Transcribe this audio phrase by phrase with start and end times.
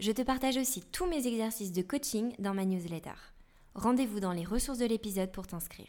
[0.00, 3.14] Je te partage aussi tous mes exercices de coaching dans ma newsletter.
[3.76, 5.86] Rendez-vous dans les ressources de l'épisode pour t'inscrire.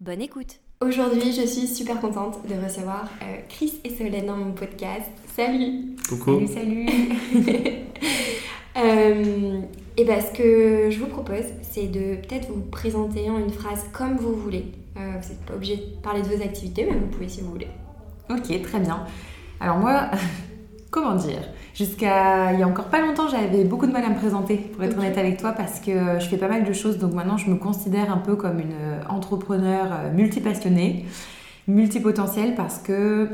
[0.00, 4.52] Bonne écoute Aujourd'hui, je suis super contente de recevoir euh, Chris et Solène dans mon
[4.52, 5.10] podcast.
[5.34, 6.86] Salut Coucou Salut, salut
[8.76, 9.60] euh,
[9.96, 13.86] Et bien, ce que je vous propose, c'est de peut-être vous présenter en une phrase
[13.92, 14.66] comme vous voulez.
[14.96, 17.50] Euh, vous n'êtes pas obligé de parler de vos activités, mais vous pouvez si vous
[17.50, 17.68] voulez.
[18.30, 19.04] Ok, très bien.
[19.58, 20.10] Alors moi,
[20.96, 21.42] comment dire
[21.74, 24.82] Jusqu'à il y a encore pas longtemps, j'avais beaucoup de mal à me présenter, pour
[24.82, 26.96] être honnête avec toi, parce que je fais pas mal de choses.
[26.96, 31.04] Donc maintenant, je me considère un peu comme une euh, entrepreneur euh, multipassionnée,
[31.68, 33.28] multipotentielle, parce que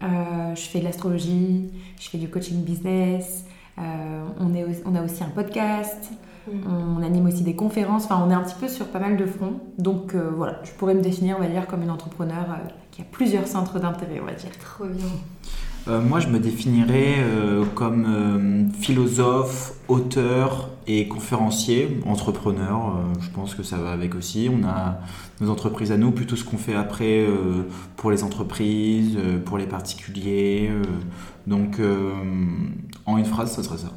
[0.00, 3.44] euh, je fais de l'astrologie, je fais du coaching business,
[3.76, 6.12] on, est, on a aussi un podcast,
[6.46, 6.52] mm.
[6.98, 9.26] on anime aussi des conférences, enfin on est un petit peu sur pas mal de
[9.26, 9.60] fronts.
[9.78, 12.58] Donc voilà, je pourrais me définir, on va dire, comme une entrepreneur
[12.92, 14.50] qui a plusieurs centres d'intérêt, on va dire.
[14.60, 15.06] Trop bien.
[15.88, 22.94] Euh, moi, je me définirais euh, comme euh, philosophe, auteur et conférencier, entrepreneur.
[23.20, 24.50] je pense que ça va avec aussi.
[24.50, 25.00] On a
[25.40, 27.26] nos entreprises à nous, plutôt ce qu'on fait après
[27.96, 30.70] pour les entreprises, pour les particuliers.
[31.46, 31.78] donc,
[33.04, 33.92] en une phrase, ça serait ça.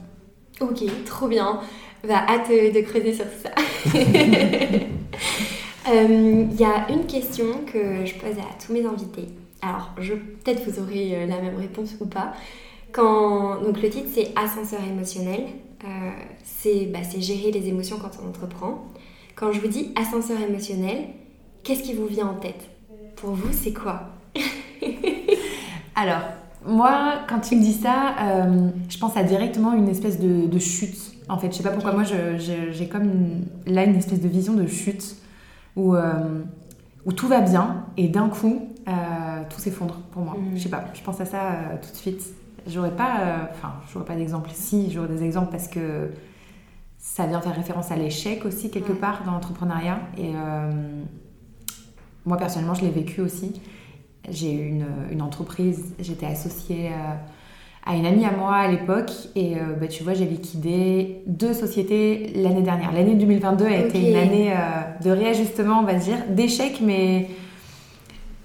[0.59, 1.61] Ok, trop bien.
[2.03, 3.51] Va hâte de creuser sur ça.
[5.93, 9.29] Il y a une question que je pose à tous mes invités
[9.61, 12.33] alors, peut-être vous aurez euh, la même réponse ou pas.
[12.91, 15.41] Quand, donc le titre c'est Ascenseur émotionnel.
[15.83, 18.85] Euh, bah, c'est gérer les émotions quand on entreprend.
[19.35, 21.07] Quand je vous dis ascenseur émotionnel,
[21.63, 22.69] qu'est-ce qui vous vient en tête?
[23.15, 24.09] Pour vous, c'est quoi?
[25.95, 26.21] Alors,
[26.63, 30.99] moi, quand tu me dis ça, euh, je pense à directement une espèce de, chute.
[31.29, 34.67] En fait, je sais pas pourquoi, moi, j'ai comme là une espèce de vision de
[34.67, 35.15] chute
[35.75, 35.95] où,
[37.05, 40.35] où tout va bien et d'un coup, euh, tout s'effondre pour moi.
[40.37, 40.55] Mm.
[40.55, 42.23] Je sais pas, je pense à ça euh, tout de suite.
[42.67, 46.11] J'aurais pas, euh, enfin, j'aurais pas d'exemple ici, j'aurais des exemples parce que
[46.97, 49.99] ça vient faire référence à l'échec aussi quelque part dans l'entrepreneuriat.
[50.19, 50.33] Et
[52.27, 53.59] moi personnellement, je l'ai vécu aussi.
[54.29, 56.91] J'ai eu une, une entreprise, j'étais associée
[57.83, 62.33] à une amie à moi à l'époque et bah, tu vois j'ai liquidé deux sociétés
[62.35, 62.91] l'année dernière.
[62.91, 64.53] L'année 2022 a été une année
[65.03, 67.29] de réajustement on va dire, d'échec mais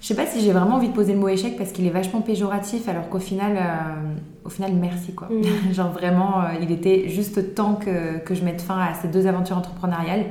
[0.07, 1.89] je sais pas si j'ai vraiment envie de poser le mot échec parce qu'il est
[1.89, 5.27] vachement péjoratif, alors qu'au final, euh, au final, merci quoi.
[5.27, 5.73] Mm.
[5.73, 9.27] Genre vraiment, euh, il était juste temps que, que, je mette fin à ces deux
[9.27, 10.27] aventures entrepreneuriales,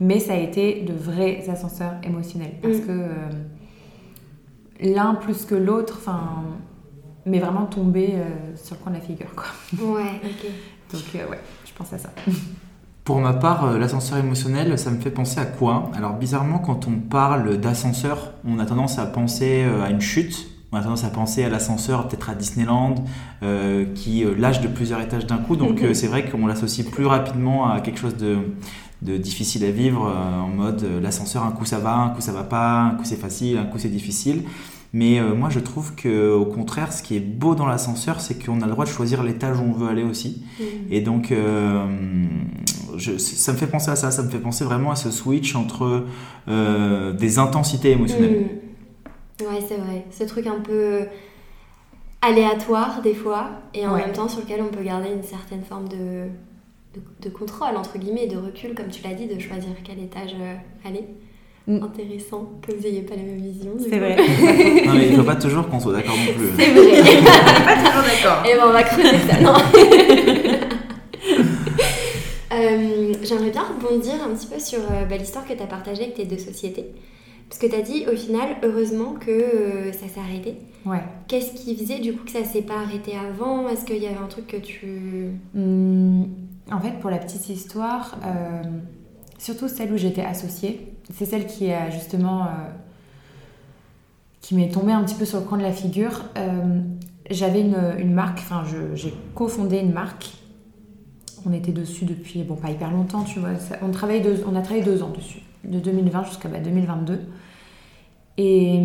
[0.00, 2.86] mais ça a été de vrais ascenseurs émotionnels parce mm.
[2.86, 3.30] que euh,
[4.82, 6.42] l'un plus que l'autre, enfin,
[7.24, 8.16] m'est vraiment tombé
[8.54, 9.46] sur le coin de la figure quoi.
[9.78, 10.50] Ouais, ok.
[10.92, 12.10] Donc ouais, je pense à ça.
[13.06, 15.92] Pour ma part, euh, l'ascenseur émotionnel, ça me fait penser à quoi?
[15.94, 20.48] Alors bizarrement, quand on parle d'ascenseur, on a tendance à penser euh, à une chute,
[20.72, 22.96] on a tendance à penser à l'ascenseur peut-être à Disneyland,
[23.44, 25.54] euh, qui lâche de plusieurs étages d'un coup.
[25.54, 25.94] Donc mhm.
[25.94, 28.38] c'est vrai qu'on l'associe plus rapidement à quelque chose de,
[29.02, 32.42] de difficile à vivre, en mode l'ascenseur, un coup ça va, un coup ça va
[32.42, 34.42] pas, un coup c'est facile, un coup c'est difficile.
[34.92, 38.42] Mais euh, moi, je trouve que au contraire, ce qui est beau dans l'ascenseur, c'est
[38.42, 40.44] qu'on a le droit de choisir l'étage où on veut aller aussi.
[40.58, 40.64] Mm.
[40.90, 41.86] Et donc, euh,
[43.18, 44.10] ça me fait penser à ça.
[44.10, 46.04] Ça me fait penser vraiment à ce switch entre
[46.48, 48.48] euh, des intensités émotionnelles.
[49.40, 49.44] Mm.
[49.44, 50.04] Ouais, c'est vrai.
[50.10, 51.00] Ce truc un peu
[52.22, 55.88] aléatoire des fois, et en même temps sur lequel on peut garder une certaine forme
[55.88, 56.24] de,
[57.20, 60.34] de, contrôle, entre guillemets, de recul, comme tu l'as dit, de choisir quel étage
[60.84, 61.06] aller.
[61.68, 61.82] Mm.
[61.82, 63.72] intéressant que vous n'ayez pas la même vision.
[63.80, 64.16] C'est vrai.
[64.86, 66.50] non, mais il ne faut pas toujours qu'on soit d'accord non plus.
[66.56, 67.02] C'est vrai.
[67.64, 68.46] pas toujours d'accord.
[68.46, 69.54] Et eh ben on va creuser ça, non
[72.52, 76.04] euh, J'aimerais bien rebondir un petit peu sur euh, bah, l'histoire que tu as partagée
[76.04, 76.86] avec tes deux sociétés.
[77.48, 80.54] Parce que tu as dit au final, heureusement que euh, ça s'est arrêté.
[80.84, 81.02] Ouais.
[81.26, 83.68] Qu'est-ce qui faisait du coup que ça s'est pas arrêté avant?
[83.68, 85.32] Est-ce qu'il y avait un truc que tu.
[85.52, 86.26] Hmm,
[86.70, 88.16] en fait, pour la petite histoire,
[89.38, 92.48] surtout celle où j'étais associée, c'est celle qui a justement euh,
[94.40, 96.24] qui m'est tombée un petit peu sur le coin de la figure.
[96.36, 96.80] Euh,
[97.30, 98.62] j'avais une, marque, enfin
[98.94, 100.30] j'ai cofondé une marque.
[101.44, 103.50] On était dessus depuis, bon pas hyper longtemps, tu vois.
[103.82, 107.14] on, travaille on a travaillé deux ans dessus, de 2020 jusqu'à 2022.
[107.14, 107.20] Bah,
[108.36, 108.80] Et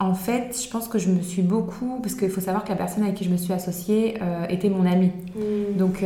[0.00, 2.76] en fait, je pense que je me suis beaucoup, parce qu'il faut savoir que la
[2.76, 5.12] personne avec qui je me suis associée euh, était mon amie.
[5.36, 5.76] Mmh.
[5.76, 6.04] Donc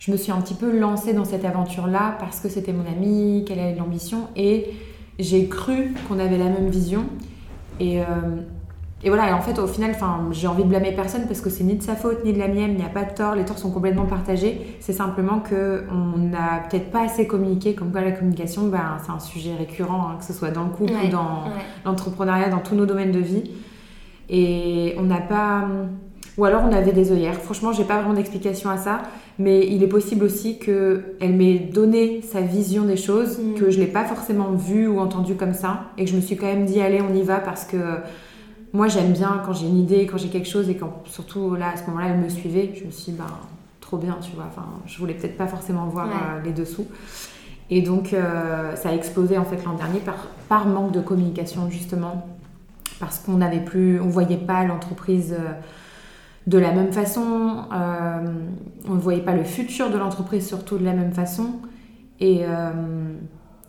[0.00, 3.44] je me suis un petit peu lancée dans cette aventure-là parce que c'était mon amie,
[3.46, 4.72] qu'elle avait de l'ambition et
[5.18, 7.04] j'ai cru qu'on avait la même vision.
[7.78, 8.04] Et, euh,
[9.02, 9.94] et voilà, et en fait, au final,
[10.32, 12.48] j'ai envie de blâmer personne parce que c'est ni de sa faute ni de la
[12.48, 14.76] mienne, il n'y a pas de tort, les torts sont complètement partagés.
[14.80, 19.20] C'est simplement qu'on n'a peut-être pas assez communiqué, comme quoi la communication, ben, c'est un
[19.20, 21.44] sujet récurrent, hein, que ce soit dans le couple ou dans
[21.84, 23.50] l'entrepreneuriat, dans tous nos domaines de vie.
[24.30, 25.68] Et on n'a pas.
[26.38, 27.34] Ou alors on avait des œillères.
[27.34, 29.02] Franchement, j'ai pas vraiment d'explication à ça,
[29.38, 33.54] mais il est possible aussi qu'elle m'ait donné sa vision des choses, mm.
[33.54, 36.36] que je l'ai pas forcément vue ou entendue comme ça, et que je me suis
[36.36, 37.76] quand même dit allez, on y va parce que
[38.72, 41.70] moi j'aime bien quand j'ai une idée, quand j'ai quelque chose et quand surtout là
[41.74, 43.26] à ce moment-là elle me suivait, je me suis dit bah
[43.80, 44.44] trop bien, tu vois.
[44.48, 46.86] Enfin, je voulais peut-être pas forcément voir euh, les dessous.
[47.70, 51.68] Et donc euh, ça a explosé en fait l'an dernier par, par manque de communication
[51.70, 52.26] justement,
[53.00, 55.34] parce qu'on n'avait plus, on voyait pas l'entreprise.
[55.38, 55.52] Euh,
[56.50, 57.64] de la même façon,
[58.88, 61.60] on ne voyait pas le futur de l'entreprise surtout de la même façon,
[62.18, 62.42] et,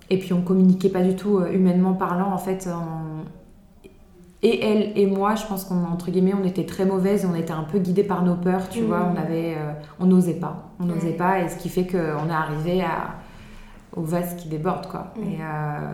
[0.09, 2.67] et puis on communiquait pas du tout humainement parlant en fait.
[2.67, 3.23] En,
[4.43, 7.51] et elle et moi, je pense qu'on entre guillemets, on était très mauvaises, on était
[7.51, 9.23] un peu guidées par nos peurs, tu vois, on mm.
[9.23, 11.97] avait, euh, on n'osait pas, on n'osait pas, et ce qui fait qu'on
[12.29, 13.17] est arrivé à,
[13.95, 15.23] au vase qui déborde, quoi, mm.
[15.23, 15.93] et euh,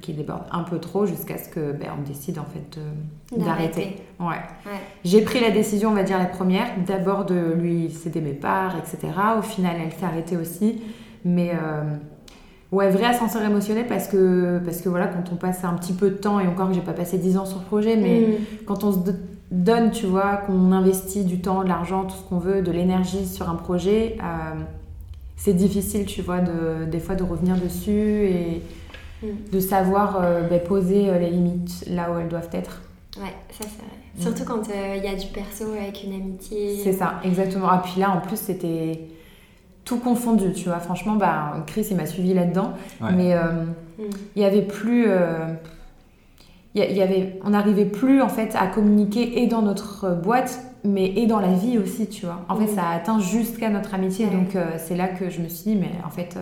[0.00, 2.78] qui déborde un peu trop jusqu'à ce que, ben, on décide en fait
[3.36, 3.96] d'arrêter.
[4.18, 4.40] Ouais.
[5.04, 8.76] J'ai pris la décision, on va dire la première, d'abord de lui céder mes parts,
[8.76, 9.12] etc.
[9.38, 10.80] Au final, elle s'est arrêtée aussi,
[11.24, 11.82] mais euh,
[12.72, 16.10] Ouais, vrai ascenseur émotionnel parce que, parce que voilà, quand on passe un petit peu
[16.10, 18.64] de temps, et encore que j'ai pas passé 10 ans sur le projet, mais mm.
[18.64, 18.98] quand on se
[19.50, 23.26] donne, tu vois, qu'on investit du temps, de l'argent, tout ce qu'on veut, de l'énergie
[23.26, 24.60] sur un projet, euh,
[25.36, 28.62] c'est difficile, tu vois, de, des fois de revenir dessus et
[29.22, 29.50] mm.
[29.52, 32.82] de savoir euh, ben, poser euh, les limites là où elles doivent être.
[33.18, 34.00] Ouais, ça c'est vrai.
[34.18, 36.76] Surtout quand il y a du perso avec une amitié.
[36.82, 37.68] C'est ça, exactement.
[37.70, 39.08] Ah, puis là, en plus, c'était
[39.84, 40.78] tout confondu, tu vois.
[40.78, 42.74] Franchement, bah, Chris, il m'a suivi là-dedans.
[43.00, 43.64] Mais euh,
[43.98, 44.02] mm.
[44.36, 45.06] il y avait plus.
[45.08, 45.54] Euh,
[46.76, 51.06] il y avait, on n'arrivait plus en fait à communiquer et dans notre boîte, mais
[51.16, 52.44] et dans la vie aussi, tu vois.
[52.48, 52.76] En fait, mm.
[52.76, 54.26] ça a atteint jusqu'à notre amitié.
[54.26, 56.38] Donc, euh, c'est là que je me suis dit, mais en fait,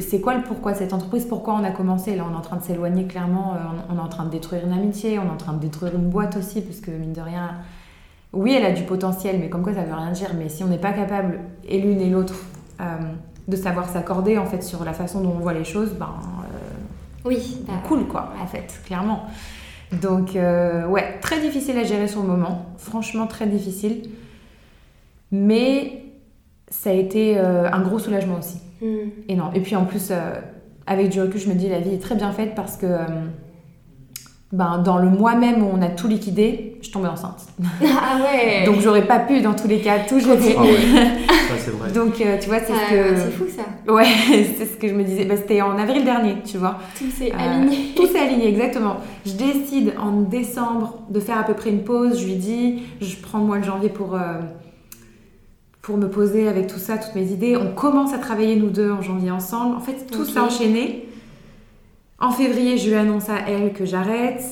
[0.00, 1.24] c'est quoi le pourquoi de cette entreprise?
[1.24, 2.14] Pourquoi on a commencé?
[2.14, 3.54] Là, on est en train de s'éloigner clairement.
[3.90, 5.94] On, on, est en train de détruire une amitié, on est en train de détruire
[5.94, 7.56] une boîte aussi, parce que mine de rien,
[8.32, 10.30] oui, elle a du potentiel, mais comme quoi ça veut rien dire.
[10.38, 12.34] Mais si on n'est pas capable, et l'une et l'autre,
[12.80, 12.84] euh,
[13.48, 16.10] de savoir s'accorder en fait sur la façon dont on voit les choses, ben
[16.42, 19.24] euh, oui, bah, cool quoi, en fait, clairement.
[20.02, 24.10] Donc euh, ouais, très difficile à gérer sur le moment, franchement très difficile.
[25.32, 26.04] Mais
[26.70, 28.60] ça a été un gros soulagement aussi.
[28.82, 30.12] Et non, et puis en plus,
[30.86, 32.86] avec du recul, je me dis la vie est très bien faite parce que
[34.50, 37.46] ben, dans le mois même où on a tout liquidé, je tombais enceinte.
[37.82, 40.54] Ah ouais Donc j'aurais pas pu dans tous les cas tout jeter.
[40.56, 40.76] Ah ouais.
[41.58, 41.92] c'est vrai.
[41.92, 43.16] Donc euh, tu vois, c'est ce ah, que.
[43.16, 43.92] C'est fou ça.
[43.92, 44.06] Ouais,
[44.56, 45.26] c'est ce que je me disais.
[45.26, 46.78] Ben, C'était en avril dernier, tu vois.
[46.96, 47.92] Tout s'est euh, aligné.
[47.94, 48.96] Tout s'est aligné, exactement.
[49.26, 52.18] Je décide en décembre de faire à peu près une pause.
[52.18, 54.18] Je lui dis, je prends le mois de janvier pour.
[55.88, 57.56] Euh, pour me poser avec tout ça, toutes mes idées.
[57.56, 59.76] On commence à travailler nous deux en janvier ensemble.
[59.76, 61.08] En fait, tout s'est enchaîné.
[62.18, 64.42] En février, je lui annonce à elle que j'arrête.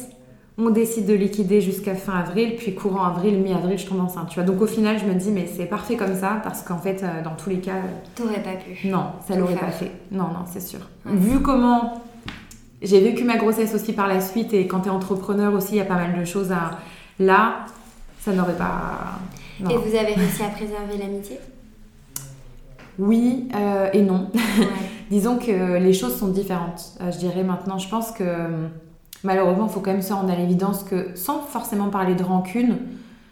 [0.58, 4.30] On décide de liquider jusqu'à fin avril, puis courant avril, mi-avril, je tombe enceinte.
[4.30, 4.44] Tu vois.
[4.44, 7.22] Donc au final, je me dis, mais c'est parfait comme ça, parce qu'en fait, euh,
[7.22, 7.74] dans tous les cas.
[8.14, 8.88] T'aurais pas pu.
[8.88, 9.90] Non, ça l'aurait pas fait.
[10.10, 10.80] Non, non, c'est sûr.
[11.04, 12.02] Vu comment
[12.80, 15.78] j'ai vécu ma grossesse aussi par la suite, et quand tu es entrepreneur aussi, il
[15.78, 16.78] y a pas mal de choses à.
[17.18, 17.66] Là,
[18.20, 19.18] ça n'aurait pas.
[19.60, 21.38] Et vous avez réussi à préserver l'amitié?
[22.98, 24.30] Oui euh, et non.
[25.10, 26.94] Disons que les choses sont différentes.
[27.00, 28.24] Euh, je dirais maintenant, je pense que
[29.22, 32.78] malheureusement, il faut quand même se rendre à l'évidence que sans forcément parler de rancune,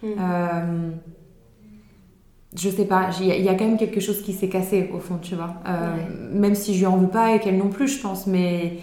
[0.02, 0.06] mm.
[0.20, 0.90] euh,
[2.56, 5.18] je sais pas, il y, a quand même quelque chose qui s'est cassé au fond,
[5.20, 5.54] tu vois.
[6.32, 8.76] Même si je lui en veux pas et qu'elle non plus, je pense, mais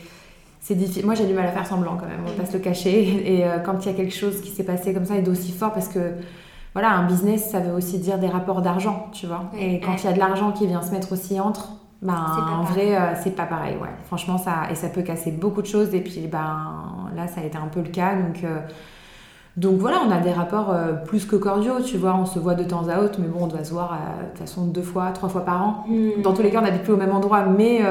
[0.60, 1.06] c'est difficile.
[1.06, 3.34] Moi, j'ai du mal à faire semblant quand même, on va pas se le cacher.
[3.34, 5.72] Et quand il y a quelque chose qui s'est passé comme ça et d'aussi fort,
[5.72, 6.16] parce que
[6.74, 9.50] voilà, un business, ça veut aussi dire des rapports d'argent, tu vois.
[9.60, 11.70] Et quand il y a de l'argent qui vient se mettre aussi entre,
[12.02, 12.16] ben,
[12.60, 13.90] en vrai, euh, c'est pas pareil, ouais.
[14.08, 15.94] Franchement, ça, et ça peut casser beaucoup de choses.
[15.94, 18.16] Et puis, ben, là, ça a été un peu le cas.
[18.16, 18.60] Donc, euh,
[19.56, 22.16] donc voilà, on a des rapports euh, plus que cordiaux, tu vois.
[22.16, 24.40] On se voit de temps à autre, mais bon, on doit se voir de toute
[24.40, 25.86] façon deux fois, trois fois par an.
[25.88, 26.22] Hmm.
[26.24, 27.82] Dans tous les cas, on n'habite plus au même endroit, mais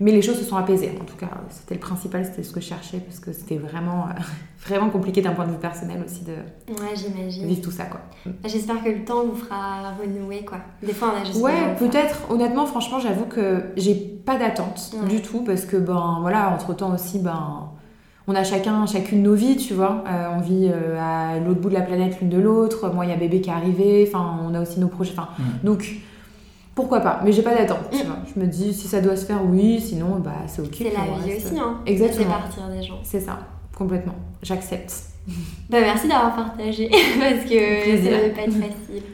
[0.00, 0.92] mais les choses se sont apaisées.
[0.98, 4.06] En tout cas, c'était le principal, c'était ce que je cherchais, parce que c'était vraiment,
[4.06, 4.20] euh,
[4.66, 6.32] vraiment compliqué d'un point de vue personnel aussi de
[6.72, 7.84] ouais, vivre tout ça.
[7.84, 8.00] quoi.
[8.46, 10.44] J'espère que le temps vous fera renouer.
[10.46, 10.58] Quoi.
[10.82, 11.40] Des fois, on a juste.
[11.40, 12.30] Ouais, peut-être.
[12.30, 16.92] Honnêtement, franchement, j'avoue que j'ai pas d'attente du tout, parce que, ben voilà, entre temps
[16.94, 17.70] aussi, ben.
[18.26, 20.04] On a chacun, chacune nos vies, tu vois.
[20.06, 22.88] Euh, on vit euh, à l'autre bout de la planète l'une de l'autre.
[22.94, 24.04] Moi, il y a bébé qui est arrivé.
[24.06, 25.14] Enfin, on a aussi nos projets.
[25.16, 25.64] Enfin, mm.
[25.64, 25.96] donc,
[26.80, 28.06] pourquoi pas Mais j'ai pas d'attente, tu Mm.
[28.06, 28.16] vois.
[28.34, 30.74] Je me dis, si ça doit se faire, oui, sinon, bah, c'est ok.
[30.78, 31.78] C'est la vie reste, aussi, hein.
[31.86, 32.24] Exactement.
[32.24, 32.98] C'est partir des gens.
[33.02, 33.38] C'est ça,
[33.76, 34.14] complètement.
[34.42, 34.92] J'accepte.
[35.68, 36.88] Bah, merci d'avoir partagé
[37.20, 38.10] parce que Plaisir.
[38.12, 39.02] ça devait pas être facile.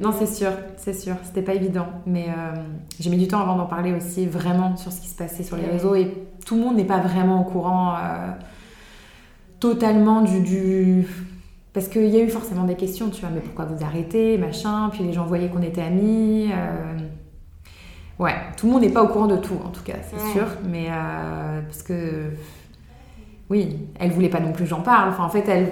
[0.00, 1.16] Non, c'est sûr, c'est sûr.
[1.24, 1.86] C'était pas évident.
[2.06, 2.54] Mais euh,
[3.00, 5.56] j'ai mis du temps avant d'en parler aussi, vraiment, sur ce qui se passait sur
[5.56, 5.96] les réseaux.
[5.96, 6.14] Et
[6.46, 8.28] tout le monde n'est pas vraiment au courant euh,
[9.58, 10.40] totalement du.
[10.40, 11.06] du...
[11.78, 14.88] Parce qu'il y a eu forcément des questions, tu vois, mais pourquoi vous arrêtez, machin.
[14.92, 16.48] Puis les gens voyaient qu'on était amis.
[16.52, 16.98] euh,
[18.18, 20.32] Ouais, tout le monde n'est pas au courant de tout, en tout cas, c'est Ouais.
[20.32, 20.46] sûr.
[20.68, 22.32] Mais euh, parce que.
[23.48, 25.10] Oui, elle voulait pas non plus que j'en parle.
[25.10, 25.68] Enfin, en fait, elle.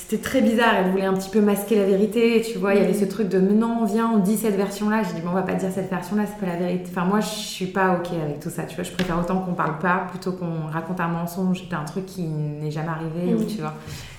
[0.00, 2.84] C'était très bizarre, elle voulait un petit peu masquer la vérité, tu vois, il y
[2.84, 5.02] avait ce truc de non, viens, on dit cette version-là.
[5.02, 6.84] J'ai dit, bon, on va pas dire cette version-là, c'est pas la vérité.
[6.90, 9.52] Enfin, moi, je suis pas ok avec tout ça, tu vois, je préfère autant qu'on
[9.54, 13.60] parle pas plutôt qu'on raconte un mensonge d'un truc qui n'est jamais arrivé, ou tu
[13.60, 13.74] vois.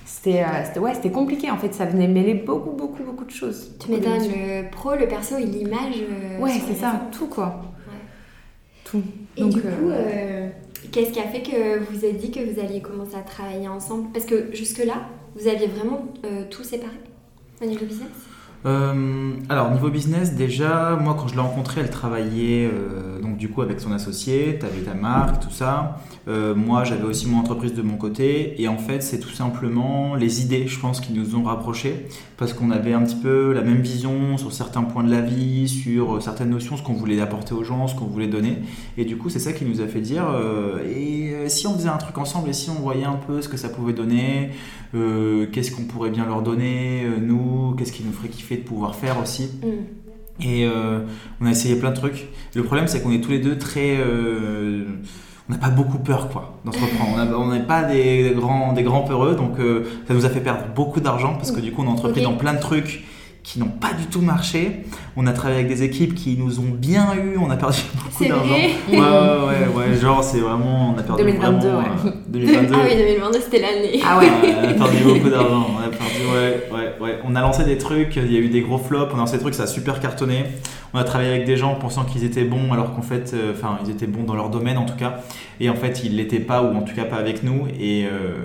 [0.06, 3.32] C'était, euh, c'était- ouais, c'était compliqué en fait, ça venait mêler beaucoup, beaucoup, beaucoup de
[3.32, 3.72] choses.
[3.80, 5.96] Tu m'étonnes, le pro, le perso et l'image.
[6.02, 7.62] euh, Ouais, c'est ça, tout quoi.
[8.84, 9.02] Tout.
[9.38, 10.50] Et Donc, du euh, coup, euh,
[10.92, 14.10] qu'est-ce qui a fait que vous avez dit que vous alliez commencer à travailler ensemble?
[14.14, 14.96] Parce que jusque-là,
[15.40, 16.98] vous aviez vraiment euh, tout séparé
[17.62, 18.30] au niveau business?
[18.66, 23.48] Euh, alors niveau business déjà moi quand je l'ai rencontrée elle travaillait euh, donc du
[23.48, 26.02] coup avec son associé t'avais ta marque tout ça.
[26.28, 28.62] Euh, moi j'avais aussi mon entreprise de mon côté.
[28.62, 32.08] Et en fait c'est tout simplement les idées je pense qui nous ont rapprochés.
[32.36, 35.68] Parce qu'on avait un petit peu la même vision sur certains points de la vie
[35.70, 38.58] sur certaines notions ce qu'on voulait apporter aux gens ce qu'on voulait donner.
[38.98, 40.26] Et du coup c'est ça qui nous a fait dire
[40.86, 43.58] et si on faisait un truc ensemble et si on voyait un peu ce que
[43.58, 44.52] ça pouvait donner
[44.96, 48.64] euh, qu'est-ce qu'on pourrait bien leur donner, euh, nous, qu'est-ce qui nous ferait kiffer de
[48.64, 49.52] pouvoir faire aussi.
[49.62, 50.44] Mm.
[50.44, 51.02] Et euh,
[51.42, 52.28] on a essayé plein de trucs.
[52.56, 53.98] Le problème, c'est qu'on est tous les deux très.
[54.02, 57.38] on n'a pas beaucoup peur, quoi, d'entreprendre.
[57.38, 60.42] On n'est pas des, des grands, des grands peureux, donc euh, ça nous a fait
[60.42, 63.04] perdre beaucoup d'argent parce que du coup, on a entrepris dans plein de trucs
[63.52, 64.84] qui n'ont pas du tout marché.
[65.18, 68.24] On a travaillé avec des équipes qui nous ont bien eu, on a perdu beaucoup
[68.24, 68.54] d'argent.
[68.54, 70.94] Ouais, ouais, ouais, ouais, genre, c'est vraiment.
[70.94, 71.86] On a perdu 2022, vraiment, ouais.
[72.06, 72.74] euh, 2022.
[72.76, 74.02] Ah oui, 2022, c'était l'année.
[74.06, 74.26] Ah ouais.
[74.26, 75.66] Ouais, on a perdu beaucoup d'argent.
[75.76, 77.20] On a perdu, ouais, ouais, ouais.
[77.26, 79.38] On a lancé des trucs, il y a eu des gros flops, on a lancé
[79.38, 80.46] des trucs, ça a super cartonné.
[80.94, 83.80] On a travaillé avec des gens pensant qu'ils étaient bons, alors qu'en fait, euh, enfin,
[83.84, 85.22] ils étaient bons dans leur domaine en tout cas.
[85.60, 87.68] Et en fait, ils l'étaient pas, ou en tout cas pas avec nous.
[87.80, 88.36] Et, euh,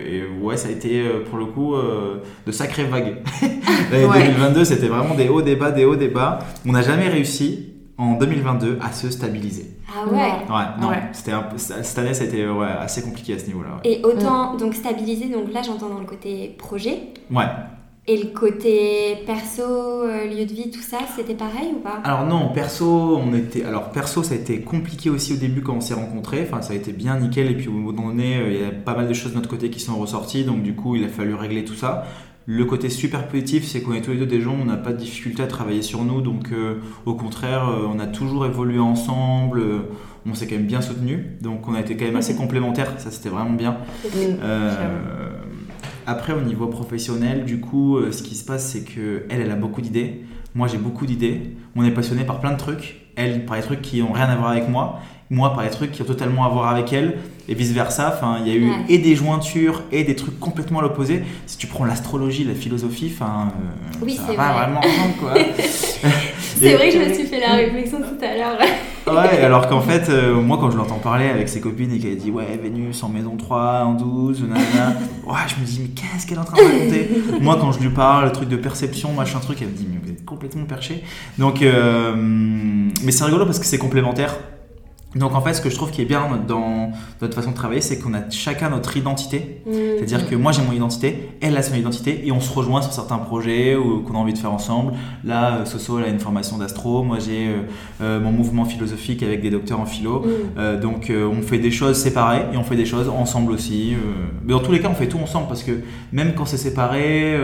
[0.00, 3.16] et ouais, ça a été euh, pour le coup euh, de sacrées vagues.
[3.92, 4.24] L'année Ouais.
[4.26, 6.38] 2022, c'était vraiment des hauts, des bas, des hauts, des bas.
[6.66, 7.68] On n'a jamais réussi
[7.98, 9.76] en 2022 à se stabiliser.
[9.94, 10.18] Ah ouais.
[10.18, 11.02] Ouais, non, Ouais.
[11.12, 13.80] c'était un peu- cette année, ça a été ouais, assez compliqué à ce niveau-là.
[13.84, 13.90] ouais.
[14.00, 17.12] Et autant, donc stabiliser, donc là j'entends dans le côté projet.
[17.30, 17.44] Ouais.
[18.08, 22.00] Et le côté perso, euh, lieu de vie, tout ça, c'était pareil ou pas?
[22.02, 23.64] Alors non, perso, on était.
[23.64, 26.44] Alors perso, ça a été compliqué aussi au début quand on s'est rencontrés.
[26.44, 28.72] Enfin, ça a été bien nickel et puis au moment donné, euh, il y a
[28.72, 30.42] pas mal de choses de notre côté qui sont ressorties.
[30.42, 32.04] Donc du coup, il a fallu régler tout ça.
[32.44, 34.92] Le côté super positif, c'est qu'on est tous les deux des gens, on n'a pas
[34.92, 36.22] de difficulté à travailler sur nous.
[36.22, 39.62] Donc euh, au contraire, on a toujours évolué ensemble.
[40.26, 41.20] on s'est quand même bien soutenus.
[41.40, 42.94] Donc on a été quand même assez complémentaires.
[42.98, 43.76] Ça, c'était vraiment bien.
[44.16, 45.30] Euh,
[46.06, 49.50] après, au niveau professionnel, du coup, euh, ce qui se passe, c'est que elle, elle
[49.50, 50.24] a beaucoup d'idées.
[50.54, 51.56] Moi, j'ai beaucoup d'idées.
[51.76, 53.00] On est passionné par plein de trucs.
[53.16, 55.00] Elle, par des trucs qui ont rien à voir avec moi.
[55.30, 57.18] Moi, par des trucs qui ont totalement à voir avec elle.
[57.48, 58.12] Et vice versa.
[58.14, 58.76] Enfin, il y a eu Ouais.
[58.88, 61.22] et des jointures et des trucs complètement à l'opposé.
[61.46, 64.52] Si tu prends l'astrologie, la philosophie, enfin, euh, Oui, ça va vrai.
[64.64, 65.34] vraiment ensemble, quoi.
[66.58, 68.58] C'est vrai que je me suis fait la réflexion tout à l'heure.
[69.06, 72.16] Ouais, alors qu'en fait, euh, moi quand je l'entends parler avec ses copines et qu'elle
[72.16, 76.26] dit ouais, Vénus en maison 3, en 12, nanana, ouais, je me dis mais qu'est-ce
[76.26, 77.10] qu'elle est en train de raconter?
[77.40, 79.98] Moi quand je lui parle, le truc de perception, machin truc, elle me dit mais
[80.02, 81.02] vous êtes complètement perché.
[81.38, 84.36] Donc, euh, mais c'est rigolo parce que c'est complémentaire.
[85.14, 86.90] Donc en fait, ce que je trouve qui est bien dans
[87.20, 89.60] notre façon de travailler, c'est qu'on a chacun notre identité.
[89.66, 89.70] Mm.
[89.98, 92.92] C'est-à-dire que moi j'ai mon identité, elle a son identité, et on se rejoint sur
[92.92, 94.94] certains projets ou qu'on a envie de faire ensemble.
[95.24, 97.56] Là, euh, Soso elle a une formation d'astro, moi j'ai euh,
[98.00, 100.20] euh, mon mouvement philosophique avec des docteurs en philo.
[100.20, 100.28] Mm.
[100.58, 103.94] Euh, donc euh, on fait des choses séparées et on fait des choses ensemble aussi.
[104.44, 105.72] Mais dans tous les cas, on fait tout ensemble parce que
[106.12, 107.36] même quand c'est séparé,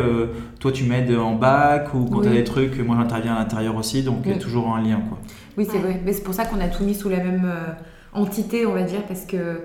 [0.59, 2.23] toi tu m'aides en bac ou quand Oui.
[2.25, 4.41] tu as des trucs, moi j'interviens à l'intérieur aussi, donc il y a Mm.
[4.41, 5.19] toujours un lien quoi.
[5.59, 5.83] Oui, c'est Ouais.
[5.83, 6.01] vrai.
[6.05, 7.73] Mais c'est pour ça qu'on a tout mis sous la même euh,
[8.15, 9.61] entité, on va dire, parce que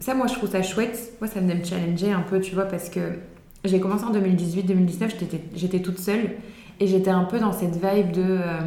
[0.00, 1.12] ça, moi, je trouve ça chouette.
[1.20, 3.00] Moi, ça venait me challenger un peu, tu vois, parce que
[3.64, 5.14] j'ai commencé en 2018-2019,
[5.54, 6.30] j'étais- toute seule,
[6.80, 8.60] et j'étais un peu dans cette vibe de euh,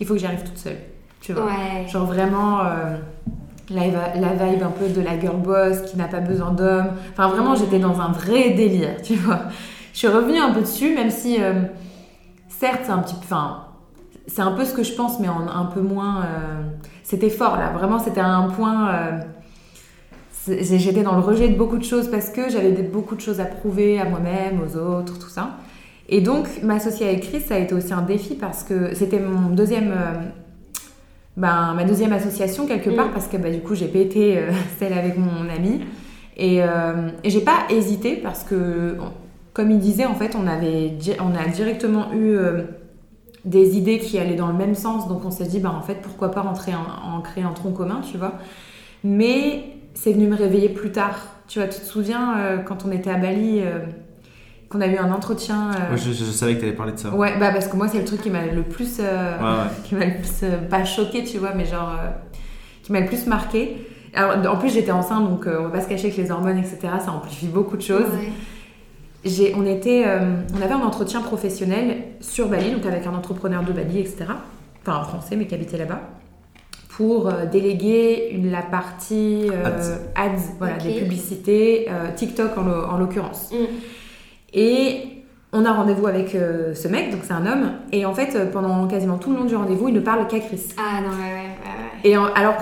[0.00, 0.78] il faut que j'arrive toute seule,
[1.20, 1.44] tu vois.
[1.46, 1.86] Ouais.
[1.88, 2.96] Genre vraiment euh,
[3.68, 6.92] la, la vibe un peu de la girl boss qui n'a pas besoin d'hommes.
[7.12, 9.40] Enfin, vraiment, j'étais dans un vrai délire, tu vois.
[9.92, 11.62] Je suis revenue un peu dessus, même si, euh,
[12.48, 13.20] certes, c'est un petit peu.
[13.24, 13.64] Enfin,
[14.28, 16.22] c'est un peu ce que je pense, mais en un peu moins.
[16.22, 16.62] euh,
[17.02, 17.70] c'était fort, là.
[17.72, 18.90] Vraiment, c'était un point.
[18.94, 19.18] euh,
[20.62, 23.44] J'étais dans le rejet de beaucoup de choses parce que j'avais beaucoup de choses à
[23.44, 25.56] prouver à moi-même, aux autres, tout ça.
[26.08, 29.50] Et donc, m'associer avec Chris, ça a été aussi un défi parce que c'était mon
[29.50, 30.14] deuxième, euh,
[31.36, 33.12] ben, ma deuxième association quelque part Mm.
[33.12, 34.38] parce que bah, du coup j'ai pété
[34.78, 35.82] celle avec mon ami
[36.36, 38.96] et, et j'ai pas hésité parce que
[39.52, 42.38] comme il disait en fait on avait on a directement eu
[43.44, 45.08] des idées qui allaient dans le même sens.
[45.08, 47.72] Donc on s'est dit bah en fait pourquoi pas rentrer en, en créer un tronc
[47.72, 48.34] commun tu vois.
[49.04, 49.64] Mais
[49.94, 51.18] c'est venu me réveiller plus tard.
[51.46, 53.78] Tu vois tu te souviens euh, quand on était à Bali euh,
[54.68, 56.98] qu'on a eu un entretien euh, Ouais, je, je savais que tu allais parler de
[56.98, 57.10] ça.
[57.14, 59.70] ouais bah parce que moi c'est le truc qui m'a le plus euh, Ouais, ouais.
[59.84, 62.08] qui m'a le plus euh, pas choqué tu vois mais genre euh,
[62.82, 63.86] qui m'a le plus marqué.
[64.14, 66.58] Alors en plus j'étais enceinte donc euh, on va pas se cacher que les hormones
[66.58, 68.06] etc ça amplifie beaucoup de choses
[69.24, 70.20] on était euh,
[70.56, 74.26] on avait un entretien professionnel sur Bali donc avec un entrepreneur de Bali etc
[74.82, 76.00] enfin un français mais qui habitait là-bas
[76.88, 79.64] pour euh, déléguer une, la partie euh,
[80.16, 80.26] Ads.
[80.36, 83.52] ads, voilà, des publicités, euh, TikTok en, l'o- en l'occurrence.
[83.52, 83.56] Mm.
[84.54, 85.02] Et
[85.52, 88.86] on a rendez-vous avec euh, ce mec, donc c'est un homme, et en fait, pendant
[88.88, 90.60] quasiment tout le long du rendez-vous, il ne parle qu'à Chris.
[90.76, 91.34] Ah non, ouais.
[91.34, 91.47] ouais.
[92.04, 92.54] Et en- alors,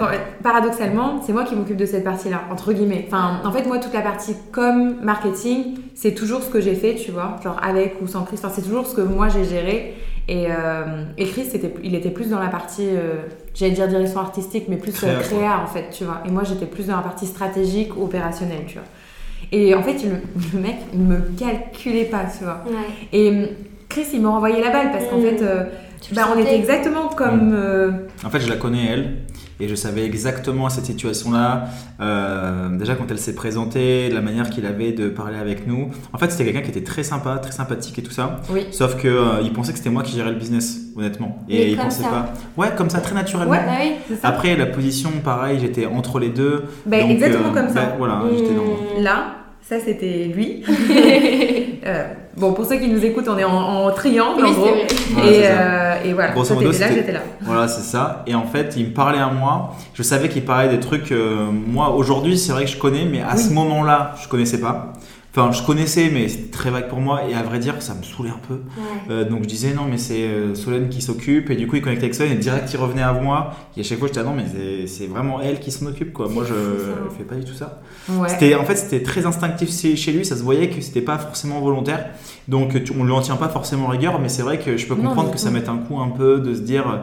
[0.42, 3.04] paradoxalement, c'est moi qui m'occupe de cette partie-là, entre guillemets.
[3.08, 6.94] Enfin, en fait, moi, toute la partie com, marketing, c'est toujours ce que j'ai fait,
[6.94, 8.36] tu vois, genre avec ou sans Chris.
[8.38, 9.94] Enfin, c'est toujours ce que moi j'ai géré.
[10.28, 11.46] Et, euh, et Chris,
[11.84, 13.14] il était plus dans la partie, euh,
[13.54, 16.20] j'allais dire direction artistique, mais plus euh, Créa, en fait, tu vois.
[16.26, 18.86] Et moi, j'étais plus dans la partie stratégique, opérationnelle, tu vois.
[19.52, 20.16] Et en fait, le,
[20.54, 22.62] le mec, il me calculait pas, tu vois.
[22.66, 22.74] Ouais.
[23.12, 23.46] Et hum,
[23.88, 25.22] Chris, il m'a renvoyé la balle parce qu'en Mm.
[25.22, 25.64] fait, euh,
[26.08, 27.52] Tu bah, on était exactement comme.
[27.54, 27.90] euh,
[28.24, 29.16] En fait, je la connais elle,
[29.58, 31.64] et je savais exactement à cette situation-là.
[32.00, 35.90] euh, déjà, quand elle s'est présentée, la manière qu'il avait de parler avec nous.
[36.12, 38.40] En fait, c'était quelqu'un qui était très sympa, très sympathique et tout ça.
[38.50, 38.66] Oui.
[38.70, 41.38] Sauf que euh, il pensait que c'était moi qui gérais le business, honnêtement.
[41.48, 42.08] Et Mais il comme pensait ça.
[42.08, 42.32] pas.
[42.56, 43.52] Ouais, comme ça, très naturellement.
[43.52, 43.64] Ouais.
[43.66, 43.92] Bah oui.
[44.08, 44.28] c'est ça.
[44.28, 46.64] Après, la position, pareil, j'étais entre les deux.
[46.84, 47.74] Bah, Donc, exactement euh, comme ça.
[47.74, 48.62] bah, voilà, j'étais dans.
[49.00, 49.02] Mm.
[49.02, 49.26] Là,
[49.62, 50.62] ça c'était lui.
[52.36, 54.68] Bon, pour ceux qui nous écoutent, on est en, en triangle en gros.
[55.12, 57.20] Voilà, et, euh, et voilà, Grosso modo, là, j'étais là.
[57.40, 58.22] Voilà, c'est ça.
[58.26, 59.74] Et en fait, il me parlait à moi.
[59.94, 61.12] Je savais qu'il parlait des trucs.
[61.12, 63.40] euh, moi, aujourd'hui, c'est vrai que je connais, mais à Oui.
[63.42, 64.92] ce moment-là, je connaissais pas.
[65.38, 67.20] Enfin, je connaissais, mais c'était très vague pour moi.
[67.28, 68.54] Et à vrai dire, ça me saoulait un peu.
[68.54, 68.60] Ouais.
[69.10, 71.50] Euh, donc je disais non, mais c'est euh, Solène qui s'occupe.
[71.50, 73.52] Et du coup, il connectait avec Solène et direct, il revenait à moi.
[73.76, 76.28] Et à chaque fois, j'étais ah non, mais c'est- vraiment elle qui s'en occupe, quoi.
[76.28, 76.54] Moi, je
[77.18, 77.80] fais pas du tout ça.
[78.08, 78.28] Ouais.
[78.28, 81.60] C'était en fait c'était très instinctif chez lui, ça se voyait que c'était pas forcément
[81.60, 82.10] volontaire.
[82.48, 85.30] Donc on lui en tient pas forcément rigueur, mais c'est vrai que je peux comprendre
[85.32, 87.02] que ça mette un coup un peu de se dire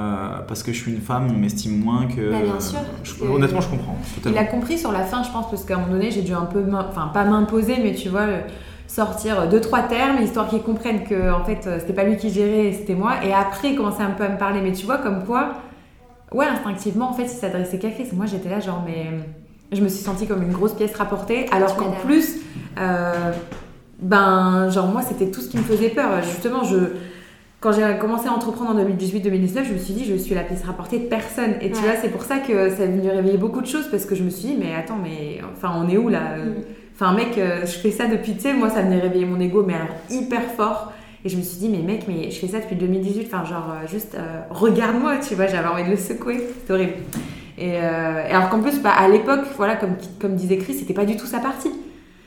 [0.00, 2.30] euh, parce que je suis une femme, on m'estime moins que.
[2.30, 3.96] Bah, bien sûr, Je- que- honnêtement, je comprends.
[4.26, 6.32] Il a compris sur la fin, je pense, parce qu'à un moment donné, j'ai dû
[6.32, 8.40] un peu, enfin pas m'imposer, mais tu vois, euh,
[8.86, 12.30] sortir deux trois termes histoire qu'ils comprennent que en fait euh, c'était pas lui qui
[12.30, 13.24] gérait, c'était moi.
[13.24, 15.52] Et après, il commençait un peu à me parler, mais tu vois comme quoi,
[16.32, 18.08] ouais, instinctivement, en fait, il s'adressait qu'à Chris.
[18.12, 19.20] Moi, j'étais là, genre, mais euh,
[19.72, 22.36] je me suis sentie comme une grosse pièce rapportée, alors qu'en plus,
[22.78, 23.32] euh,
[24.00, 26.22] ben, genre moi, c'était tout ce qui me faisait peur.
[26.22, 26.76] Justement, je
[27.60, 30.62] quand j'ai commencé à entreprendre en 2018-2019, je me suis dit, je suis la pièce
[30.64, 31.54] rapportée de personne.
[31.60, 31.82] Et tu Ouais.
[31.82, 34.22] vois, c'est pour ça que ça est venu réveiller beaucoup de choses, parce que je
[34.22, 36.54] me suis dit, mais attends, mais enfin, on est où là Mm.
[36.94, 39.64] Enfin, mec, euh, je fais ça depuis, tu sais, moi, ça venait réveiller mon ego,
[39.66, 40.92] mais alors hyper fort.
[41.24, 43.70] Et je me suis dit, mais mec, mais je fais ça depuis 2018, enfin, genre,
[43.72, 46.38] euh, juste, euh, regarde-moi, tu vois, j'avais envie de le secouer.
[46.60, 46.92] C'était horrible.
[47.58, 50.94] Et, euh, et alors qu'en plus, bah, à l'époque, voilà, comme, comme disait Chris, c'était
[50.94, 51.70] pas du tout sa partie.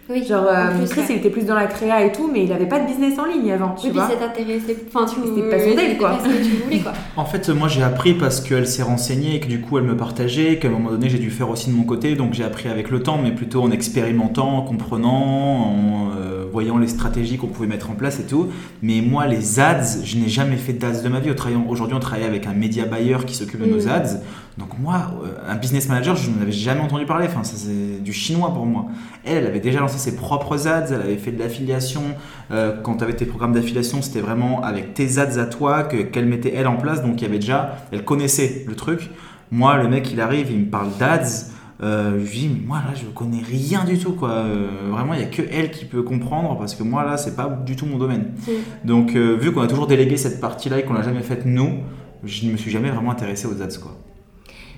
[0.09, 0.25] Oui.
[0.25, 1.05] Genre, euh, en plus, Chris, ouais.
[1.11, 3.25] il était plus dans la créa et tout, mais il avait pas de business en
[3.25, 4.09] ligne avant, tu Oui, puis vois.
[4.09, 4.77] ça t'intéressait.
[4.93, 6.09] Enfin, tu C'était pas son c'était quoi.
[6.09, 6.91] pas ce que tu voulais, quoi.
[7.15, 9.95] En fait, moi j'ai appris parce qu'elle s'est renseignée et que du coup elle me
[9.95, 12.67] partageait, qu'à un moment donné j'ai dû faire aussi de mon côté, donc j'ai appris
[12.69, 17.47] avec le temps, mais plutôt en expérimentant, en comprenant, en euh, voyant les stratégies qu'on
[17.47, 18.47] pouvait mettre en place et tout.
[18.81, 21.31] Mais moi, les ads, je n'ai jamais fait d'ads de ma vie.
[21.67, 23.89] Aujourd'hui, on travaille avec un média buyer qui s'occupe de nos Mm.
[23.89, 24.19] ads.
[24.59, 27.25] Donc moi, euh, un business manager, je n'en avais jamais entendu parler.
[27.27, 28.85] Enfin, c'est du chinois pour moi.
[29.25, 32.03] Elle, elle avait déjà lancé ses propres ads, elle avait fait de l'affiliation.
[32.51, 35.97] Euh, quand tu avais tes programmes d'affiliation, c'était vraiment avec tes ads à toi que
[36.03, 37.01] qu'elle mettait elle en place.
[37.01, 39.09] Donc il y avait déjà, elle connaissait le truc.
[39.51, 41.51] Moi, le mec, il arrive, il me parle d'ads.
[41.83, 44.29] Euh, je lui dis, mais moi là, je connais rien du tout quoi.
[44.29, 47.35] Euh, vraiment, il y a que elle qui peut comprendre parce que moi là, c'est
[47.35, 48.33] pas du tout mon domaine.
[48.47, 48.51] Mm.
[48.87, 51.79] Donc, euh, vu qu'on a toujours délégué cette partie-là et qu'on l'a jamais faite nous,
[52.23, 53.91] je ne me suis jamais vraiment intéressé aux ads quoi.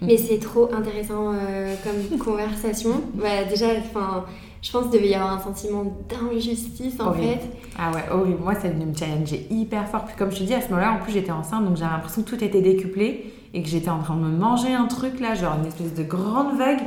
[0.01, 3.01] Mais c'est trop intéressant euh, comme conversation.
[3.13, 4.25] Bah, déjà, enfin,
[4.61, 7.23] je pense qu'il devait y avoir un sentiment d'injustice en Horrible.
[7.23, 7.39] fait.
[7.77, 8.39] Ah ouais, horrible.
[8.43, 10.05] Moi, ça venait me challenger hyper fort.
[10.05, 12.23] Puis comme je te dis, à ce moment-là, en plus, j'étais enceinte, donc j'avais l'impression
[12.23, 15.33] que tout était décuplé et que j'étais en train de me manger un truc là,
[15.33, 16.81] genre une espèce de grande vague.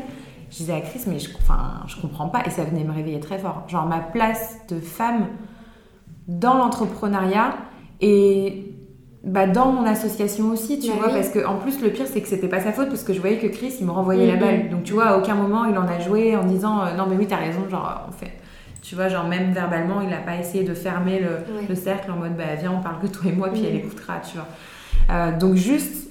[0.51, 2.43] Je disais à Chris, mais je, enfin, je comprends pas.
[2.47, 3.65] Et ça venait me réveiller très fort.
[3.69, 5.27] Genre ma place de femme
[6.27, 7.55] dans l'entrepreneuriat
[8.01, 8.75] et
[9.25, 11.07] bah, dans mon association aussi, tu Bah vois.
[11.09, 11.15] oui.
[11.15, 13.21] Parce que en plus, le pire, c'est que c'était pas sa faute parce que je
[13.21, 14.41] voyais que Chris, il me renvoyait la Mhm.
[14.41, 14.71] balle.
[14.71, 17.17] Donc tu vois, à aucun moment, il en a joué en disant euh, non, mais
[17.17, 18.33] oui, t'as raison, genre, on fait.
[18.83, 21.21] Tu vois, genre même verbalement, il n'a pas essayé de fermer
[21.69, 23.67] le, cercle en mode bah viens, on parle que toi et moi, puis Mhm.
[23.71, 24.47] elle écoutera, tu vois.
[25.11, 26.08] Euh, donc juste,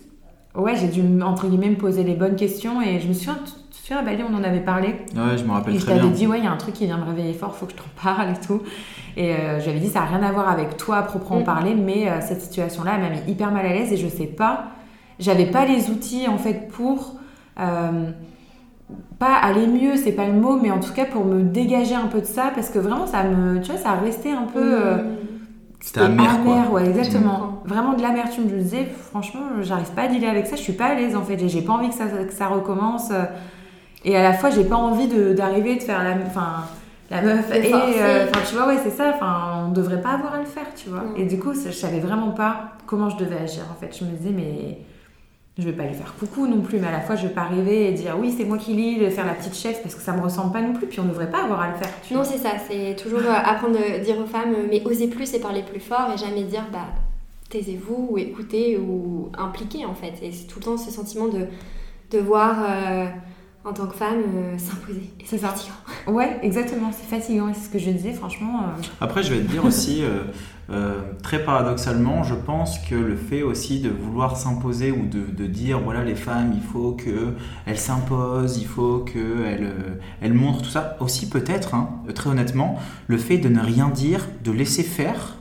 [0.58, 3.52] ouais, j'ai dû, entre guillemets, me poser les bonnes questions et je me souviens, tu
[3.52, 4.88] te souviens, à Bali, on en avait parlé.
[5.16, 6.04] Ouais, je me rappelle Et je très bien.
[6.04, 7.72] t'avais dit, ouais, il y a un truc qui vient me réveiller fort, faut que
[7.74, 8.62] je t'en parle et tout.
[9.16, 11.44] Et euh, j'avais dit, ça n'a rien à voir avec toi à proprement Mm.
[11.46, 14.28] parler, mais euh, cette situation-là, elle m'a mis hyper mal à l'aise et je sais
[14.28, 14.66] pas,
[15.20, 17.16] j'avais pas les outils en fait pour.
[17.60, 18.12] euh,
[19.20, 22.06] pas aller mieux, c'est pas le mot, mais en tout cas pour me dégager un
[22.08, 24.60] peu de ça, parce que vraiment ça me, tu vois, ça restait un peu.
[24.64, 24.98] euh,
[25.88, 26.56] C'était amer, quoi.
[26.74, 27.62] ouais, exactement.
[27.66, 28.50] Vraiment de l'amertume.
[28.50, 31.16] Je me disais, franchement, j'arrive pas à dealer avec ça, je suis pas à l'aise
[31.16, 33.10] en fait, et j'ai pas envie que ça, que ça recommence.
[33.12, 33.24] euh,
[34.04, 36.66] Et à la fois, j'ai pas envie de- d'arriver, de, faire la, enfin,
[37.10, 37.50] la meuf.
[37.50, 40.40] De Et, euh, enfin, tu vois, ouais, c'est ça, enfin, on devrait pas avoir à
[40.40, 41.00] le faire, tu vois.
[41.04, 41.18] Mm.
[41.18, 43.98] Et du coup, je savais vraiment pas comment je devais agir en fait.
[43.98, 44.78] Je me disais, mais
[45.58, 47.42] je vais pas lui faire coucou non plus, mais à la fois, je vais pas
[47.42, 50.02] arriver et dire, oui, c'est moi qui lis, de faire la petite chef, parce que
[50.02, 52.14] ça me ressemble pas non plus, puis on devrait pas avoir à le faire, tu
[52.14, 55.34] Non, c'est ça, c'est toujours euh, apprendre à dire aux femmes, euh, mais osez plus
[55.34, 56.86] et parler plus fort et jamais dire, bah,
[57.50, 60.14] taisez-vous ou écoutez ou impliquez en fait.
[60.22, 61.48] Et c'est tout le temps ce sentiment de
[62.12, 63.08] devoir, euh,
[63.70, 65.12] en tant que femme, euh, s'imposer.
[65.20, 65.74] Et C'est fatigant.
[66.08, 68.62] Ouais, exactement, c'est fatigant, c'est ce que je disais, franchement.
[68.64, 70.24] euh, Après, je vais te dire aussi, euh,
[70.70, 75.48] euh, très paradoxalement, je pense que le fait aussi de vouloir s'imposer ou de, de
[75.48, 79.74] dire, voilà, les femmes, il faut qu'elles s'imposent, il faut qu'elles
[80.22, 84.28] elles montrent tout ça, aussi peut-être, hein, très honnêtement, le fait de ne rien dire,
[84.46, 85.36] de laisser faire,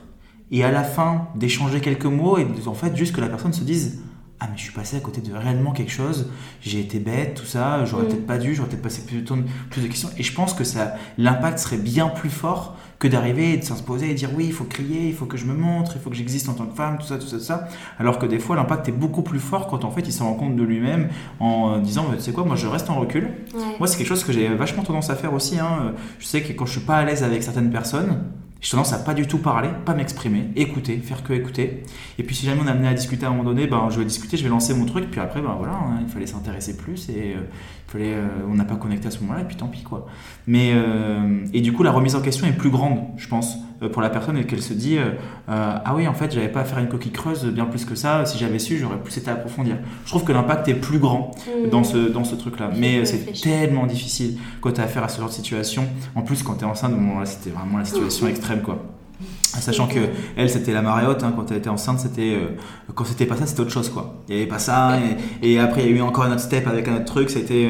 [0.51, 3.53] et à la fin d'échanger quelques mots, et de- en fait, juste que la personne
[3.53, 4.01] se dise,
[4.39, 6.29] ah mais je suis passé à côté de réellement quelque chose,
[6.61, 8.07] j'ai été bête, tout ça, j'aurais Mm.
[8.07, 9.37] peut-être pas dû, j'aurais peut-être passé plus de, temps-
[9.71, 10.09] plus de questions.
[10.17, 14.09] Et je pense que ça, l'impact serait bien plus fort que d'arriver et de s'imposer
[14.11, 16.15] et dire oui, il faut crier, il faut que je me montre, il faut que
[16.15, 17.67] j'existe en tant que femme, tout ça, tout ça, tout ça.
[17.99, 20.33] Alors que des fois, l'impact est beaucoup plus fort quand en fait il se rend
[20.33, 23.23] compte de lui-même en euh, disant, tu sais quoi, moi je reste en recul.
[23.55, 23.61] Ouais.
[23.79, 25.59] Moi, c'est quelque chose que j'ai vachement tendance à faire aussi.
[25.59, 25.93] hein.
[26.19, 28.23] Je sais que quand je suis pas à l'aise avec certaines personnes,
[28.61, 31.83] j'ai tendance à pas du tout parler, pas m'exprimer, écouter, faire que écouter.
[32.17, 33.99] Et puis si jamais on est amené à discuter à un moment donné, ben, je
[33.99, 36.75] vais discuter, je vais lancer mon truc, puis après, ben, voilà, hein, il fallait s'intéresser
[36.75, 37.41] plus et euh,
[37.95, 40.07] euh, on n'a pas connecté à ce moment-là, et puis tant pis quoi.
[40.45, 43.57] Mais euh, et du coup, la remise en question est plus grande, je pense,
[43.91, 45.11] pour la personne et qu'elle se dit, euh,
[45.49, 47.95] euh, ah oui, en fait, j'avais pas à faire une coquille creuse bien plus que
[47.95, 48.25] ça.
[48.25, 49.75] Si j'avais su, j'aurais plus été à approfondir.
[50.03, 51.69] Je trouve que l'impact est plus grand Mm.
[51.69, 52.71] dans ce, dans ce truc-là.
[52.73, 55.85] Il Mais c'est tellement difficile quand tu as affaire à ce genre de situation.
[56.15, 58.83] En plus, quand tu es enceinte, bon, là, c'était vraiment la situation extrême, quoi.
[59.43, 59.99] Sachant que
[60.35, 62.55] elle, c'était la marée haute, hein, quand elle était enceinte, c'était euh,
[62.93, 64.15] quand c'était pas ça, c'était autre chose, quoi.
[64.27, 64.97] Il y avait pas ça,
[65.41, 67.29] et, et après il y a eu encore un autre step avec un autre truc.
[67.31, 67.67] C'était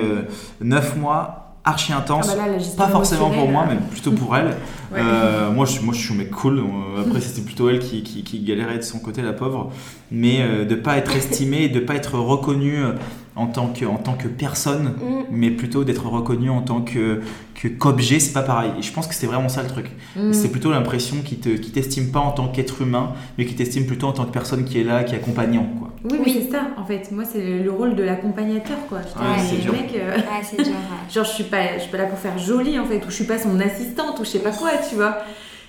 [0.60, 2.30] 9 mois archi intense.
[2.32, 4.56] Ah bah là, Pas forcément pour moi, émotionnelle, mais plutôt pour elle.
[4.90, 5.02] Ouais.
[5.04, 6.60] Euh, moi, je, moi, je suis un mec cool.
[6.60, 9.70] Euh, Après, c'était plutôt elle qui, qui, qui galérait de son côté, la pauvre.
[10.12, 12.94] Mais euh, de pas être estimée et de pas être reconnue euh,
[13.38, 15.24] en tant que, en tant que personne, Mm.
[15.32, 17.22] mais plutôt d'être reconnue en tant que
[17.62, 18.72] que qu'objet, c'est pas pareil.
[18.78, 19.88] Et je pense que c'était vraiment ça le truc.
[20.16, 20.32] Mm.
[20.34, 23.88] C'est plutôt l'impression qu'ils te, qu'ils t'estiment pas en tant qu'être humain, mais qu'ils t'estiment
[23.88, 25.90] plutôt en tant que personne qui est là, qui est accompagnant, quoi.
[26.04, 26.40] Oui, mais Oui.
[26.46, 27.12] c'est ça, en fait.
[27.12, 29.00] Moi, c'est le rôle de l'accompagnateur, quoi.
[29.02, 29.72] Je Ouais, dis, c'est mais dur.
[29.74, 30.68] mec, euh, Ouais, c'est dur.
[30.68, 30.74] ouais.
[31.14, 33.16] genre, je suis pas, je suis pas là pour faire jolie, en fait, ou je
[33.16, 35.18] suis pas son assistante, ou je sais pas quoi, tu vois.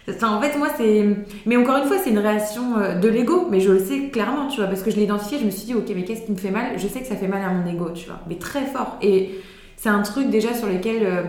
[0.08, 1.04] Enfin, en fait, moi, c'est.
[1.46, 4.46] Mais encore une fois, c'est une réaction euh, de l'ego, mais je le sais clairement,
[4.48, 6.32] tu vois, parce que je l'ai identifié, je me suis dit, ok, mais qu'est-ce qui
[6.32, 6.78] me fait mal?
[6.78, 8.96] Je sais que ça fait mal à mon ego, tu vois, mais très fort.
[9.02, 9.30] Et
[9.76, 11.22] c'est un truc déjà sur lequel euh,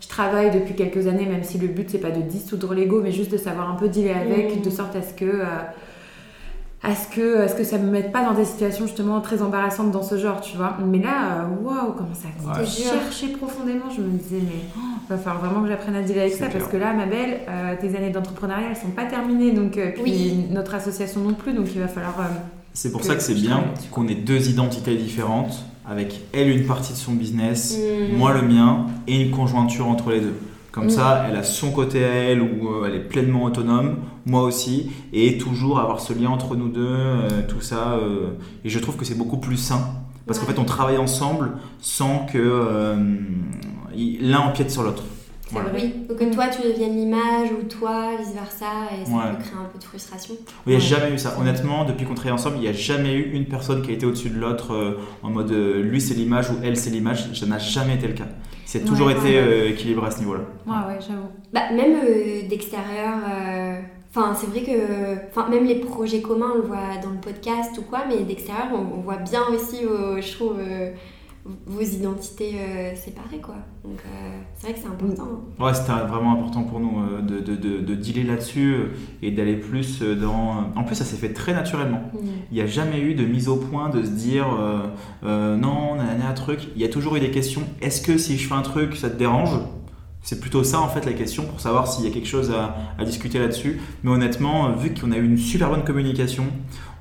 [0.00, 3.12] je travaille depuis quelques années, même si le but, c'est pas de dissoudre l'ego, mais
[3.12, 4.62] juste de savoir un peu dealer avec, Mhm.
[4.62, 5.24] de sorte à ce que.
[5.24, 5.44] euh,
[6.82, 9.42] à ce que, à ce que ça me mette pas dans des situations justement très
[9.42, 10.76] embarrassantes dans ce genre, tu vois.
[10.86, 12.28] Mais là, euh, waouh, comment ça
[12.60, 12.64] Ouais.
[12.64, 16.20] Je cherchais profondément, je me disais, mais oh, va falloir vraiment que j'apprenne à dealer
[16.20, 16.52] avec ça, clair.
[16.58, 19.90] parce que là, ma belle, euh, tes années d'entrepreneuriat, elles sont pas terminées, donc, euh,
[19.92, 20.44] puis Oui.
[20.50, 22.14] notre association non plus, donc il va falloir...
[22.20, 22.24] euh,
[22.74, 26.64] C'est pour Que ça que c'est bien qu'on ait deux identités différentes, avec elle une
[26.66, 28.16] partie de son business, Mm.
[28.16, 30.34] moi le mien, et une conjointure entre les deux.
[30.78, 30.90] Comme Mm.
[30.90, 34.92] ça, elle a son côté à elle où euh, elle est pleinement autonome, moi aussi,
[35.12, 37.94] et toujours avoir ce lien entre nous deux, euh, tout ça.
[37.94, 38.28] euh,
[38.64, 39.80] et je trouve que c'est beaucoup plus sain.
[40.24, 42.94] Parce qu'en fait, on travaille ensemble sans que euh,
[44.20, 45.02] l'un empiète sur l'autre.
[45.46, 45.70] C'est Voilà.
[45.70, 45.80] vrai.
[45.82, 49.30] Oui, ou que toi tu deviennes l'image ou toi vice versa et ça Ouais.
[49.36, 50.34] peut créer un peu de frustration.
[50.66, 50.84] Il n'y a Ouais.
[50.84, 51.36] jamais eu ça.
[51.40, 54.04] Honnêtement, depuis qu'on travaille ensemble, il n'y a jamais eu une personne qui a été
[54.04, 57.32] au-dessus de l'autre euh, en mode euh, lui c'est l'image ou elle c'est l'image.
[57.32, 58.28] Ça n'a jamais été le cas.
[58.70, 60.42] C'est toujours Ouais, été euh, équilibré à ce niveau-là.
[60.66, 61.30] Ouais, ouais, j'avoue.
[61.54, 66.58] Bah, même euh, d'extérieur, euh, enfin c'est vrai que, enfin même les projets communs, on
[66.58, 70.20] le voit dans le podcast ou quoi, mais d'extérieur, on, on voit bien aussi, vos-
[70.20, 70.90] je trouve, euh,
[71.66, 73.56] vos identités euh, séparées quoi.
[73.84, 75.28] Donc euh, c'est vrai que c'est important.
[75.58, 75.64] hein.
[75.64, 78.74] Ouais, c'était vraiment important pour nous euh, de, de, de, de dealer là-dessus
[79.22, 80.70] et d'aller plus dans.
[80.76, 82.02] En plus, ça s'est fait très naturellement.
[82.12, 82.18] Mm.
[82.50, 84.46] Il n'y a jamais eu de mise au point de se dire
[85.22, 86.68] non, nanana, un truc.
[86.76, 87.62] Il y a toujours eu des questions.
[87.80, 89.50] Est-ce que si je fais un truc, ça te dérange?
[90.20, 92.76] C'est plutôt ça en fait la question pour savoir s'il y a quelque chose à,
[92.98, 93.80] à discuter là-dessus.
[94.02, 96.44] Mais honnêtement, vu qu'on a eu une super bonne communication,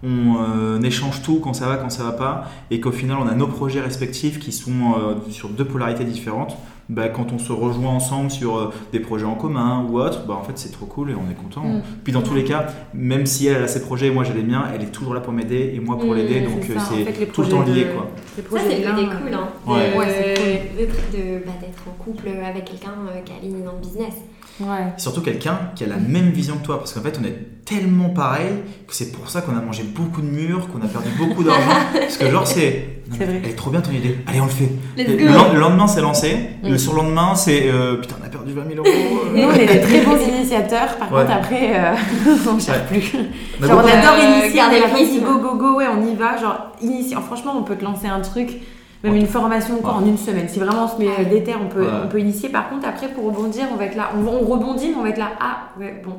[0.04, 3.28] on euh, échange tout quand ça va, quand ça va pas, et qu'au final on
[3.28, 6.58] a nos projets respectifs qui sont euh, sur deux polarités différentes.
[6.90, 10.36] Bah, quand on se rejoint ensemble sur euh, des projets en commun ou autre, bah,
[10.40, 11.68] en fait c'est trop cool et on est content.
[11.68, 11.82] Mm.
[12.06, 14.44] Puis dans tous les cas, même si elle a ses projets et moi j'ai les
[14.44, 16.78] miens, elle est toujours là pour m'aider et moi pour Mm, l'aider, c'est donc euh,
[16.78, 18.08] en fait, les c'est tout le temps projets lié de- quoi.
[18.38, 19.48] Les Ça, c'est cool, hein.
[19.68, 19.92] Ouais.
[19.98, 24.14] C'est bah, d'être en couple avec quelqu'un euh, qui est aligné dans le business.
[24.60, 24.91] Ouais.
[24.98, 28.10] Surtout quelqu'un qui a la même vision que toi, parce qu'en fait on est tellement
[28.10, 28.50] pareil
[28.88, 31.67] que c'est pour ça qu'on a mangé beaucoup de murs, qu'on a perdu beaucoup d'argent,
[31.93, 33.02] parce que genre c'est...
[33.10, 33.41] non, C'est vrai.
[33.43, 34.70] Elle est trop bien ton idée, allez on le fait.
[34.98, 35.26] Let's Le, go.
[35.26, 36.70] len- le lendemain c'est lancé, Mm.
[36.70, 37.70] le surlendemain c'est...
[37.70, 38.88] euh, putain on a perdu 20 000 euros.
[38.88, 39.36] euh.
[39.36, 41.22] Nous, on est des très bons initiateurs, par Ouais.
[41.22, 41.93] contre, après, euh,
[42.50, 43.13] on ne cherche plus.
[43.60, 46.38] Mais Genre, on adore Euh, initier, on est go, go, go, ouais, on y va.
[46.38, 47.13] Genre, initie.
[47.15, 48.50] oh, franchement, on peut te lancer un truc,
[49.08, 49.86] même une formation Ouais.
[49.86, 50.48] en une semaine.
[50.50, 51.88] Si vraiment on se met euh, d'éther, on peut, Ouais.
[52.06, 52.50] on peut initier.
[52.50, 54.10] Par contre, après, pour rebondir, on va être là.
[54.15, 55.30] On, on rebondit, mais on va être là.
[55.39, 56.15] Ah, ouais, bon.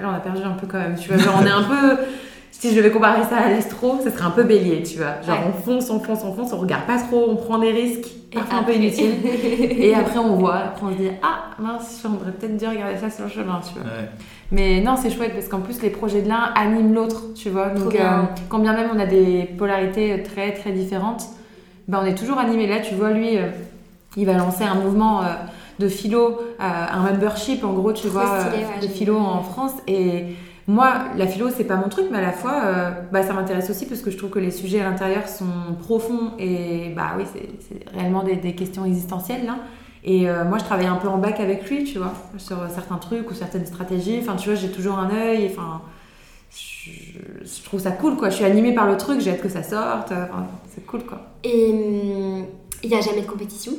[0.00, 0.96] Là, on a perdu un peu quand même.
[0.96, 1.96] Tu vois, genre, on est un peu.
[2.50, 5.22] Si je devais comparer ça à l'estro, ça serait un peu bélier, tu vois.
[5.24, 5.44] Genre, Ouais.
[5.46, 8.58] on fonce, on fonce, on fonce, on regarde pas trop, on prend des risques, parfois
[8.58, 9.12] un peu inutiles.
[9.78, 13.10] Et après, on voit, après, on se dit, ah, mince, j'aurais peut-être dû regarder ça
[13.10, 13.84] sur le chemin, tu vois.
[13.84, 14.08] Ouais.
[14.50, 17.68] Mais non, c'est chouette parce qu'en plus, les projets de l'un animent l'autre, tu vois.
[17.68, 21.26] Donc, euh, quand bien même on a des polarités très très différentes,
[21.88, 22.66] ben, on est toujours animé.
[22.66, 23.48] Là, tu vois, lui, euh,
[24.16, 25.26] il va lancer un mouvement euh,
[25.78, 29.42] de philo, euh, un membership en gros, tu Trop vois, stylé, ouais, de philo en
[29.42, 29.72] France.
[29.86, 30.24] Et
[30.66, 33.70] moi, la philo, c'est pas mon truc, mais à la fois, euh, bah, ça m'intéresse
[33.70, 35.46] aussi parce que je trouve que les sujets à l'intérieur sont
[35.80, 39.56] profonds et bah oui, c'est c'est réellement des, des questions existentielles là.
[40.04, 42.96] Et euh, moi, je travaille un peu en bac avec lui, tu vois, sur certains
[42.96, 44.18] trucs ou certaines stratégies.
[44.22, 45.50] Enfin, tu vois, j'ai toujours un œil.
[45.50, 45.82] Enfin,
[46.50, 46.90] je,
[47.44, 48.30] je trouve ça cool, quoi.
[48.30, 50.12] Je suis animée par le truc, j'ai hâte que ça sorte.
[50.12, 51.20] Enfin, c'est cool, quoi.
[51.44, 52.44] Et hum,
[52.82, 53.72] il n'y a jamais de compétition?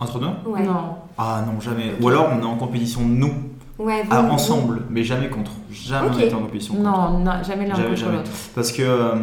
[0.00, 0.62] Entre nous Ouais.
[0.62, 0.94] Non.
[1.18, 1.92] Ah non, jamais.
[2.00, 3.32] Ou alors on est en compétition nous,
[3.78, 5.52] Ouais, vous, ah, vous- ensemble, mais jamais contre.
[5.70, 6.14] Jamais Ok.
[6.16, 6.88] on était en compétition contre.
[6.90, 8.16] Non, non, jamais l'un contre jamais.
[8.16, 8.30] l'autre.
[8.54, 9.14] Parce que euh,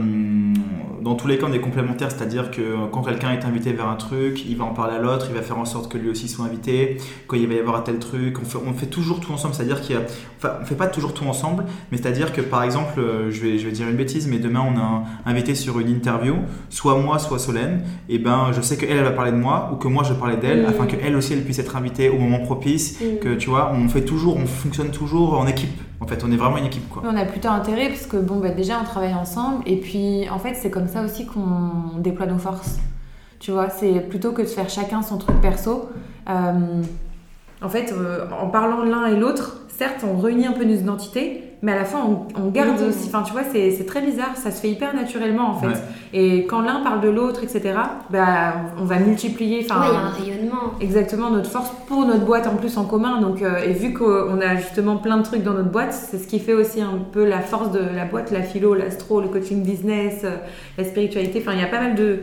[1.06, 3.96] dans tous les cas, on est complémentaires, c'est-à-dire que quand quelqu'un est invité vers un
[3.96, 6.28] truc, il va en parler à l'autre, il va faire en sorte que lui aussi
[6.28, 6.98] soit invité.
[7.28, 9.54] Quand il va y avoir un tel truc, on fait, on fait toujours tout ensemble,
[9.54, 10.02] c'est-à-dire qu'il y a,
[10.38, 13.60] enfin, on fait pas toujours tout ensemble, mais c'est-à-dire que par exemple, euh, je vais,
[13.60, 16.36] je vais dire une bêtise, mais demain on a un invité sur une interview,
[16.70, 19.76] soit moi, soit Solène, et ben je sais qu'elle, elle va parler de moi, ou
[19.76, 20.70] que moi je vais parler d'elle, Mm.
[20.70, 23.20] afin qu'elle aussi elle puisse être invitée au moment propice, Hum.
[23.20, 25.80] que tu vois, on fait toujours, on fonctionne toujours en équipe.
[26.02, 27.04] En fait, on est vraiment une équipe quoi.
[27.06, 30.40] On a plutôt intérêt parce que bon bah déjà on travaille ensemble et puis en
[30.40, 32.78] fait c'est comme ça aussi qu'on déploie nos forces.
[33.40, 35.90] Tu vois, c'est plutôt que de faire chacun son truc perso.
[36.30, 36.82] euh,
[37.62, 41.45] en fait, euh, en parlant l'un et l'autre, certes on réunit un peu nos identités,
[41.62, 42.90] mais à la fin on, on garde Mhm.
[42.90, 43.08] aussi.
[43.08, 45.68] Enfin tu vois, c'est très bizarre, ça se fait hyper naturellement en fait.
[45.68, 45.74] Ouais.
[46.14, 47.74] Et quand l'un parle de l'autre, etc.
[48.10, 49.66] Bah on va multiplier.
[49.70, 50.62] Enfin, Ouais, il y a un rayonnement.
[50.82, 53.20] Exactement, notre force pour notre boîte en plus en commun.
[53.22, 56.28] Donc, euh, et vu qu'on a justement plein de trucs dans notre boîte, c'est ce
[56.28, 59.64] qui fait aussi un peu la force de la boîte, la philo, l'astro, le coaching
[59.64, 60.38] business, euh,
[60.78, 61.40] la spiritualité.
[61.42, 62.20] Enfin, il y a pas mal de,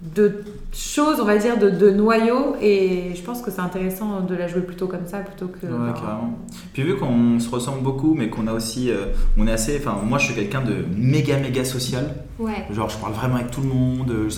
[0.00, 2.54] de choses, on va dire, de, de noyaux.
[2.60, 5.66] Et je pense que c'est intéressant de la jouer plutôt comme ça plutôt que.
[5.66, 6.38] Ouais, carrément.
[6.72, 9.06] Puis vu qu'on se ressemble beaucoup, mais qu'on a aussi, euh,
[9.36, 12.14] on est assez, enfin moi je suis quelqu'un de méga méga social.
[12.38, 12.64] Ouais.
[12.70, 14.10] Genre je parle vraiment avec tout le monde.
[14.10, 14.28] euh,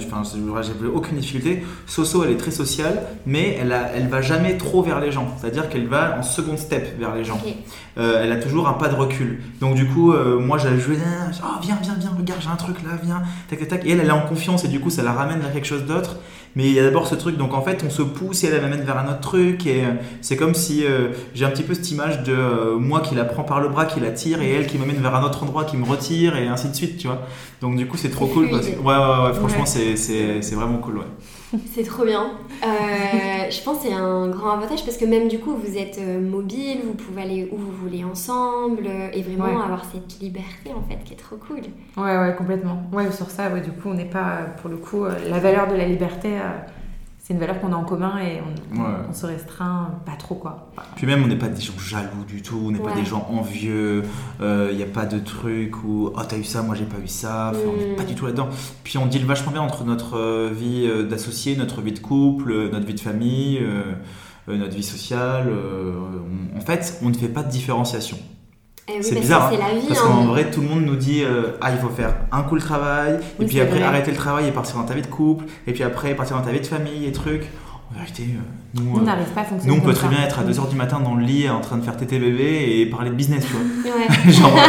[0.00, 1.62] j'ai aucune difficulté.
[1.86, 5.26] Soso elle est très sociale, mais elle a, elle va jamais trop vers les gens.
[5.38, 7.38] C'est-à-dire qu'elle va en second step vers les gens.
[7.98, 9.40] Euh, elle a toujours un pas de recul.
[9.60, 12.56] Donc du coup, euh, moi je dis, Ah, oh, viens, viens, viens, regarde, j'ai un
[12.56, 13.86] truc là, viens, tac, tac, tac.
[13.86, 15.84] Et elle, elle est en confiance et du coup, ça la ramène vers quelque chose
[15.84, 16.16] d'autre.
[16.54, 18.54] Mais il y a d'abord ce truc, donc en fait, on se pousse et elle,
[18.54, 19.66] elle m'amène vers un autre truc.
[19.66, 19.88] Et euh,
[20.20, 23.42] c'est comme si euh, j'ai un petit peu cette image de moi qui la prends
[23.44, 25.76] par le bras, qui la tire, et elle qui m'amène vers un autre endroit, qui
[25.78, 27.22] me retire, et ainsi de suite, tu vois.
[27.62, 28.50] Donc du coup, c'est trop cool.
[28.50, 29.66] Parce ouais, ouais, ouais, franchement, Ouais.
[29.66, 31.06] c'est- c'est c'est vraiment cool, ouais.
[31.74, 32.32] C'est trop bien.
[32.64, 35.98] Euh, je pense que c'est un grand avantage parce que même du coup, vous êtes
[35.98, 39.62] euh, mobile, vous pouvez aller où vous voulez ensemble euh, et vraiment Ouais.
[39.62, 41.60] avoir cette liberté en fait qui est trop cool.
[41.96, 42.82] Ouais, ouais, complètement.
[42.92, 45.74] Ouais, sur ça, ouais, du coup, on n'est pas, pour le coup, la valeur de
[45.74, 46.50] la liberté, euh,
[47.32, 48.40] c'est une valeur qu'on a en commun et
[48.74, 48.88] on, Ouais.
[49.08, 50.68] on se restreint pas trop, quoi.
[50.96, 53.26] Puis même, on n'est pas des gens jaloux du tout, on n'est pas des gens
[53.30, 54.02] envieux,
[54.40, 57.08] il n'y a pas de truc où oh t'as eu ça, moi j'ai pas eu
[57.08, 57.96] ça, enfin, on n'est Mm.
[57.96, 58.48] pas du tout là-dedans.
[58.84, 62.50] Puis on deal vachement bien entre notre euh, vie euh, d'associé, notre vie de couple,
[62.52, 63.94] euh, notre vie de famille, euh,
[64.48, 65.46] euh, notre vie sociale.
[65.48, 65.94] euh,
[66.54, 68.18] on- en fait, on ne fait pas de différenciation.
[68.88, 69.86] Eh oui, C'est bizarre, c'est la vie.
[69.86, 70.08] Parce hein.
[70.08, 72.60] qu'en vrai, tout le monde nous dit euh, Ah, il faut faire un coup le
[72.60, 73.86] travail, et puis après vrai.
[73.86, 76.42] arrêter le travail et partir dans ta vie de couple, et puis après partir dans
[76.42, 77.48] ta vie de famille et trucs.
[77.94, 79.74] En vérité, euh, nous, On euh, n'arrive pas à fonctionner.
[79.76, 80.12] nous, on peut très ça.
[80.14, 82.86] bien être à 2h du matin dans le lit en train de faire TTBB et
[82.86, 83.62] parler de business, tu vois.
[83.92, 84.32] Ouais.
[84.32, 84.60] Genre, euh,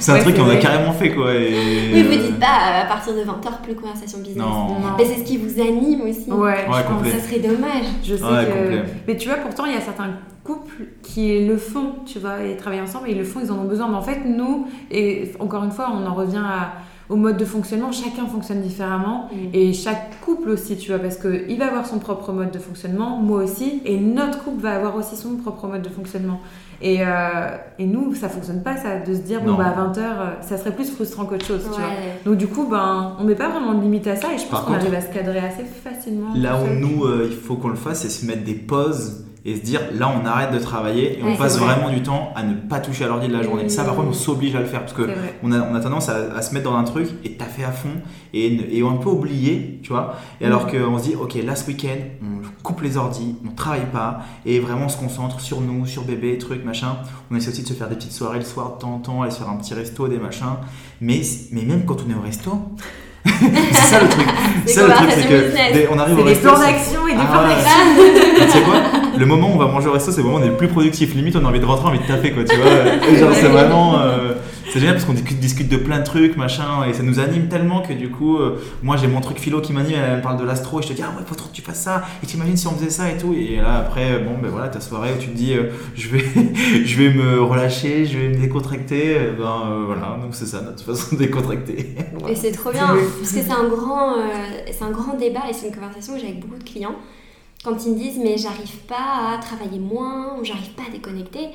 [0.00, 1.34] c'est un Ouais, truc qu'on a carrément fait, quoi.
[1.34, 4.38] Et, Oui, vous dites pas à partir de 20h plus conversation business.
[4.38, 4.68] Non.
[4.68, 4.76] Non.
[4.96, 6.30] Mais c'est ce qui vous anime aussi.
[6.30, 7.10] Ouais, Ouais, je.
[7.10, 7.84] Ça serait dommage.
[8.02, 8.50] Je sais Ouais, que.
[8.52, 8.84] complet.
[9.06, 10.10] Mais tu vois, pourtant, il y a certains
[10.42, 13.58] couples qui le font, tu vois, et travaillent ensemble, et ils le font, ils en
[13.58, 13.88] ont besoin.
[13.88, 16.72] Mais en fait, nous, et encore une fois, on en revient à-
[17.08, 19.28] au mode de fonctionnement, chacun fonctionne différemment.
[19.32, 19.36] Mm.
[19.52, 23.18] Et chaque couple aussi, tu vois, parce qu'il va avoir son propre mode de fonctionnement,
[23.18, 26.40] moi aussi, et notre couple va avoir aussi son propre mode de fonctionnement.
[26.80, 30.42] Et, euh, et nous, ça fonctionne pas, ça, de se dire, bon, bah, à 20h,
[30.42, 31.90] ça serait plus frustrant qu'autre chose, tu vois.
[32.24, 34.60] Donc, du coup, ben, on met pas vraiment de limite à ça, et je pense
[34.60, 36.34] qu'on arrive à se cadrer assez facilement.
[36.34, 39.56] Là où nous, euh, il faut qu'on le fasse, c'est se mettre des pauses et
[39.56, 41.74] se dire là, on arrête de travailler et on Ouais, passe vrai.
[41.74, 43.64] vraiment du temps à ne pas toucher à l'ordi de la journée.
[43.64, 43.68] Mmh.
[43.68, 45.08] Ça, par contre, on s'oblige à le faire parce que
[45.42, 47.72] on a, on a tendance à, à se mettre dans un truc et taffer à
[47.72, 47.90] fond
[48.32, 50.14] et, et un peu oublier, tu vois.
[50.40, 53.86] Et alors qu'on se dit, ok, là ce week-end, on coupe les ordis, on travaille
[53.92, 56.96] pas et vraiment on se concentre sur nous, sur bébé, trucs, machin.
[57.30, 59.22] On essaie aussi de se faire des petites soirées le soir de temps en temps,
[59.22, 60.46] aller se faire un petit resto, des machins.
[61.02, 61.20] Mais,
[61.52, 62.50] mais même quand on est au resto,
[63.26, 64.26] c'est ça le truc.
[64.66, 66.48] Des ça le truc, c'est que on arrive C'est au des resto.
[66.48, 68.44] plans c'est- d'action et des Ah, plans d'action.
[68.46, 68.74] tu sais quoi
[69.18, 70.56] Le moment où on va manger au resto, c'est le moment où on est le
[70.56, 71.14] plus productif.
[71.14, 73.16] Limite, on a envie de rentrer, envie de taper, quoi, tu vois.
[73.18, 73.98] Genre, c'est vraiment.
[74.00, 74.32] euh,
[74.74, 77.46] c'est génial parce qu'on discute, discute de plein de trucs, machin, et ça nous anime
[77.46, 80.20] tellement que du coup, euh, moi j'ai mon truc philo qui m'anime, elle, elle me
[80.20, 82.02] parle de l'astro, et je te dis, ah ouais, faut trop que tu fasses ça,
[82.20, 83.34] et t'imagines si on faisait ça et tout.
[83.34, 86.24] Et là, après, bon, ben voilà, ta soirée où tu te dis, euh, je, vais,
[86.84, 90.60] je vais me relâcher, je vais me décontracter, euh, ben euh, voilà, donc c'est ça
[90.60, 91.94] notre façon de décontracter.
[92.28, 94.22] Et c'est trop bien, parce que c'est un, grand, euh,
[94.72, 96.96] c'est un grand débat et c'est une conversation que j'ai avec beaucoup de clients.
[97.62, 101.50] Quand ils me disent, mais j'arrive pas à travailler moins, ou j'arrive pas à déconnecter.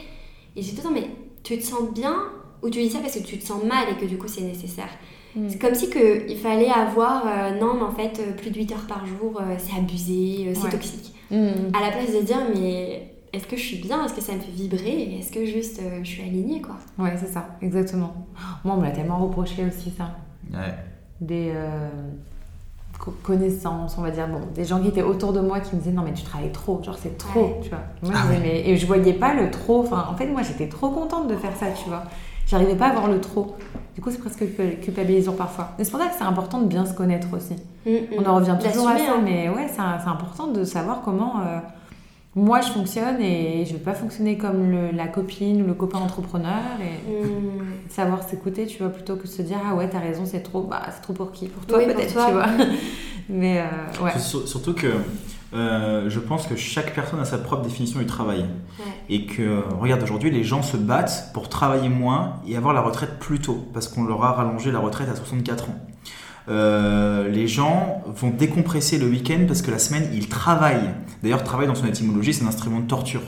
[0.56, 1.10] Et j'ai tout le temps, mais
[1.44, 2.16] tu te sens bien
[2.64, 4.42] ou tu dis ça parce que tu te sens mal et que du coup c'est
[4.42, 4.90] nécessaire
[5.36, 5.48] Mm.
[5.48, 8.56] C'est comme si que il fallait avoir, euh, non, mais en fait, euh, plus de
[8.58, 10.70] 8 heures par jour, euh, c'est abusé, euh, c'est Ouais.
[10.72, 11.14] toxique.
[11.30, 11.36] Mm.
[11.72, 14.04] À la place de dire, mais est-ce que je suis bien?
[14.04, 15.20] Est-ce que ça me fait vibrer?
[15.20, 16.78] Est-ce que juste euh, je suis alignée, quoi?
[16.98, 18.26] Ouais, c'est ça, exactement.
[18.66, 20.16] Moi, on me l'a tellement reproché aussi, ça.
[20.52, 20.74] Ouais.
[21.22, 21.90] Des euh,
[23.00, 25.80] co- connaissances, on va dire, bon, des gens qui étaient autour de moi qui me
[25.82, 27.60] disaient non, mais tu travailles trop, genre c'est trop, Ouais.
[27.62, 27.80] tu vois.
[28.02, 28.68] Moi, Ah je disais, mais...
[28.68, 31.56] Et je voyais pas le trop, enfin, en fait, moi, j'étais trop contente de faire
[31.56, 32.04] ça, tu vois.
[32.50, 33.56] J'arrivais pas à voir le trop.
[33.96, 35.70] Du coup, c'est presque cul- culpabilisant parfois.
[35.78, 37.56] Mais c'est pour ça que c'est important de bien se connaître aussi.
[38.18, 39.22] On en revient toujours à ça, hein.
[39.24, 41.60] mais ouais, c'est c'est important de savoir comment euh,
[42.36, 46.00] moi je fonctionne et je vais pas fonctionner comme le- la copine ou le copain
[46.00, 47.90] entrepreneur et Mm.
[47.90, 50.62] savoir s'écouter, tu vois, plutôt que de se dire ah ouais, t'as raison, c'est trop,
[50.62, 51.48] bah c'est trop pour qui?
[51.48, 52.26] Pour toi Oui, pour peut-être, toi.
[52.28, 52.46] tu vois.
[53.30, 54.18] mais euh, ouais.
[54.20, 54.88] Sur- Surtout que
[55.54, 58.40] euh, je pense que chaque personne a sa propre définition du travail.
[58.40, 58.86] Ouais.
[59.10, 63.20] Et que, regarde, aujourd'hui, les gens se battent pour travailler moins et avoir la retraite
[63.20, 65.76] plus tôt, parce qu'on leur a rallongé la retraite à 64 ans.
[66.48, 70.90] Euh, les gens vont décompresser le week-end parce que la semaine, ils travaillent.
[71.22, 73.22] D'ailleurs, travail dans son étymologie, c'est un instrument de torture.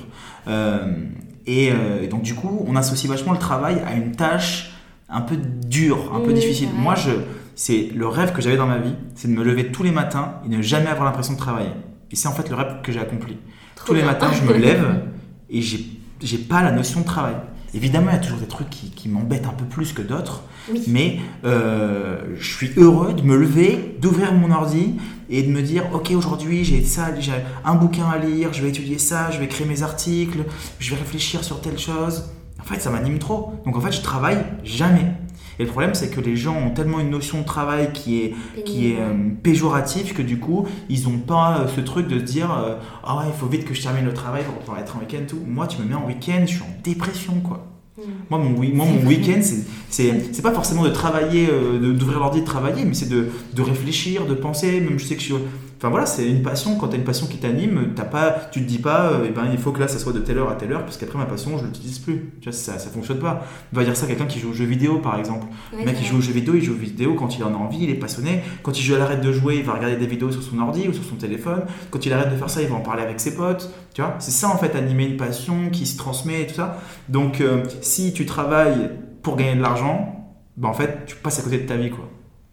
[0.48, 1.06] Euh,
[1.46, 4.74] et, et donc, du coup, on associe vachement le travail à une tâche
[5.10, 6.70] un peu dure, un peu difficile.
[6.74, 7.12] Moi, je,
[7.56, 10.36] c'est le rêve que j'avais dans ma vie, c'est de me lever tous les matins
[10.46, 11.72] et ne jamais avoir l'impression de travailler.
[12.12, 13.38] Et c'est en fait le rêve que j'ai accompli.
[13.76, 15.04] Trop Tous les matins, je me lève
[15.50, 15.86] et j'ai
[16.22, 17.34] j'ai pas la notion de travail.
[17.74, 20.44] Évidemment, il y a toujours des trucs qui, qui m'embêtent un peu plus que d'autres,
[20.72, 20.84] Oui.
[20.88, 24.98] mais euh, je suis heureux de me lever, d'ouvrir mon ordi
[25.30, 27.32] et de me dire ok aujourd'hui j'ai ça, j'ai
[27.66, 30.40] un bouquin à lire, je vais étudier ça, je vais créer mes articles,
[30.80, 32.26] je vais réfléchir sur telle chose.
[32.60, 33.56] En fait, ça m'anime trop.
[33.66, 35.14] Donc en fait, je travaille jamais.
[35.60, 38.34] Et le problème, c'est que les gens ont tellement une notion de travail qui est
[38.66, 42.24] qui est euh, péjoratif que du coup ils ont pas euh, ce truc de se
[42.24, 44.96] dire euh, ah ouais il faut vite que je termine le travail pour pouvoir être
[44.96, 45.40] en week-end tout.
[45.46, 47.68] Moi tu me mets en week-end je suis en dépression quoi.
[47.98, 48.02] Mm.
[48.30, 49.42] moi mon, moi, mon week-end
[49.90, 53.62] c'est- pas forcément de travailler euh, de- d'ouvrir l'ordi de travailler mais c'est de, de
[53.62, 54.80] réfléchir de penser.
[54.80, 55.36] Même je sais que je suis
[55.82, 58.68] enfin voilà c'est une passion quand t'as une passion qui t'anime t'as pas tu te
[58.68, 60.56] dis pas euh, eh ben il faut que là ça soit de telle heure à
[60.56, 63.46] telle heure parce qu'après ma passion je l'utilise plus tu vois ça ça fonctionne pas
[63.74, 65.96] on va dire ça à quelqu'un qui joue aux jeux vidéo par exemple le mec
[65.96, 66.06] vrai.
[66.06, 67.96] joue aux jeux vidéo, il joue aux vidéos quand il en a envie, il est
[67.96, 68.42] passionné.
[68.64, 70.88] Quand il joue à l'arrête de jouer, il va regarder des vidéos sur son ordi
[70.88, 71.64] ou sur son téléphone.
[71.90, 73.70] Quand il arrête de faire ça, il va en parler avec ses potes.
[73.94, 76.78] Tu vois, c'est ça en fait animer une passion qui se transmet et tout ça.
[77.10, 78.92] Donc euh, si tu travailles
[79.22, 82.10] pour gagner de l'argent, bah en fait tu passes à côté de ta vie quoi.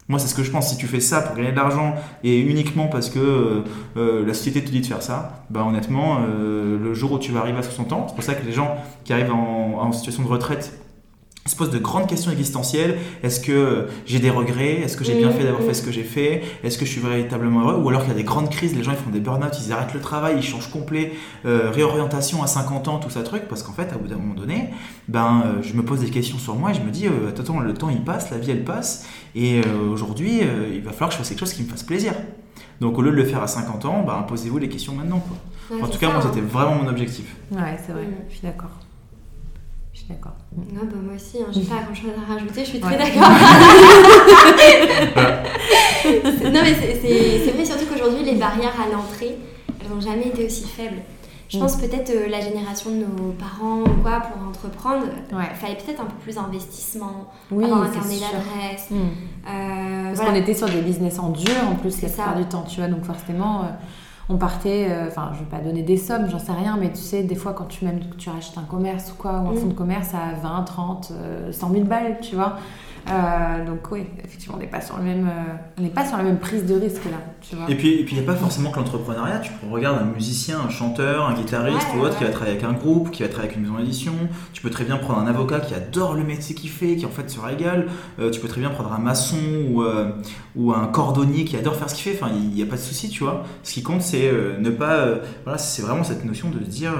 [0.09, 0.69] Moi c'est ce que je pense.
[0.69, 1.93] Si tu fais ça pour gagner de l'argent
[2.23, 3.63] et uniquement parce que euh,
[3.95, 7.31] euh, la société te dit de faire ça, bah honnêtement euh, le jour où tu
[7.31, 9.91] vas arriver à 60 ans, c'est pour ça que les gens qui arrivent en, en
[9.91, 10.73] situation de retraite
[11.45, 12.97] se posent de grandes questions existentielles.
[13.23, 14.81] Est-ce que j'ai des regrets?
[14.81, 15.67] Est-ce que j'ai bien Mhm, fait d'avoir mhm.
[15.69, 16.43] fait ce que j'ai fait?
[16.63, 17.81] Est-ce que je suis véritablement heureux?
[17.81, 19.71] Ou alors qu'il y a des grandes crises, les gens ils font des burn-out, ils
[19.73, 21.11] arrêtent le travail, ils changent complet,
[21.45, 24.35] euh, réorientation à 50 ans, tout ça truc, parce qu'en fait, à bout d'un moment
[24.35, 24.69] donné,
[25.07, 27.59] ben, euh, je me pose des questions sur moi et je me dis, euh, attends,
[27.59, 31.09] le temps il passe, la vie elle passe, et euh, aujourd'hui, euh, il va falloir
[31.09, 32.13] que je fasse quelque chose qui me fasse plaisir.
[32.79, 35.19] Donc au lieu de le faire à 50 ans, bah, posez-vous les questions maintenant.
[35.19, 35.77] Quoi.
[35.77, 36.29] Ouais, en tout cas, ça, moi, hein.
[36.31, 37.25] c'était vraiment mon objectif.
[37.51, 38.13] Ouais, c'est vrai, Mm.
[38.29, 38.69] je suis d'accord.
[40.09, 40.33] Suis d'accord.
[40.75, 42.97] Ah bah, moi aussi, hein, j'ai pas grand chose à rajouter, je suis très Ouais.
[42.97, 43.29] d'accord.
[46.51, 49.37] non mais c'est- vrai surtout qu'aujourd'hui les barrières à l'entrée,
[49.79, 51.01] elles n'ont jamais été aussi faibles.
[51.49, 51.61] Je Mm.
[51.61, 55.45] pense peut-être euh, la génération de nos parents ou quoi pour entreprendre, Ouais.
[55.51, 58.15] il fallait peut-être un peu plus d'investissement, Oui, avoir un carnet.
[58.91, 58.95] Mm.
[58.95, 60.31] euh, Parce voilà.
[60.31, 62.15] qu'on était sur des business en dur en plus la ça.
[62.23, 62.89] plupart du temps, tu vois.
[62.89, 63.65] Donc forcément, euh,
[64.29, 66.99] on partait, euh, enfin, je vais pas donner des sommes, j'en sais rien, mais tu
[66.99, 69.57] sais, des fois quand tu même tu rachètes un commerce ou quoi, ou un Mm.
[69.57, 72.57] fonds de commerce à 20, 30, euh, 100 000 balles, tu vois.
[73.07, 76.17] Euh, donc oui, effectivement, on n'est pas sur le même, euh, on n'est pas sur
[76.17, 77.69] la même prise de risque là, tu vois.
[77.69, 79.39] Et puis, et puis il n'y a pas forcément que l'entrepreneuriat.
[79.39, 82.17] Tu regardes un musicien, un chanteur, un guitariste Ouais, ou autre ouais.
[82.19, 84.13] qui va travailler avec un groupe, qui va travailler avec une maison d'édition.
[84.53, 87.09] Tu peux très bien prendre un avocat qui adore le métier qu'il fait, qui en
[87.09, 87.87] fait se régale.
[88.19, 89.37] Euh, tu peux très bien prendre un maçon
[89.71, 89.83] ou,
[90.55, 92.19] ou un cordonnier qui adore faire ce qu'il fait.
[92.21, 93.43] Enfin, il n'y a pas de souci, tu vois.
[93.63, 95.05] Ce qui compte, c'est ne pas.
[95.43, 96.93] voilà, c'est vraiment cette notion de se dire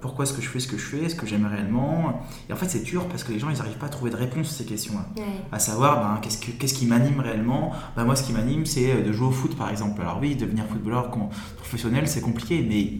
[0.00, 2.22] pourquoi est-ce que je fais ce que je fais, est-ce que j'aime réellement?
[2.48, 4.16] Et en fait, c'est dur parce que les gens, ils n'arrivent pas à trouver de
[4.16, 5.37] réponse à ces questions-là Ouais.
[5.52, 7.72] À savoir ben, qu'est-ce, que- qu'est-ce qui m'anime réellement?
[7.96, 10.00] Ben, moi, ce qui m'anime, c'est euh, de jouer au foot, par exemple.
[10.00, 11.10] Alors oui, devenir footballeur
[11.56, 12.98] professionnel, c'est compliqué, mais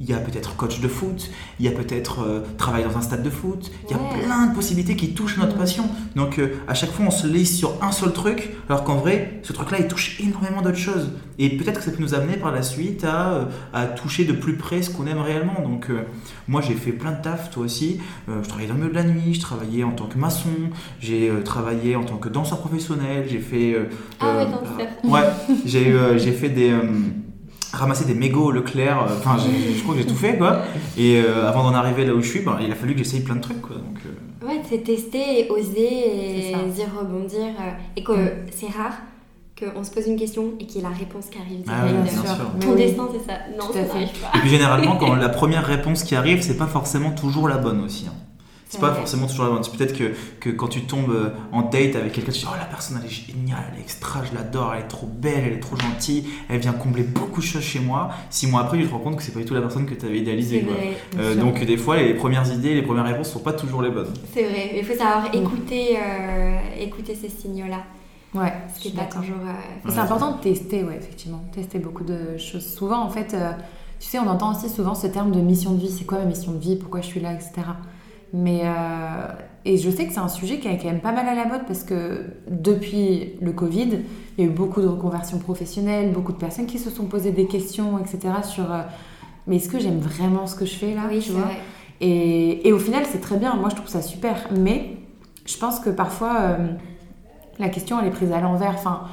[0.00, 3.00] il y a peut-être coach de foot, il y a peut-être euh, travailler dans un
[3.00, 5.58] stade de foot, il y a plein de possibilités qui touchent notre Mm.
[5.58, 5.84] passion.
[6.14, 9.40] Donc euh, à chaque fois, on se lise sur un seul truc, alors qu'en vrai,
[9.42, 11.10] ce truc-là, il touche énormément d'autres choses.
[11.38, 14.32] Et peut-être que ça peut nous amener par la suite à, euh, à toucher de
[14.32, 15.60] plus près ce qu'on aime réellement.
[15.62, 15.88] Donc
[16.46, 18.00] moi, j'ai fait plein de taf, toi aussi.
[18.28, 20.50] Je travaillais dans le milieu de la nuit, je travaillais en tant que maçon,
[21.00, 23.76] j'ai travaillé en tant que danseur professionnel, j'ai fait...
[24.20, 24.46] Ah
[25.04, 25.20] ouais, ouais,
[25.64, 26.72] j'ai j'ai fait des...
[27.72, 30.62] ramasser des mégots au Leclerc, euh, enfin j'ai- je crois que j'ai tout fait quoi.
[30.96, 33.20] Et euh, avant d'en arriver là où je suis, ben, il a fallu que j'essaye
[33.20, 33.76] plein de trucs quoi.
[33.76, 37.40] Donc, euh, Ouais, c'est tester et oser et dire rebondir.
[37.60, 38.30] euh, et que Mm.
[38.52, 38.92] c'est rare
[39.58, 41.92] qu'on se pose une question et qu'il y ait la réponse qui arrive Ah oui,
[41.92, 42.36] bien sûr.
[42.60, 42.76] Ton oui.
[42.76, 43.38] destin, c'est ça.
[43.58, 43.94] Non, Tout ça à fait.
[43.94, 44.38] n'arrive pas.
[44.38, 47.82] Et puis généralement, quand la première réponse qui arrive, c'est pas forcément toujours la bonne
[47.84, 48.06] aussi.
[48.08, 48.14] hein.
[48.70, 49.64] C'est C'est pas forcément toujours la bonne.
[49.64, 52.54] C'est peut-être que, que quand tu tombes euh, en date avec quelqu'un, tu dis Oh
[52.58, 55.52] la personne elle est géniale, elle est extra, je l'adore, elle est trop belle, elle
[55.54, 58.10] est trop gentille, elle vient combler beaucoup de choses chez moi.
[58.28, 59.94] Six mois après, tu te rends compte que c'est pas du tout la personne que
[59.94, 60.60] tu avais idéalisée.
[60.60, 60.74] C'est quoi.
[60.74, 60.96] vrai.
[61.12, 63.90] Bien Euh, donc des fois, les premières idées, les premières réponses sont pas toujours les
[63.90, 64.12] bonnes.
[64.34, 64.72] C'est vrai.
[64.76, 65.36] Il faut savoir Mm.
[65.42, 67.82] écouter, euh, écouter ces signaux-là.
[68.34, 69.22] Ouais, Ce je qui suis n'est pas d'accord.
[69.22, 69.40] toujours.
[69.46, 71.42] euh, C'est important de tester, ouais, effectivement.
[71.52, 72.66] Tester beaucoup de choses.
[72.74, 73.52] Souvent, en fait, euh,
[73.98, 75.88] tu sais, on entend aussi souvent ce terme de mission de vie.
[75.90, 76.76] C'est quoi ma mission de vie?
[76.76, 77.52] Pourquoi je suis là, etc.
[78.32, 79.26] Mais, euh,
[79.64, 81.46] et je sais que c'est un sujet qui est quand même pas mal à la
[81.46, 84.00] mode parce que depuis le Covid,
[84.36, 87.32] il y a eu beaucoup de reconversions professionnelles, beaucoup de personnes qui se sont posées
[87.32, 88.34] des questions, etc.
[88.42, 88.82] sur euh,
[89.46, 91.42] mais est-ce que j'aime vraiment ce que je fais là oui, tu vois?
[91.42, 91.56] vrai.
[92.02, 93.54] et, et au final, c'est très bien.
[93.56, 94.48] Moi, je trouve ça super.
[94.54, 94.96] Mais
[95.46, 96.68] je pense que parfois, euh,
[97.58, 98.74] la question, elle est prise à l'envers.
[98.74, 99.04] Enfin,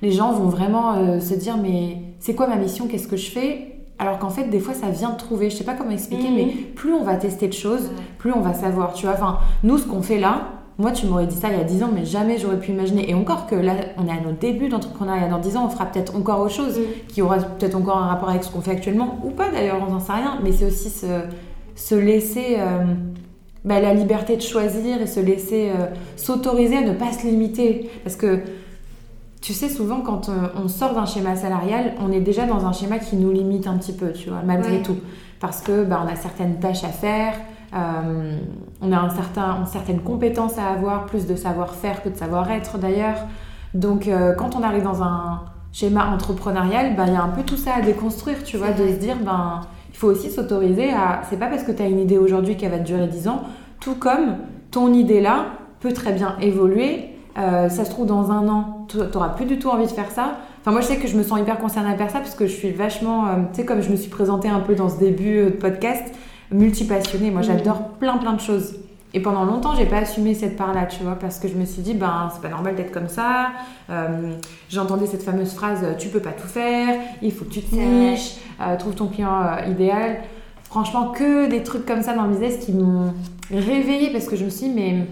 [0.00, 2.88] les gens vont vraiment se dire, mais c'est quoi ma mission?
[2.88, 3.71] Qu'est-ce que je fais?
[3.98, 5.48] Alors qu'en fait, des fois, ça vient de trouver.
[5.50, 6.34] Je sais pas comment expliquer, Mhm.
[6.36, 8.92] mais plus on va tester de choses, plus on va savoir.
[8.94, 11.60] Tu vois, enfin, nous, ce qu'on fait là, moi, tu m'aurais dit ça il y
[11.60, 13.08] a 10 ans, mais jamais j'aurais pu imaginer.
[13.08, 15.28] Et encore que là, on est à nos débuts d'entrepreneuriat.
[15.28, 16.82] Dans 10 ans, on fera peut-être encore autre chose Mm.
[17.08, 19.92] qui aura peut-être encore un rapport avec ce qu'on fait actuellement, ou pas d'ailleurs, on
[19.92, 20.38] n'en sait rien.
[20.42, 21.06] Mais c'est aussi se,
[21.76, 22.84] se laisser euh,
[23.64, 25.86] bah, la liberté de choisir et se laisser euh,
[26.16, 27.88] s'autoriser à ne pas se limiter.
[28.02, 28.40] Parce que
[29.42, 30.32] tu sais, souvent, quand euh,
[30.62, 33.76] on sort d'un schéma salarial, on est déjà dans un schéma qui nous limite un
[33.76, 34.82] petit peu, tu vois, malgré Ouais.
[34.82, 34.96] tout.
[35.40, 37.34] Parce que bah, on a certaines tâches à faire,
[37.74, 38.38] euh,
[38.80, 42.78] on a un certain, une certaine compétence à avoir, plus de savoir-faire que de savoir-être
[42.78, 43.18] d'ailleurs.
[43.74, 45.40] Donc, euh, quand on arrive dans un
[45.72, 48.86] schéma entrepreneurial, bah, il y a un peu tout ça à déconstruire, tu vois, de
[48.86, 51.22] se dire, ben, il faut aussi s'autoriser à.
[51.28, 53.42] C'est pas parce que tu as une idée aujourd'hui qu'elle va te durer 10 ans,
[53.80, 54.36] tout comme
[54.70, 55.46] ton idée là
[55.80, 57.08] peut très bien évoluer.
[57.38, 60.10] Euh, ça se trouve, dans un an, tu n'auras plus du tout envie de faire
[60.10, 60.36] ça.
[60.60, 62.52] Enfin, moi, je sais que je me sens hyper concernée par ça parce que je
[62.52, 63.26] suis vachement.
[63.26, 65.50] euh, tu sais, comme je me suis présentée un peu dans ce début euh, de
[65.56, 66.04] podcast,
[66.50, 67.30] multipassionnée.
[67.30, 67.46] Moi, Mhm.
[67.46, 68.76] j'adore plein, plein de choses.
[69.14, 71.82] Et pendant longtemps, j'ai pas assumé cette part-là, tu vois, parce que je me suis
[71.82, 73.48] dit, ben, c'est pas normal d'être comme ça.
[73.90, 74.32] Euh,
[74.70, 78.36] J'entendais cette fameuse phrase, tu peux pas tout faire, il faut que tu te niches,
[78.60, 80.20] euh, trouve ton client euh, idéal.
[80.64, 83.12] Franchement, que des trucs comme ça dans le business qui m'ont
[83.50, 85.04] réveillée parce que je me suis dit, mais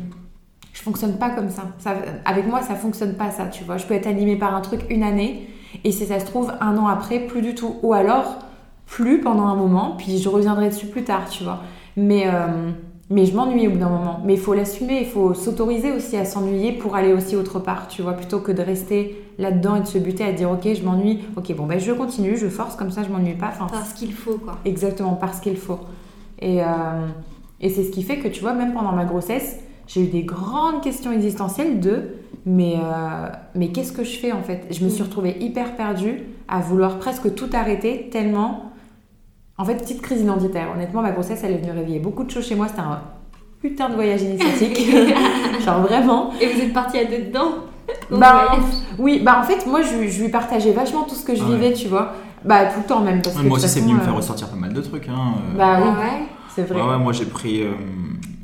[0.72, 1.62] je fonctionne pas comme ça.
[1.78, 1.94] ça.
[2.24, 3.76] Avec moi, ça fonctionne pas ça, tu vois.
[3.76, 5.48] Je peux être animée par un truc une année
[5.84, 7.76] et si ça se trouve, un an après, plus du tout.
[7.82, 8.38] Ou alors,
[8.86, 11.60] plus pendant un moment, puis je reviendrai dessus plus tard, tu vois.
[11.96, 12.70] Mais, euh,
[13.08, 14.20] mais je m'ennuie au bout d'un moment.
[14.24, 17.88] Mais il faut l'assumer, il faut s'autoriser aussi à s'ennuyer pour aller aussi autre part,
[17.88, 20.82] tu vois, plutôt que de rester là-dedans et de se buter à dire, ok, je
[20.82, 23.50] m'ennuie, ok, bon, ben je continue, je force, comme ça je m'ennuie pas.
[23.52, 24.58] Enfin, Parce qu'il faut, quoi.
[24.64, 25.78] Exactement, parce qu'il faut.
[26.40, 26.66] Et, euh,
[27.60, 29.60] et c'est ce qui fait que, tu vois, même pendant ma grossesse,
[29.92, 32.14] j'ai eu des grandes questions existentielles de
[32.46, 34.66] Mais, euh, mais qu'est-ce que je fais en fait?
[34.70, 35.06] Je me suis Mm.
[35.06, 38.72] retrouvée hyper perdue à vouloir presque tout arrêter tellement.
[39.58, 40.68] En fait, petite crise identitaire.
[40.74, 42.68] Honnêtement, ma grossesse, elle est venue réveiller beaucoup de choses chez moi.
[42.68, 43.02] C'était un
[43.60, 44.80] putain de voyage initiatique.
[45.66, 46.30] Genre vraiment.
[46.40, 47.50] Et vous êtes parti à deux dedans?
[48.10, 48.52] Bah,
[48.98, 51.46] oui, bah en fait, moi, je, je lui partageais vachement tout ce que je Ah
[51.50, 51.56] ouais.
[51.56, 52.14] vivais, tu vois.
[52.44, 53.20] Bah, tout le temps même.
[53.20, 54.80] Parce Ouais, que moi aussi, c'est venu me façon, faire euh, ressortir pas mal de
[54.80, 55.08] trucs.
[55.10, 55.34] Hein.
[55.52, 55.58] euh.
[55.58, 56.22] Bah oui, Ah ouais?
[56.54, 56.80] c'est vrai.
[56.80, 57.72] Ouais, ouais, moi j'ai pris, euh,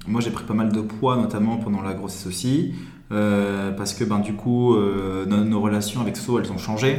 [0.09, 2.74] moi j'ai pris pas mal de poids, notamment pendant la grossesse aussi,
[3.12, 6.96] euh, parce que ben du coup euh, nos, nos relations avec So elles ont changé,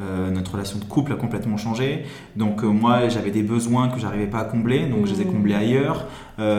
[0.00, 2.04] euh, notre relation de couple a complètement changé,
[2.36, 5.32] donc moi j'avais des besoins que j'arrivais pas à combler, donc je les ai Mhm.
[5.32, 6.06] comblés ailleurs.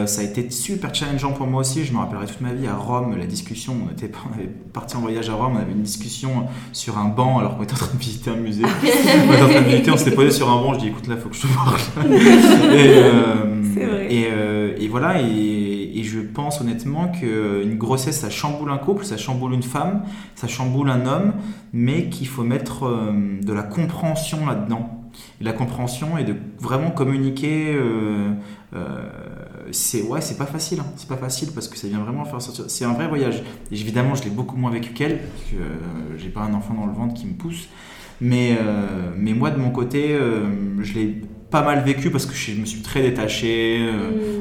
[0.06, 2.76] Ça a été super challengeant pour moi aussi, je me rappellerai toute ma vie à
[2.76, 5.82] Rome, la discussion, on était on avait parti en voyage à Rome, on avait une
[5.82, 8.62] discussion sur un banc alors qu'on était en train de visiter un musée.
[9.28, 11.08] on était en train de visiter, on s'était posé sur un banc, je dis écoute
[11.08, 11.80] là faut que je te parle.
[12.72, 19.04] et, et, et voilà, et, et je pense honnêtement qu'une grossesse, ça chamboule un couple,
[19.04, 21.34] ça chamboule une femme, ça chamboule un homme,
[21.72, 23.12] mais qu'il faut mettre euh,
[23.42, 25.02] de la compréhension là-dedans.
[25.40, 28.32] La compréhension et de vraiment communiquer, euh,
[28.74, 29.10] euh,
[29.70, 30.86] c'est ouais, c'est pas facile, hein.
[30.96, 32.64] c'est pas facile parce que ça vient vraiment faire sortir.
[32.68, 33.42] C'est un vrai voyage.
[33.70, 36.86] Évidemment, je l'ai beaucoup moins vécu qu'elle, parce que euh, j'ai pas un enfant dans
[36.86, 37.68] le ventre qui me pousse.
[38.20, 38.56] Mais,
[39.16, 40.16] mais moi, de mon côté,
[40.78, 41.22] je l'ai
[41.52, 43.78] pas mal vécu parce que je me suis très détaché.
[43.80, 43.92] euh,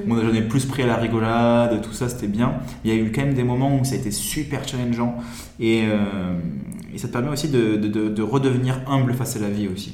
[0.06, 0.08] Mm.
[0.08, 2.54] Mon j'en ai plus pris à la rigolade, tout ça c'était bien.
[2.84, 5.16] Il y a eu quand même des moments où ça a été super challengeant
[5.60, 6.34] et, euh,
[6.94, 9.68] et ça te permet aussi de, de- de- de redevenir humble face à la vie
[9.68, 9.94] aussi.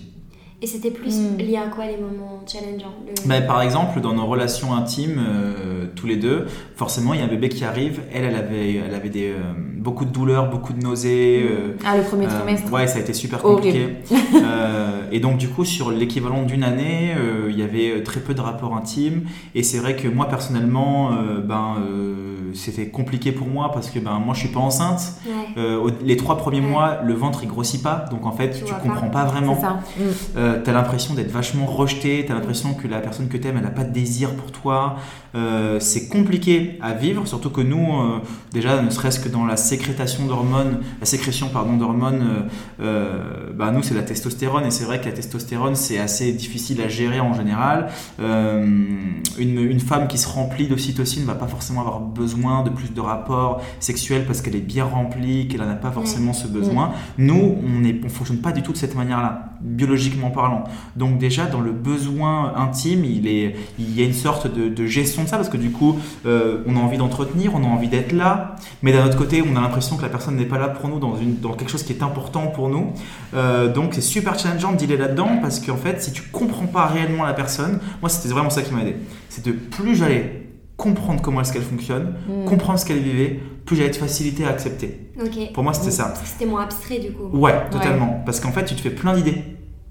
[0.59, 1.37] Et c'était plus Mm.
[1.37, 5.85] lié à quoi les moments challengeants Le- Bah, par exemple, dans nos relations intimes, euh,
[5.95, 8.01] tous les deux, forcément il y a un bébé qui arrive.
[8.11, 9.35] Elle, elle avait, elle avait des, euh,
[9.77, 11.43] beaucoup de douleurs, beaucoup de nausées.
[11.47, 12.73] euh, Ah, le premier Euh, trimestre.
[12.73, 13.97] ouais, ça a été super compliqué.
[14.43, 18.33] Euh, et donc, du coup, sur l'équivalent d'une année, euh, il y avait très peu
[18.33, 19.23] de rapports intimes.
[19.55, 23.99] Et c'est vrai que moi, personnellement, euh, ben, euh, c'était compliqué pour moi parce que
[23.99, 25.13] ben, moi, je suis pas enceinte.
[25.25, 25.31] Ouais.
[25.57, 26.67] Euh, les trois premiers Ouais.
[26.67, 28.05] mois, le ventre il grossit pas.
[28.11, 29.55] Donc, en fait, Tu tu, comprends pas, vraiment.
[29.55, 29.69] C'est ça.
[29.97, 30.01] Mm.
[30.37, 33.69] Euh, t'as l'impression d'être vachement rejeté, t'as l'impression que la personne que t'aimes, elle n'a
[33.69, 34.95] pas de désir pour toi.
[35.35, 38.19] Euh, c'est compliqué à vivre, surtout que nous, euh,
[38.53, 42.45] déjà, ne serait-ce que dans la sécrétation d'hormones, la sécrétion pardon d'hormones,
[42.79, 46.87] bah nous c'est la testostérone et c'est vrai que la testostérone c'est assez difficile à
[46.87, 47.87] gérer en général.
[48.19, 51.99] Une, une femme qui se remplit d'ocytocine va pas forcément avoir
[52.37, 56.33] besoin de plus de rapports sexuels parce qu'elle est bien remplie, qu'elle n'a pas forcément
[56.33, 56.91] ce besoin.
[57.17, 60.63] Nous, on ne on fonctionne pas du tout de cette manière-là, biologiquement parlant.
[60.95, 64.85] Donc déjà, dans le besoin intime, il, est, il y a une sorte de, de
[64.85, 67.87] gestion de ça, parce que du coup, euh, on a envie d'entretenir, on a envie
[67.87, 70.67] d'être là, mais d'un autre côté, on a l'impression que la personne n'est pas là
[70.67, 72.93] pour nous dans, une, dans quelque chose qui est important pour nous.
[73.33, 76.85] Euh, donc c'est super challengeant de dealer là-dedans, parce qu'en fait, si tu comprends pas
[76.85, 78.95] réellement la personne, moi c'était vraiment ça qui m'a aidé.
[79.29, 80.46] C'est de plus j'allais
[80.77, 82.45] comprendre comment est-ce qu'elle fonctionne, Mm.
[82.45, 85.09] comprendre ce qu'elle vivait, plus j'allais être facilité à accepter.
[85.21, 85.51] Ok.
[85.53, 86.13] Pour moi, c'était ça.
[86.23, 87.35] C'était moins abstrait du coup.
[87.37, 88.21] Ouais, totalement.
[88.25, 89.41] Parce qu'en fait, tu te fais plein d'idées.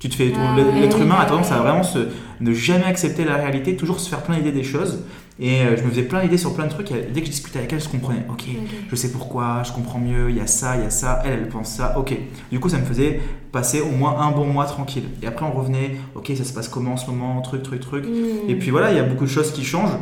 [0.01, 2.09] Tu te fais, Ah l'être ouais, humain a tendance à vraiment se,
[2.41, 5.01] ne jamais accepter la réalité, toujours se faire plein d'idées des choses.
[5.41, 6.91] Et euh, je me faisais plein d'idées sur plein de trucs.
[6.93, 8.25] Et dès que je discutais avec elle, je comprenais.
[8.29, 8.71] Ok, Ok.
[8.91, 10.31] je sais pourquoi, je comprends mieux.
[10.31, 11.23] Il y a ça, il y a ça.
[11.25, 11.99] Elle, elle pense ça.
[11.99, 12.15] Ok.
[12.53, 13.21] Du coup, ça me faisait
[13.53, 15.05] passer au moins un bon mois tranquille.
[15.23, 15.97] Et après, on revenait.
[16.15, 17.41] Ok, ça se passe comment en ce moment?
[17.41, 18.05] Truc, truc, truc.
[18.05, 18.51] Mm.
[18.51, 19.97] Et puis voilà, il y a beaucoup de choses qui changent.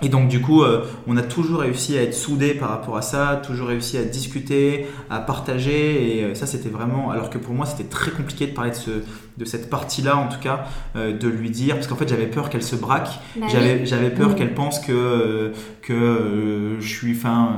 [0.00, 3.02] Et donc du coup, euh, on a toujours réussi à être soudés par rapport à
[3.02, 6.18] ça, toujours réussi à discuter, à partager.
[6.18, 7.10] Et euh, ça, c'était vraiment...
[7.10, 8.90] Alors que pour moi, c'était très compliqué de parler de, ce,
[9.36, 12.48] de cette partie-là, en tout cas, euh, de lui dire, parce qu'en fait, j'avais peur
[12.48, 13.10] qu'elle se braque.
[13.36, 13.46] Bah.
[13.50, 17.56] J'avais, j'avais peur qu'elle pense que, que je suis, enfin,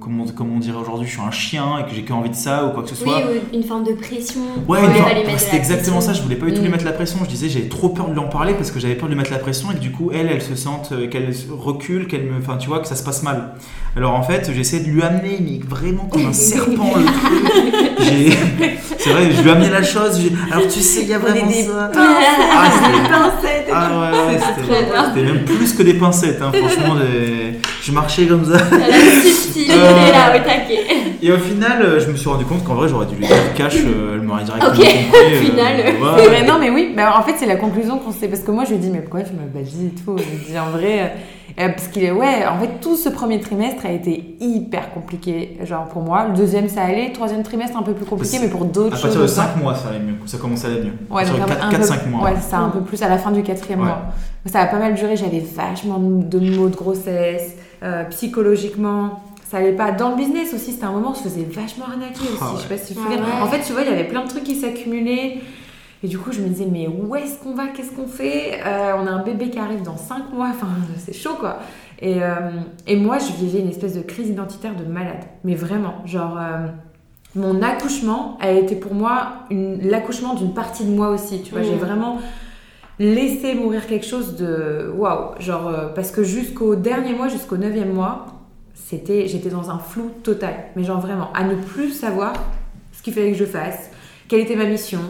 [0.00, 2.64] comment, comment on dirait aujourd'hui, je suis un chien et que j'ai qu'envie de ça
[2.66, 3.20] ou quoi que ce Oui, soit.
[3.20, 4.40] ou une forme de pression.
[4.68, 6.12] Ouais, On c'était exactement pression.
[6.12, 6.18] ça.
[6.18, 6.72] Je voulais pas du tout lui Mm.
[6.72, 7.18] mettre la pression.
[7.24, 9.18] Je disais, j'avais trop peur de lui en parler parce que j'avais peur de lui
[9.18, 12.24] mettre la pression et que du coup, elle, elle se sente, euh, qu'elle recule, qu'elle
[12.24, 13.54] me, enfin, tu vois, que ça se passe mal.
[13.96, 17.94] Alors en fait, j'essaie de lui amener, mais vraiment comme un serpent le truc.
[18.98, 20.18] C'est vrai, je lui ai amené la chose.
[20.50, 21.90] Alors tu sais, il y a vraiment des ça.
[21.94, 22.04] Ah,
[22.52, 23.70] Ah, c'était- pincettes.
[23.72, 24.38] ah ouais,
[25.14, 26.40] c'était même plus que des pincettes.
[26.42, 26.52] Hein.
[26.54, 28.58] Franchement, des- je marchais comme ça.
[28.72, 29.74] Elle a subtil, Euh.
[29.90, 30.80] elle est là au taquet.
[31.22, 33.36] Et au final, euh, je me suis rendu compte qu'en vrai, j'aurais dû lui dire
[33.54, 35.34] cash, euh, elle m'aurait directement Ok, compris.
[35.38, 35.76] au final.
[35.76, 35.94] ouais.
[36.18, 38.50] C'est vrai, non mais oui, bah, en fait c'est la conclusion qu'on sait parce que
[38.50, 40.70] moi je lui dis mais pourquoi tu pas dit et tout, je lui dis en
[40.70, 41.06] vrai euh,
[41.62, 45.56] euh, parce qu'il est ouais, en fait tout ce premier trimestre a été hyper compliqué
[45.64, 48.48] genre pour moi, le deuxième ça allait, le troisième trimestre un peu plus compliqué mais
[48.48, 49.02] pour d'autres À choses.
[49.02, 49.34] partir de aussi.
[49.36, 50.14] 5 mois, ça allait mieux.
[50.26, 50.92] Ça commençait à aller mieux.
[51.14, 52.24] Ouais, Sur donc un- un 4-5 peu- mois.
[52.24, 53.86] Ouais, c'est ça, un peu plus à la fin du quatrième Ouais.
[53.86, 54.02] mois.
[54.46, 57.54] Ça a pas mal duré, j'avais vachement de maux de grossesse,
[57.84, 59.22] euh, psychologiquement.
[59.46, 59.92] Ça allait pas.
[59.92, 62.38] Dans le business aussi, c'était un moment où je faisais vachement arnaquer aussi.
[62.40, 62.56] Ah ouais.
[62.56, 63.22] Je sais pas si tu te Ah souviens.
[63.24, 63.42] ouais.
[63.42, 65.38] En fait, tu vois, il y avait plein de trucs qui s'accumulaient.
[66.02, 67.68] Et du coup, je me disais, mais où est-ce qu'on va?
[67.68, 68.60] Qu'est-ce qu'on fait?
[68.66, 70.48] Euh, On a un bébé qui arrive dans 5 mois.
[70.50, 70.66] Enfin,
[70.98, 71.58] c'est chaud, quoi.
[72.00, 72.50] Et, euh,
[72.86, 75.24] et moi, je vivais une espèce de crise identitaire de malade.
[75.44, 76.66] Mais vraiment, genre, euh,
[77.36, 81.42] mon accouchement a été pour moi l'accouchement d'une partie de moi aussi.
[81.42, 82.18] Tu vois, j'ai vraiment
[82.98, 85.40] laissé mourir quelque chose de waouh.
[85.40, 88.26] Genre, euh, parce que jusqu'au dernier mois, jusqu'au neuvième mois,
[88.74, 90.54] c'était, j'étais dans un flou total.
[90.76, 92.32] Mais genre vraiment, à ne plus savoir
[92.92, 93.90] ce qu'il fallait que je fasse,
[94.28, 95.00] quelle était ma mission,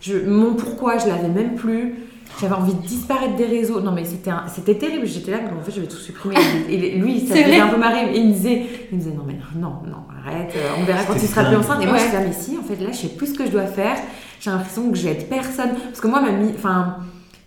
[0.00, 1.94] je, mon pourquoi, je l'avais même plus.
[2.40, 3.80] J'avais envie de disparaître des réseaux.
[3.80, 5.06] Non, mais c'était, un- c'était terrible.
[5.06, 6.34] J'étais là, en fait, je vais tout supprimer.
[6.68, 8.12] Et lui, ça faisait un peu marrer.
[8.12, 10.52] Et il me disait, il me disait non, mais non, non, arrête.
[10.56, 11.80] euh, On verra quand tu seras plus enceinte.
[11.82, 12.00] Et moi, Ouais.
[12.00, 13.66] je disais, ah, mais si, en fait, là, je sais plus ce que je dois
[13.66, 13.96] faire.
[14.40, 15.70] J'ai l'impression que je vais être personne.
[15.84, 16.96] Parce que moi, ma enfin,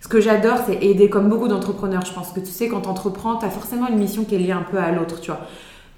[0.00, 2.04] ce que j'adore, c'est aider comme beaucoup d'entrepreneurs.
[2.06, 4.38] Je pense que tu sais, quand tu entreprends, tu as forcément une mission qui est
[4.38, 5.40] liée un peu à l'autre, tu vois.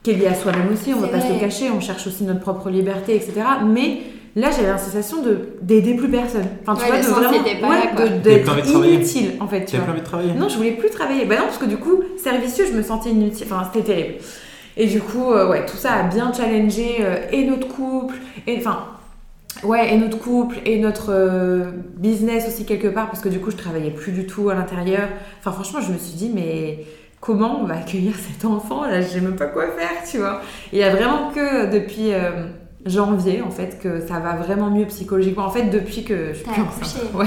[0.02, 2.06] Qui est liée à soi-même aussi, on C'est va pas se le cacher, on cherche
[2.06, 3.34] aussi notre propre liberté, etc.
[3.66, 3.98] Mais
[4.34, 6.46] là, j'avais la sensation de- d'aider plus personne.
[6.66, 7.44] Enfin, tu Ouais, vois, de vraiment
[7.94, 9.66] pas ouais, d'être inutile, en fait.
[9.66, 9.90] Tu vois.
[9.90, 11.26] envie de travailler Non, je voulais plus travailler.
[11.26, 13.46] Bah non, parce que du coup, servicieux, je me sentais inutile.
[13.50, 14.14] Enfin, c'était terrible.
[14.78, 18.14] Et du coup, euh, ouais, tout ça a bien challengé euh, et notre couple,
[18.46, 18.84] et enfin,
[19.64, 23.50] ouais, et notre couple, et notre euh, business aussi quelque part, parce que du coup,
[23.50, 25.08] je travaillais plus du tout à l'intérieur.
[25.40, 26.84] Enfin, franchement, je me suis dit, mais
[27.20, 30.40] comment on va accueillir cet enfant Là, je sais même pas quoi faire, tu vois?
[30.72, 32.46] Il y a vraiment que depuis euh,
[32.86, 35.44] janvier, en fait, que ça va vraiment mieux psychologiquement.
[35.46, 37.02] En fait, depuis que je suis plus enceinte.
[37.14, 37.26] Ouais.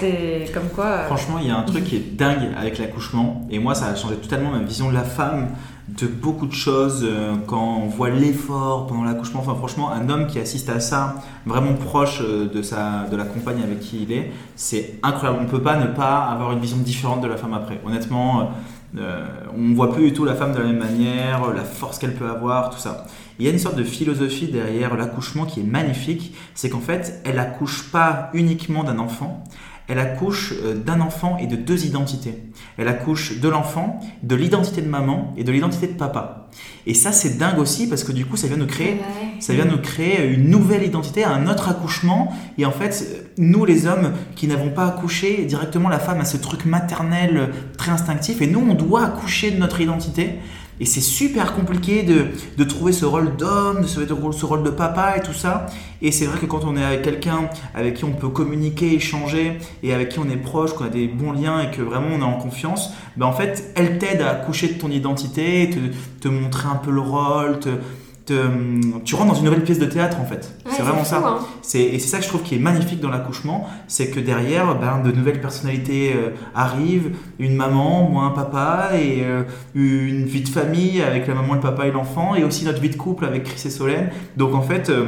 [0.00, 0.84] C'est comme quoi.
[0.84, 3.86] euh, Franchement, il y a un truc qui est dingue avec l'accouchement, et moi, ça
[3.86, 5.48] a changé totalement ma vision de la femme,
[5.88, 9.40] de beaucoup de choses, euh, quand on voit l'effort pendant l'accouchement.
[9.40, 11.14] Enfin, franchement, un homme qui assiste à ça,
[11.46, 15.38] vraiment proche euh, de, sa, de la compagne avec qui il est, c'est incroyable.
[15.40, 17.80] On ne peut pas ne pas avoir une vision différente de la femme après.
[17.86, 18.50] Honnêtement,
[18.96, 19.26] euh,
[19.56, 22.14] on ne voit plus du tout la femme de la même manière, la force qu'elle
[22.14, 23.06] peut avoir, tout ça.
[23.38, 27.22] Il y a une sorte de philosophie derrière l'accouchement qui est magnifique, c'est qu'en fait,
[27.24, 29.44] elle accouche pas uniquement d'un enfant,
[29.88, 32.34] elle accouche euh, d'un enfant et de deux identités.
[32.76, 36.48] Elle accouche de l'enfant, de l'identité de maman et de l'identité de papa.
[36.86, 39.40] Et ça, c'est dingue aussi parce que du coup, ça vient nous créer Ouais.
[39.40, 42.32] ça vient nous créer une nouvelle identité, un autre accouchement.
[42.58, 46.36] Et en fait, nous les hommes qui n'avons pas accouché, directement la femme a ce
[46.36, 48.42] truc maternel très instinctif.
[48.42, 50.38] Et nous, on doit accoucher de notre identité.
[50.80, 52.26] Et c'est super compliqué de,
[52.56, 55.66] de trouver ce rôle d'homme, de ce, de- ce rôle de papa et tout ça.
[56.02, 59.58] Et c'est vrai que quand on est avec quelqu'un avec qui on peut communiquer, échanger,
[59.82, 62.20] et avec qui on est proche, qu'on a des bons liens et que vraiment on
[62.20, 66.28] est en confiance, ben en fait, elle t'aide à accoucher de ton identité, te, te
[66.28, 67.70] montrer un peu le rôle, te,
[68.28, 70.52] te- tu rentres dans une nouvelle pièce de théâtre en fait.
[70.66, 71.22] Ouais, c'est vraiment fou, ça.
[71.26, 71.38] hein.
[71.62, 74.74] C'est, et c'est ça que je trouve qui est magnifique dans l'accouchement, c'est que derrière,
[74.78, 79.42] ben, de nouvelles personnalités euh, arrivent, une maman, moi un papa, et euh,
[79.74, 82.90] une vie de famille avec la maman, le papa et l'enfant, et aussi notre vie
[82.90, 84.10] de couple avec Chris et Solène.
[84.36, 85.06] Donc en fait, euh,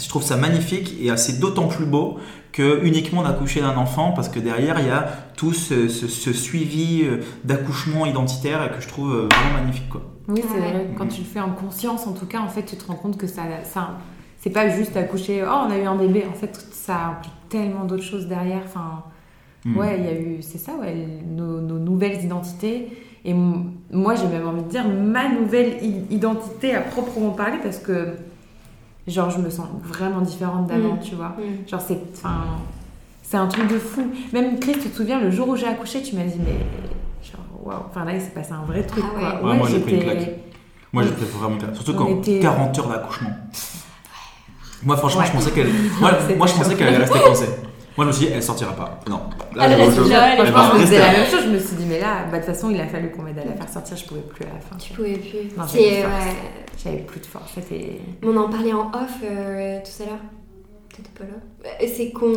[0.00, 2.18] je trouve ça magnifique et c'est d'autant plus beau
[2.52, 6.32] que uniquement d'accoucher d'un enfant, parce que derrière, il y a tout ce, ce- ce
[6.32, 7.04] suivi
[7.44, 9.88] d'accouchement identitaire que je trouve vraiment magnifique.
[9.88, 10.02] Quoi.
[10.28, 10.60] Oui, c'est Ouais.
[10.70, 10.86] vrai.
[10.96, 13.16] Quand tu le fais en conscience, en tout cas, en fait, tu te rends compte
[13.16, 13.98] que ça, ça
[14.40, 15.42] c'est pas juste accoucher.
[15.46, 16.24] Oh, on a eu un bébé.
[16.30, 18.62] En fait, ça implique tellement d'autres choses derrière.
[18.64, 19.02] Enfin,
[19.64, 19.76] Mm.
[19.78, 20.94] ouais, il y a eu, c'est ça, ouais,
[21.26, 22.88] nos, nos nouvelles identités.
[23.24, 27.78] Et moi, j'ai même envie de dire ma nouvelle i- identité à proprement parler parce
[27.78, 28.08] que,
[29.06, 31.00] genre, je me sens vraiment différente d'avant, Mm.
[31.00, 31.28] tu vois.
[31.38, 31.66] Mm.
[31.68, 32.44] Genre, c'est, enfin,
[33.22, 34.02] c'est un truc de fou.
[34.34, 36.58] Même Chris, tu te souviens, le jour où j'ai accouché, tu m'as dit, mais,
[37.64, 37.76] waouh.
[37.90, 39.28] Enfin, là, il s'est passé un vrai truc, Ah quoi.
[39.42, 39.50] ouais.
[39.50, 40.30] Ouais, moi, j'ai pris une claque.
[40.92, 41.70] Moi, je préfère vraiment clair.
[41.74, 43.30] Surtout quand était- 40 heures d'accouchement.
[44.84, 45.26] Moi, franchement, Ouais.
[45.26, 45.68] je pensais qu'elle.
[46.00, 47.48] Moi, je pensais qu'elle allait rester coincée.
[47.96, 49.00] Moi, je me suis dit, elle sortira pas.
[49.08, 49.20] Non.
[49.60, 51.44] Elle je- reste je- là, elle va je me disais la même chose.
[51.44, 53.38] Je me suis dit, mais là, bah, de toute façon, il a fallu qu'on m'aide
[53.38, 53.96] à la faire sortir.
[53.96, 54.76] Je pouvais plus à la fin.
[54.76, 55.56] Tu pouvais plus.
[55.56, 56.08] Non, C'est j'avais pas.
[56.08, 56.36] ouais.
[56.82, 57.52] J'avais plus de force.
[58.24, 60.18] On en parlait en off euh, tout à l'heure.
[60.96, 61.70] T'étais pas là.
[61.82, 62.32] Euh, C'est qu'on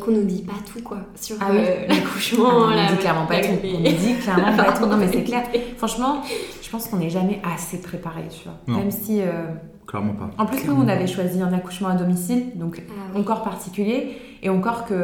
[0.00, 1.58] qu'on nous dit pas tout quoi sur Ah oui.
[1.60, 2.44] euh, Ah l'accouchement.
[2.60, 3.48] non, on la- nous dit clairement pas tout.
[3.62, 4.86] On nous dit clairement pas tout.
[4.86, 5.42] Non, mais c'est clair.
[5.76, 6.22] Franchement,
[6.62, 8.54] je pense qu'on n'est jamais assez préparé, tu vois.
[8.66, 8.78] Non.
[8.78, 9.20] Même si.
[9.20, 9.46] euh,
[9.86, 10.30] Clairement pas.
[10.38, 13.20] En plus, nous, on avait choisi un accouchement à domicile, donc Ah oui.
[13.20, 14.16] encore particulier.
[14.42, 14.94] Et encore que,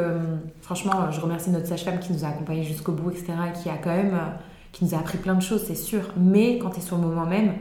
[0.63, 3.33] franchement, je remercie notre sage-femme qui nous a accompagnés jusqu'au bout, etc.
[3.51, 4.17] Et qui a quand même.
[4.73, 6.01] qui nous a appris plein de choses, c'est sûr.
[6.17, 7.55] Mais quand tu es sur le moment même,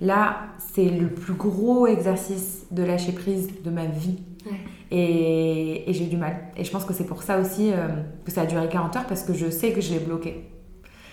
[0.00, 0.36] là,
[0.74, 4.18] c'est le plus gros exercice de lâcher prise de ma vie.
[4.46, 4.59] Ouais.
[4.90, 6.36] Et, et j'ai eu du mal.
[6.56, 7.88] Et je pense que c'est pour ça aussi euh,
[8.24, 10.48] que ça a duré 40 heures, parce que je sais que je l'ai bloqué.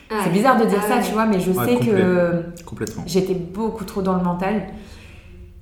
[0.09, 1.03] Ah C'est bizarre de dire Ah ça, ouais.
[1.03, 1.91] tu vois, mais je Ouais, sais complet.
[1.91, 3.03] que Complètement.
[3.05, 4.63] j'étais beaucoup trop dans le mental.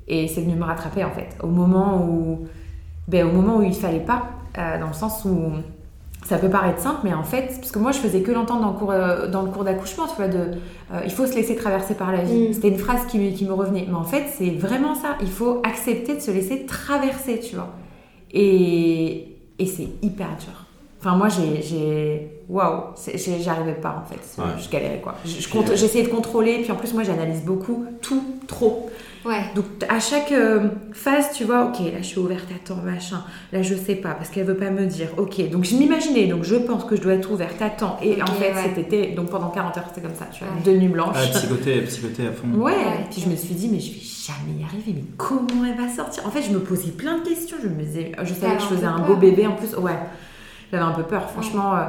[0.07, 1.36] Et c'est venu me rattraper, en fait.
[1.41, 2.47] Au moment où,
[3.07, 5.49] ben, au moment où il fallait pas, euh, dans le sens où
[6.26, 8.72] ça peut paraître simple, mais en fait, parce que moi je faisais que l'entendre dans
[8.72, 10.38] le cours, euh, dans le cours d'accouchement, tu vois, de
[10.93, 12.49] euh, il faut se laisser traverser par la vie.
[12.49, 12.53] Mm.
[12.53, 13.86] C'était une phrase qui me revenait.
[13.88, 15.18] Mais en fait, c'est vraiment ça.
[15.22, 17.74] Il faut accepter de se laisser traverser, tu vois.
[18.36, 19.27] Et,
[19.57, 20.65] et c'est hyper dur.
[20.99, 22.31] Enfin, moi, j'ai.
[22.49, 22.81] Waouh,
[23.41, 24.39] j'arrivais pas en fait.
[24.41, 24.49] Ouais.
[24.63, 25.15] Je galérais quoi.
[25.25, 28.89] Je- je compte- J'essayais de contrôler, puis en plus, moi, j'analyse beaucoup, tout, trop.
[29.26, 29.41] Ouais.
[29.55, 33.23] Donc, à chaque euh, phase, tu vois, ok, là, je suis ouverte, attends, machin.
[33.51, 35.07] Là, je sais pas, parce qu'elle veut pas me dire.
[35.17, 37.97] Ok, donc je m'imaginais, donc je pense que je dois être ouverte, attends.
[38.03, 38.71] Et en fait, ouais.
[38.76, 39.07] c'était.
[39.15, 40.61] Donc, pendant 40 heures, c'était comme ça, tu vois, Ouais.
[40.63, 41.15] deux nuits blanches.
[41.17, 42.47] Ah, psychoté, psychoté à fond.
[42.55, 43.05] Ouais, Ouais.
[43.09, 45.91] puis je me suis dit, mais je vais jamais y arriver, mais comment elle va
[45.91, 46.26] sortir?
[46.28, 48.65] En fait, je me posais plein de questions, je me disais, je savais que je
[48.65, 49.07] un peu faisais un peur.
[49.07, 49.97] beau bébé en plus, ouais,
[50.71, 51.76] j'avais un peu peur, franchement.
[51.76, 51.80] euh,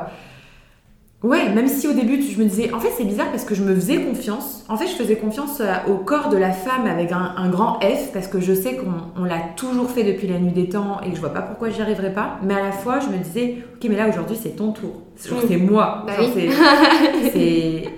[1.22, 3.62] Ouais, même si au début, je me disais, en fait, c'est bizarre parce que je
[3.62, 4.64] me faisais confiance.
[4.68, 7.80] En fait, je faisais confiance euh, au corps de la femme avec un, un grand
[7.80, 11.00] F parce que je sais qu'on on l'a toujours fait depuis la nuit des temps
[11.00, 12.38] et que je vois pas pourquoi j'y arriverai pas.
[12.42, 15.02] Mais à la fois, je me disais, ok, mais là aujourd'hui, c'est ton tour.
[15.26, 15.46] Genre, Mm.
[15.48, 16.04] c'est moi.
[16.06, 16.50] Bah Genre, oui.
[16.50, 17.88] c'est- c'est-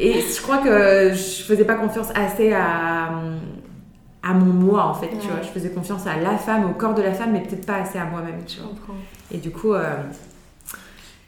[0.00, 3.10] Et je crois que je faisais pas confiance assez à,
[4.24, 5.22] à mon moi, en fait, tu Ouais.
[5.32, 5.42] vois.
[5.42, 7.98] Je faisais confiance à la femme, au corps de la femme, mais peut-être pas assez
[7.98, 8.70] à moi-même, tu vois.
[8.70, 8.94] comprends.
[9.32, 9.94] Et du coup, euh,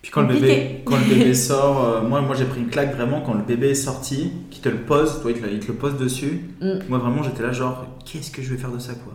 [0.07, 2.95] Puis quand le bébé, quand le bébé sort, euh, moi, moi j'ai pris une claque
[2.95, 5.59] vraiment quand le bébé est sorti, qu'il te le pose, toi il te, le- il
[5.59, 6.43] te le pose dessus.
[6.63, 6.67] Mm.
[6.89, 9.15] Moi vraiment j'étais là genre qu'est-ce que je vais faire de ça quoi?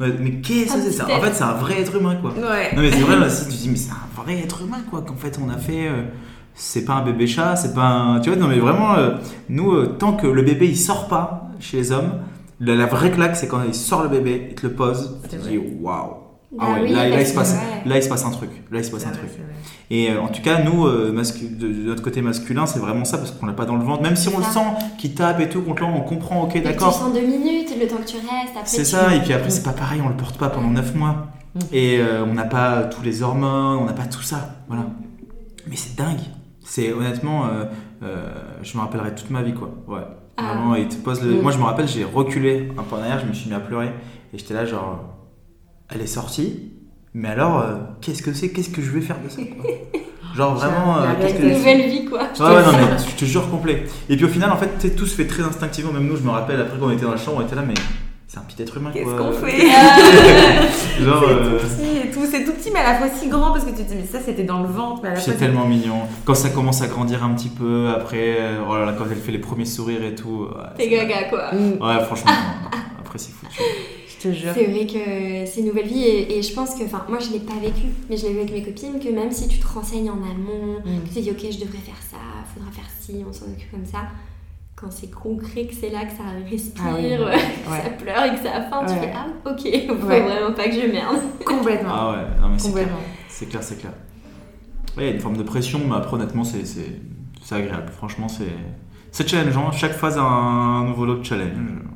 [0.00, 1.06] Mais qu'est-ce que c'est ça?
[1.06, 2.32] En fait c'est un vrai être humain quoi.
[2.32, 2.74] ouais.
[2.74, 5.00] Non mais c'est vrai là si tu dis mais c'est un vrai être humain quoi
[5.02, 6.02] qu'en fait on a fait euh,
[6.52, 9.12] c'est pas un bébé chat c'est pas un tu vois non mais vraiment euh,
[9.48, 12.20] nous euh, tant que le bébé il sort pas chez les hommes
[12.60, 15.36] la, la vraie claque c'est quand il sort le bébé il te le pose tu
[15.38, 16.23] te dis waouh
[16.58, 18.78] ah ouais oui, là, là, il se passe là il se passe un truc là
[18.78, 19.30] il se passe un vrai, truc
[19.90, 23.18] et euh, en tout cas, nous, euh, de, de notre côté masculin, c'est vraiment ça
[23.18, 24.02] parce qu'on l'a pas dans le ventre.
[24.02, 24.64] Même si on le sent,
[24.98, 26.92] qu'il tape et tout, contre là, on comprend, ok, Et Tu d'accord.
[26.92, 28.56] sens deux minutes, le temps que tu restes.
[28.56, 30.94] Après, C'est ça, et puis après, c'est pas pareil, on le porte pas pendant 9
[30.94, 31.26] mois.
[31.54, 31.58] Mm.
[31.72, 34.56] Et euh, on n'a pas tous les hormones, on n'a pas tout ça.
[34.68, 34.86] Voilà.
[35.68, 36.20] Mais c'est dingue.
[36.64, 37.44] C'est honnêtement,
[38.02, 38.32] euh,
[38.62, 39.70] je me rappellerai toute ma vie, quoi.
[39.86, 40.02] Ouais.
[40.38, 40.54] Ah.
[40.54, 41.34] Vraiment, il te pose le.
[41.34, 41.42] Mm.
[41.42, 43.60] Moi, je me rappelle, j'ai reculé un peu en arrière, je me suis mis à
[43.60, 43.92] pleurer.
[44.32, 45.04] Et j'étais là, genre,
[45.90, 46.70] elle est sortie.
[47.14, 49.70] Mais alors, euh, qu'est-ce que c'est Qu'est-ce que je vais faire de ça quoi?
[50.36, 52.22] Genre vraiment, euh, qu'est-ce que Une nouvelle vie, quoi.
[52.22, 53.84] Ouais, ouais, non, mais je te jure complet.
[54.08, 55.92] Et puis au final, en fait, tu sais, tout se fait très instinctivement.
[55.92, 57.62] Même nous, je me rappelle, après quand on était dans la chambre, on était là,
[57.62, 57.74] mais
[58.26, 58.90] c'est un petit être humain.
[58.92, 59.26] Qu'est-ce quoi.
[59.26, 59.60] qu'on fait?
[61.04, 63.28] Genre, C'est euh, tout petit et tout, c'est tout petit mais à la fois si
[63.28, 65.20] grand parce que tu te dis mais ça c'était dans le ventre mais à la
[65.20, 66.00] fois c'est tellement mignon.
[66.24, 69.18] Quand ça commence à grandir un petit peu, après, euh, oh là là, quand elle
[69.18, 70.48] fait les premiers sourires et tout.
[70.48, 71.50] ouais, T'es gaga, quoi.
[71.52, 72.32] Ouais, franchement,
[72.98, 73.60] après c'est foutu.
[74.24, 74.50] Je te jure.
[74.54, 77.30] C'est vrai que c'est une nouvelle vie et, et je pense que, enfin, moi je
[77.32, 79.66] l'ai pas vécu, mais je l'ai vu avec mes copines, que même si tu te
[79.66, 81.00] renseignes en amont, Mm.
[81.02, 82.16] que tu te dis ok, je devrais faire ça,
[82.54, 84.00] faudra faire ci, on s'en occupe comme ça,
[84.76, 87.22] quand c'est concret, que c'est là, que ça respire, Ah oui, que
[87.70, 87.82] ouais.
[87.82, 89.60] ça pleure et que ça a faim, tu fais ah ok,
[90.00, 90.20] faut Ouais.
[90.22, 91.18] vraiment pas que je merde.
[91.44, 91.90] Complètement.
[91.92, 92.88] Ah ouais, non mais c'est clair.
[93.28, 93.92] C'est clair, c'est clair.
[94.96, 96.64] Ouais, il y a une forme de pression, mais après, honnêtement, c'est
[97.50, 97.90] agréable.
[97.96, 98.44] Franchement, c'est,
[99.16, 99.70] c'est challengeant.
[99.72, 101.52] Chaque phase a un nouveau lot de challenge.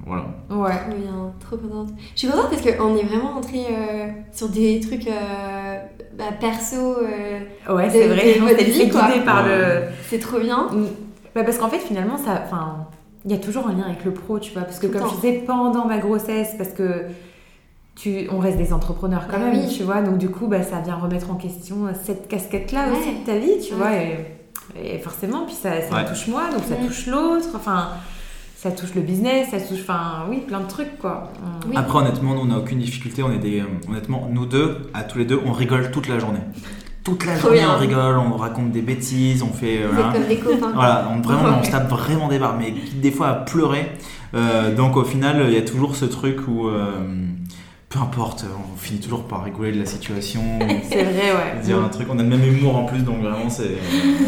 [0.06, 0.24] Voilà.
[0.50, 0.80] Ouais.
[0.90, 1.88] Oui, hein, trop contente.
[2.14, 5.76] Je suis contente parce qu'on est vraiment entré euh, sur des trucs euh,
[6.16, 7.40] bah, perso, euh,
[7.74, 8.64] Ouais, De- c'est vrai.
[8.64, 9.08] vie, quoi.
[9.46, 9.82] le.
[10.08, 10.68] C'est trop bien.
[10.72, 10.86] Mm.
[11.34, 12.42] Bah, parce qu'en fait, finalement, ça.
[12.46, 12.86] Enfin,
[13.24, 14.62] il y a toujours un lien avec le pro, tu vois.
[14.62, 17.06] Parce que, Tout comme je disais, pendant ma grossesse, parce que.
[17.96, 19.74] Tu, on reste des entrepreneurs quand Bah même, oui.
[19.76, 20.02] tu vois.
[20.02, 22.96] Donc, du coup, bah, ça vient remettre en question cette casquette-là Ouais.
[22.96, 23.78] aussi de ta vie, tu Ouais.
[23.80, 23.92] vois.
[23.92, 24.37] Et,
[24.76, 26.02] et forcément, puis ça, ça Ouais.
[26.04, 26.86] me touche moi, donc ça Mm.
[26.86, 27.48] touche l'autre.
[27.54, 27.88] Enfin,
[28.56, 29.80] ça touche le business, ça touche.
[29.82, 31.30] Enfin, oui, plein de trucs, quoi.
[31.68, 31.74] Oui.
[31.76, 33.22] Après, honnêtement, nous, on n'a aucune difficulté.
[33.22, 36.18] On est des, euh, honnêtement, nous deux, à tous les deux, on rigole toute la
[36.18, 36.40] journée.
[37.04, 39.82] Toute la journée, on rigole, on raconte des bêtises, on fait.
[39.82, 40.08] euh, voilà.
[40.08, 40.72] êtes comme des copains.
[40.74, 43.92] Voilà, on, vraiment, on se tape vraiment des barres, mais des fois à pleurer.
[44.34, 46.90] Euh, donc au final, il y a toujours ce truc où, euh,
[47.88, 50.42] peu importe, on finit toujours par rigoler de la situation,
[50.90, 51.62] C'est vrai, ouais.
[51.64, 52.06] dire un truc.
[52.10, 53.64] On a le même humour en plus, donc vraiment, c'est.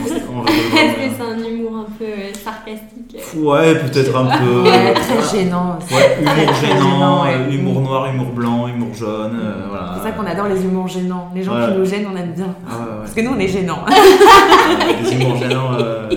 [0.06, 3.16] Est-ce que c'est un humour un peu euh, sarcastique?
[3.36, 4.62] Ouais, peut-être un peu.
[4.62, 5.94] Ouais, très gênant aussi.
[5.94, 7.34] Ouais, humour Très gênant, gênant, ouais.
[7.34, 9.94] euh, humour noir, humour blanc, humour jaune, euh, voilà.
[9.98, 11.28] C'est ça qu'on adore les humours gênants.
[11.34, 11.66] Les gens Ouais.
[11.72, 12.54] qui nous gênent, on aime bien.
[12.66, 12.72] Ah.
[13.00, 13.84] Parce que nous, on est gênants.
[13.90, 15.72] Euh, des humours gênants.
[15.78, 16.08] euh,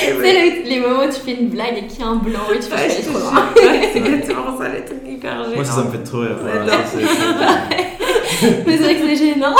[0.00, 2.40] C'est le- les moments où tu fais une blague et qu'il y a un blanc
[2.54, 5.03] et tu fais c'est exactement ça, les trucs
[5.54, 6.36] Moi, ça, ça me fait trop rire.
[6.40, 6.64] Voilà,
[8.66, 9.54] Mais c'est vrai que c'est gênant.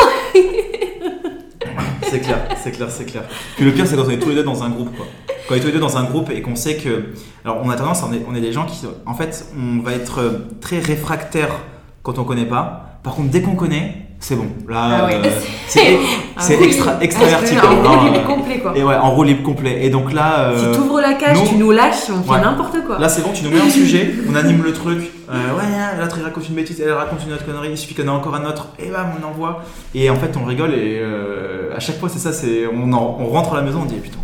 [2.02, 3.22] C'est clair, c'est clair, c'est clair.
[3.56, 5.06] Puis le pire, c'est quand on est tous les deux dans un groupe, quoi.
[5.48, 7.06] Quand on est tous les deux dans un groupe et qu'on sait que.
[7.44, 8.86] Alors, on a tendance, on est, on est des gens qui.
[9.06, 11.60] En fait, on va être euh, très réfractaire
[12.02, 13.00] quand on connaît pas.
[13.02, 14.46] Par contre, dès qu'on connaît, c'est bon.
[14.68, 15.14] Là, Ah ouais.
[15.24, 15.30] euh,
[15.68, 15.98] c'est
[16.36, 16.56] Ah oui.
[16.64, 18.72] extra, extraverti, Ah, en roue libre euh, complet, quoi.
[18.74, 19.84] Et ouais, en roue libre complet.
[19.84, 20.48] Et donc là.
[20.50, 22.98] euh, Si t'ouvres la cage, nous- tu nous lâches, on fait n'importe quoi.
[22.98, 25.10] Là, c'est bon, tu nous mets un sujet, on anime le truc.
[25.30, 28.02] Euh, ouais, l'autre il raconte une bêtise, elle raconte une autre connerie, il suffit y
[28.02, 29.62] en ait encore un autre, et bam, on envoie.
[29.94, 33.16] Et en fait, on rigole, et euh, à chaque fois, c'est ça, c'est on, en-
[33.20, 34.18] on rentre à la maison, on dit putain,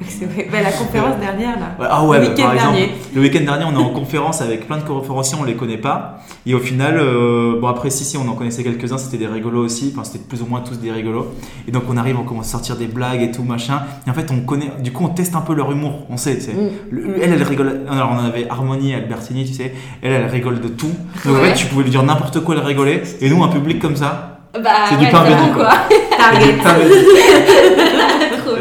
[0.00, 1.66] Bah, la conférence dernière, là.
[1.78, 2.92] Ouais, ah ouais, Le bah, week-end dernier.
[3.14, 6.18] le week-end dernier, on est en conférence avec plein de conférenciers, on les connaît pas.
[6.46, 9.64] Et au final, euh, bon après, si, si, on en connaissait quelques-uns, c'était des rigolos
[9.64, 9.92] aussi.
[9.94, 11.28] Enfin, c'était plus ou moins tous des rigolos.
[11.68, 13.82] Et donc, on arrive, on commence à sortir des blagues et tout, machin.
[14.06, 16.06] Et en fait, on connaît, du coup, on teste un peu leur humour.
[16.10, 16.52] On sait, tu sais.
[16.52, 16.70] Mm.
[16.90, 17.82] Le- Elle, elle rigole.
[17.90, 19.72] Alors, on avait Harmonie, Albertini, tu sais.
[20.02, 20.90] Elle, elle rigole de tout.
[21.24, 23.02] Donc, en fait, tu pouvais lui dire n'importe quoi, elle rigolait.
[23.20, 24.28] Et nous, un public comme ça.
[24.54, 25.64] Bah, C'est du pain béni, bon, quoi.
[25.64, 25.74] quoi.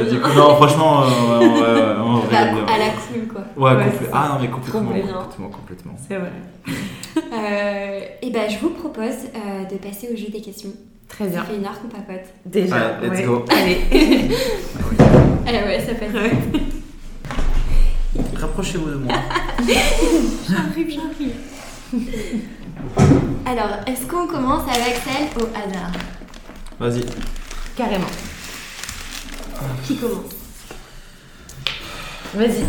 [0.10, 2.74] c'est du coup, non, franchement, euh, ouais, ouais, ouais, on Bah, rigole bien.
[2.76, 3.42] à la cool, quoi.
[3.58, 4.12] Ouais, Ouais, complè- c'est ça.
[4.14, 5.14] Ah non, mais complètement, Complètement.
[5.24, 5.94] complètement, complètement.
[6.08, 6.32] C'est vrai.
[7.34, 9.04] Euh, et ben, je vous propose
[9.36, 10.70] euh, de passer au jeu des questions.
[11.10, 11.44] Très Ça bien.
[11.44, 12.26] fait une heure qu'on papote.
[12.46, 12.76] Déjà.
[12.76, 13.24] Ouais, let's ouais.
[13.26, 13.46] go.
[13.50, 13.78] Allez.
[15.46, 16.10] Ah ouais, ça passe.
[18.40, 19.14] Rapprochez-vous de moi.
[20.50, 21.34] J'arrive, j'arrive.
[23.46, 25.92] Alors, est-ce qu'on commence avec celle au hasard?
[26.80, 27.06] Vas-y.
[27.76, 28.08] Carrément.
[29.86, 30.32] Qui commence
[32.34, 32.64] Vas-y.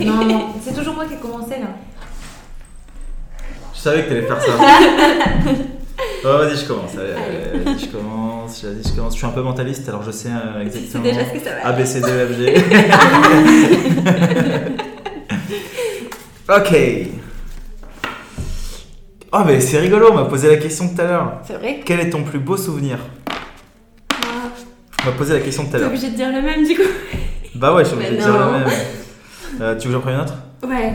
[0.04, 0.46] Non, non.
[0.62, 1.68] C'est toujours moi qui ai commencé, là.
[3.74, 4.52] Je savais que t'allais faire ça.
[6.26, 6.92] Oh, vas-y, je commence.
[6.96, 8.64] Allez, allez, vas-y, je commence.
[8.64, 9.12] Vas-y, je commence.
[9.12, 11.04] Je suis un peu mentaliste, alors je sais euh, exactement.
[11.04, 12.54] déjà ce que ça va A, B, C, D, E, F, G.
[16.48, 16.76] ok.
[19.32, 21.32] Oh, mais c'est rigolo, on m'a posé la question tout à l'heure.
[21.46, 22.98] C'est vrai Quel est ton plus beau souvenir?
[25.06, 25.88] On m'a posé la question tout à T'es l'heure.
[25.88, 26.82] obligé de dire le même du coup
[27.54, 28.68] Bah ouais, je suis obligé de dire la même.
[29.60, 30.34] Euh, tu veux que j'en prenne une autre?
[30.66, 30.92] Ouais.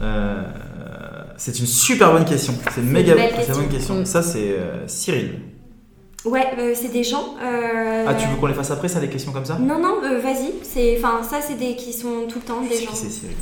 [0.00, 0.42] Euh,
[1.36, 2.54] C'est une super bonne question.
[2.74, 3.68] C'est une méga bonne question.
[3.68, 4.04] question.
[4.04, 5.40] Ça, c'est euh, Cyril.
[6.24, 7.36] Ouais, euh, c'est des gens.
[7.42, 9.56] euh, Ah, tu veux qu'on les fasse après, ça, des questions comme ça?
[9.58, 10.52] Non, non, euh, vas-y.
[10.62, 12.90] C'est, enfin, ça, c'est des qui sont tout le temps des gens.
[12.92, 13.36] c'est Cyril?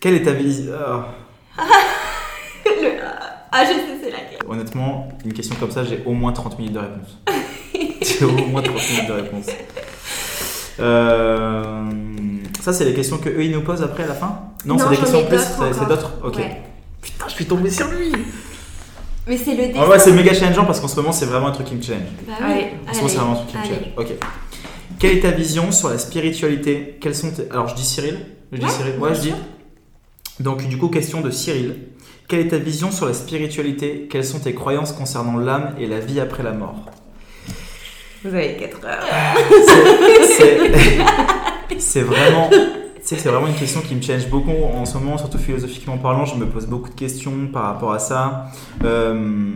[0.00, 0.72] Quelle est ta vision?
[2.66, 2.90] Le-
[3.52, 4.38] Ah, je sais, c'est laquelle.
[4.46, 7.18] Honnêtement, une question comme ça, j'ai au moins 30 minutes de réponse.
[8.18, 9.46] J'ai au moins 30 minutes de réponse.
[10.80, 11.84] Euh,
[12.60, 14.40] ça, c'est les questions que eux ils nous posent après à la fin?
[14.64, 16.12] Non, c'est des questions plus C'est d'autres?
[16.24, 16.36] Ok.
[16.36, 16.62] Ouais.
[17.00, 18.12] Putain, je suis tombé sur lui
[19.26, 19.84] Mais c'est le dessin.
[19.84, 22.08] Vrai, c'est méga challengeant parce qu'en ce moment, c'est vraiment un truc qui me challenge.
[22.26, 22.54] Bah Allez.
[22.54, 22.90] oui.
[22.90, 23.92] En ce moment, c'est vraiment un truc qui me challenge.
[23.96, 24.06] Ok.
[24.98, 26.98] Quelle est ta vision sur la spiritualité?
[27.00, 28.18] Quelles sont tes- Alors, je dis Cyril?
[28.52, 29.32] Je dis Ouais, Cyril Ouais, je dis.
[30.40, 31.76] Donc, du coup, question de Cyril.
[32.28, 34.08] Quelle est ta vision sur la spiritualité?
[34.10, 36.86] Quelles sont tes croyances concernant l'âme et la vie après la mort?
[38.26, 39.06] Vous avez 4 heures.
[41.78, 42.50] C'est- vraiment.
[43.24, 46.24] vraiment une question qui me challenge beaucoup en ce moment, surtout philosophiquement parlant.
[46.24, 48.46] Je me pose beaucoup de questions par rapport à ça.
[48.84, 49.52] Euh,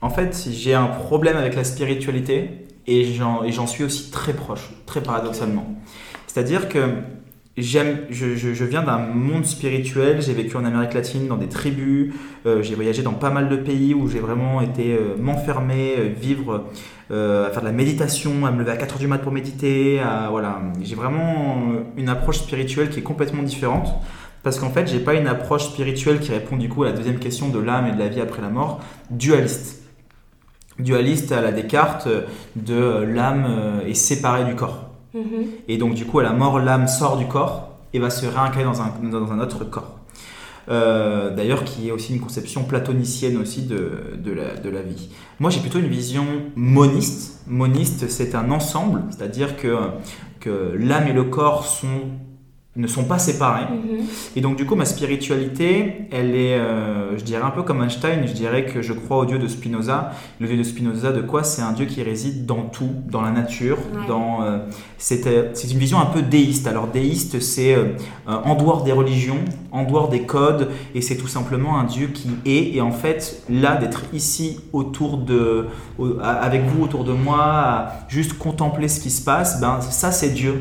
[0.00, 5.02] en fait, j'ai un problème avec la spiritualité et j'en suis aussi très proche, très
[5.02, 5.66] paradoxalement.
[6.26, 6.78] C'est-à-dire que
[7.62, 10.22] je, viens d'un monde spirituel.
[10.22, 12.12] J'ai vécu en Amérique latine dans des tribus.
[12.46, 16.12] euh, j'ai voyagé dans pas mal de pays où j'ai vraiment été euh, m'enfermer, euh,
[16.18, 16.64] vivre
[17.10, 19.98] faire de la méditation, à me lever à 4h du mat pour méditer.
[20.30, 23.88] voilà, j'ai vraiment une approche spirituelle qui est complètement différente.
[24.42, 27.18] Parce qu'en fait, j'ai pas une approche spirituelle qui répond du coup à la deuxième
[27.18, 29.82] question de l'âme et de la vie après la mort, dualiste.
[30.78, 32.08] Dualiste à la Descartes
[32.56, 34.87] de l'âme est séparée du corps.
[35.14, 35.46] Mhm.
[35.68, 38.64] Et donc, du coup, à la mort, l'âme sort du corps et va se réincarner
[38.64, 39.98] dans un, dans un autre corps.
[40.68, 45.08] Euh, D'ailleurs, qui est aussi une conception platonicienne aussi de, de, la, de la vie.
[45.40, 46.24] Moi, j'ai plutôt une vision
[46.56, 47.42] moniste.
[47.46, 49.78] Moniste, c'est un ensemble, c'est-à-dire que,
[50.40, 52.10] que l'âme et le corps sont,
[52.78, 53.64] ne sont pas séparés.
[53.70, 54.04] Mhm.
[54.36, 58.26] Et donc, du coup, ma spiritualité, elle est, euh, je dirais un peu comme Einstein,
[58.26, 60.12] je dirais que je crois au Dieu de Spinoza.
[60.40, 61.42] Le Dieu de Spinoza, de quoi?
[61.44, 64.06] C'est un Dieu qui réside dans tout, dans la nature, Ouais.
[64.08, 64.42] dans.
[64.42, 64.58] euh,
[64.96, 66.66] c'est euh, c'est une vision un peu déiste.
[66.66, 67.76] Alors, déiste, c'est
[68.26, 69.38] en dehors des religions,
[69.72, 73.42] en dehors des codes, et c'est tout simplement un Dieu qui est, et en fait,
[73.50, 75.66] là, d'être ici autour de.
[75.98, 80.12] au- avec vous, autour de moi, à juste contempler ce qui se passe, ben, ça,
[80.12, 80.54] c'est Dieu.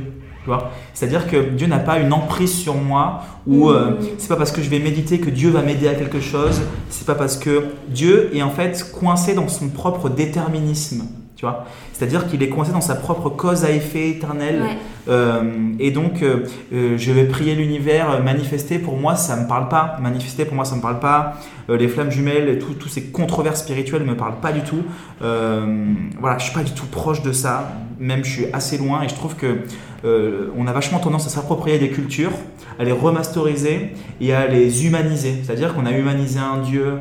[0.94, 4.08] C'est-à-dire que Dieu n'a pas une emprise sur moi ou euh, Mhm.
[4.18, 6.62] c'est pas parce que je vais méditer que Dieu va m'aider à quelque chose.
[6.90, 11.04] C'est pas parce que Dieu est en fait coincé dans son propre déterminisme.
[11.36, 14.62] Tu vois C'est-à-dire qu'il est coincé dans sa propre cause à effet éternel.
[14.62, 14.78] Ouais.
[15.10, 15.42] Euh,
[15.80, 19.98] et donc, euh, euh, je vais prier l'univers, manifester pour moi, ça me parle pas.
[20.02, 21.36] Manifester pour moi, ça me parle pas.
[21.70, 24.84] Les flammes jumelles, tout- tous ces controverses spirituelles me parlent pas du tout.
[25.20, 27.72] Voilà, je suis pas du tout proche de ça.
[28.00, 29.58] Même, je suis assez loin et je trouve que
[30.06, 32.32] euh, on a vachement tendance à s'approprier des cultures,
[32.80, 33.90] à les remasteriser
[34.22, 35.34] et à les humaniser.
[35.44, 37.00] C'est-à-dire qu'on a humanisé un Dieu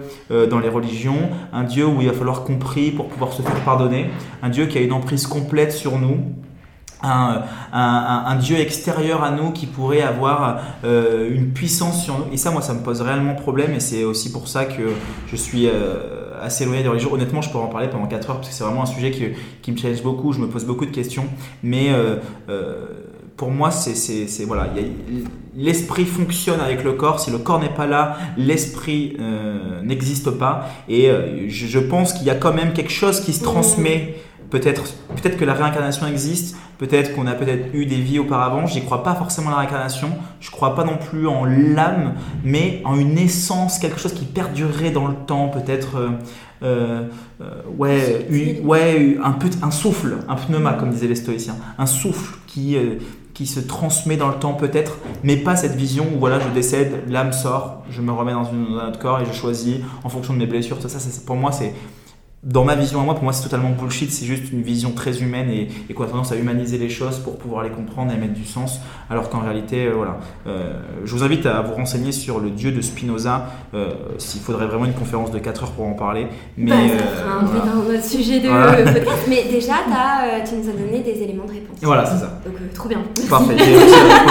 [0.51, 3.61] dans les religions, un Dieu où il va falloir qu'on prie pour pouvoir se faire
[3.65, 4.07] pardonner,
[4.43, 6.17] un Dieu qui a une emprise complète sur nous,
[7.03, 7.43] un,
[7.73, 12.25] un- un- un Dieu extérieur à nous qui pourrait avoir euh, une puissance sur nous.
[12.33, 14.83] Et ça, moi, ça me pose réellement problème et c'est aussi pour ça que
[15.29, 17.13] je suis euh, assez éloigné des religions.
[17.13, 19.25] Honnêtement, je pourrais en parler pendant 4 heures parce que c'est vraiment un sujet qui,
[19.63, 20.33] qui, me challenge beaucoup.
[20.33, 21.25] Je me pose beaucoup de questions.
[21.63, 21.89] Mais
[23.37, 24.69] pour moi, c'est voilà,
[25.55, 27.21] l'esprit fonctionne avec le corps.
[27.21, 29.17] Si le corps n'est pas là, l'esprit
[29.83, 30.69] n'existe pas.
[30.89, 31.11] Et
[31.49, 34.17] je, je, pense qu'il y a quand même quelque chose qui se transmet
[34.51, 34.85] Peut-être
[35.23, 38.67] peut que la réincarnation existe, peut-être qu'on a peut-être eu des vies auparavant.
[38.67, 40.11] J'y crois pas forcément à la réincarnation.
[40.41, 44.91] Je crois pas non plus en l'âme, mais en une essence, quelque chose qui perdurerait
[44.91, 45.97] dans le temps, peut-être.
[45.97, 46.11] Euh,
[46.63, 47.09] euh,
[47.43, 48.27] euh, ouais,
[48.65, 51.57] ouais, un, peu, un souffle, un pneuma, comme disaient les stoïciens.
[51.77, 52.79] Un souffle qui,
[53.35, 57.03] qui se transmet dans le temps, peut-être, mais pas cette vision où voilà, je décède,
[57.09, 60.33] l'âme sort, je me remets dans, une, un autre corps et je choisis en fonction
[60.33, 60.79] de mes blessures.
[60.79, 61.75] Tout ça, ça pour moi, c'est
[62.47, 64.13] dans ma vision à moi, pour moi, c'est totalement bullshit.
[64.13, 67.19] C'est juste une vision très humaine et, et qu'on a tendance à humaniser les choses
[67.19, 68.81] pour pouvoir les comprendre et mettre du sens.
[69.11, 70.19] Alors qu'en réalité, euh, voilà.
[70.47, 70.75] Euh,
[71.05, 73.49] je vous invite à vous renseigner sur le dieu de Spinoza.
[73.75, 76.29] Euh, s'il faudrait vraiment une conférence de 4 heures pour en parler.
[76.57, 76.77] Mais bah,
[77.19, 77.65] ça un voilà.
[77.65, 79.23] dans notre sujet de podcast.
[79.29, 81.79] Mais déjà, as, tu nous as donné des éléments de réponse.
[81.83, 82.41] Voilà, c'est ça.
[82.45, 83.03] Donc, trop bien.
[83.29, 83.57] Parfait.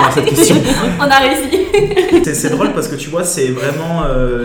[0.07, 0.55] À cette question.
[0.99, 2.23] On a réussi.
[2.33, 4.03] c'est drôle parce que tu vois, c'est vraiment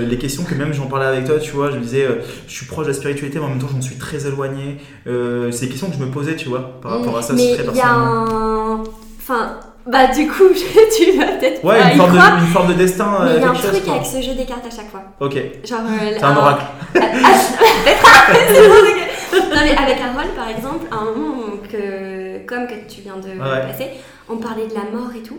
[0.09, 1.39] les questions que même j'en parlais avec toi.
[1.39, 2.07] Tu vois, je me disais,
[2.49, 4.79] je suis proche de la spiritualité, mais en même temps, j'en suis très éloigné.
[5.07, 7.33] Euh, c'est des questions que je me posais, tu vois, par rapport à ça.
[7.35, 8.83] Mais il y a un.
[9.19, 9.57] Enfin.
[9.87, 10.45] Bah du coup,
[10.97, 13.19] tu vas peut-être Ouais, une forme, de, une forme, de, destin.
[13.25, 15.03] Mais il y a un truc avec ce jeu des cartes à chaque fois.
[15.21, 15.35] Ok.
[15.65, 15.81] Genre.
[15.81, 16.65] Euh, c'est un, oracle.
[18.03, 18.33] Ah, ah,
[19.33, 23.17] non mais avec un rôle par exemple, à un moment que, comme que tu viens
[23.17, 23.91] de passer,
[24.29, 25.39] on parlait de la mort et tout.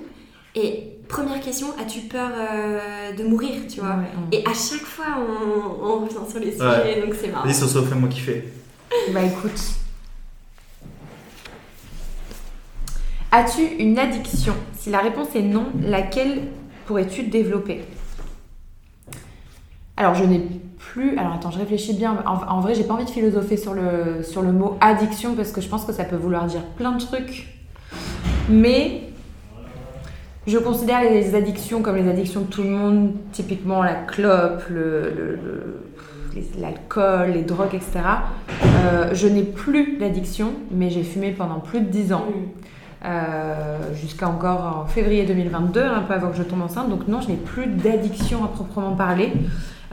[0.56, 3.98] Et première question, as-tu peur euh, de mourir, tu vois
[4.32, 7.46] Et à chaque fois, on, on, revient sur les sujets, donc c'est marrant.
[7.46, 8.46] Vas-y, Soso, fais-moi kiffer.
[9.14, 9.62] Bah écoute.
[13.32, 14.54] As-tu une addiction?
[14.78, 16.44] Si la réponse est non, laquelle
[16.86, 17.82] pourrais-tu développer?
[19.96, 20.42] Alors, je n'ai
[20.78, 21.18] plus.
[21.18, 22.24] Alors, attends, je réfléchis bien.
[22.26, 25.52] En, en vrai, j'ai pas envie de philosopher sur le, sur le mot addiction parce
[25.52, 27.48] que je pense que ça peut vouloir dire plein de trucs.
[28.50, 29.11] Mais
[30.48, 34.64] je considère les addictions comme les addictions de tout le monde, typiquement la clope,
[36.60, 38.00] l'alcool, le, les drogues, etc.
[38.64, 42.26] Euh, je n'ai plus d'addiction, mais j'ai fumé pendant plus de 10 ans.
[43.04, 46.90] Euh, jusqu'à encore en février 2022, un peu avant que je tombe enceinte.
[46.90, 49.34] Donc non, je n'ai plus d'addiction à proprement parler.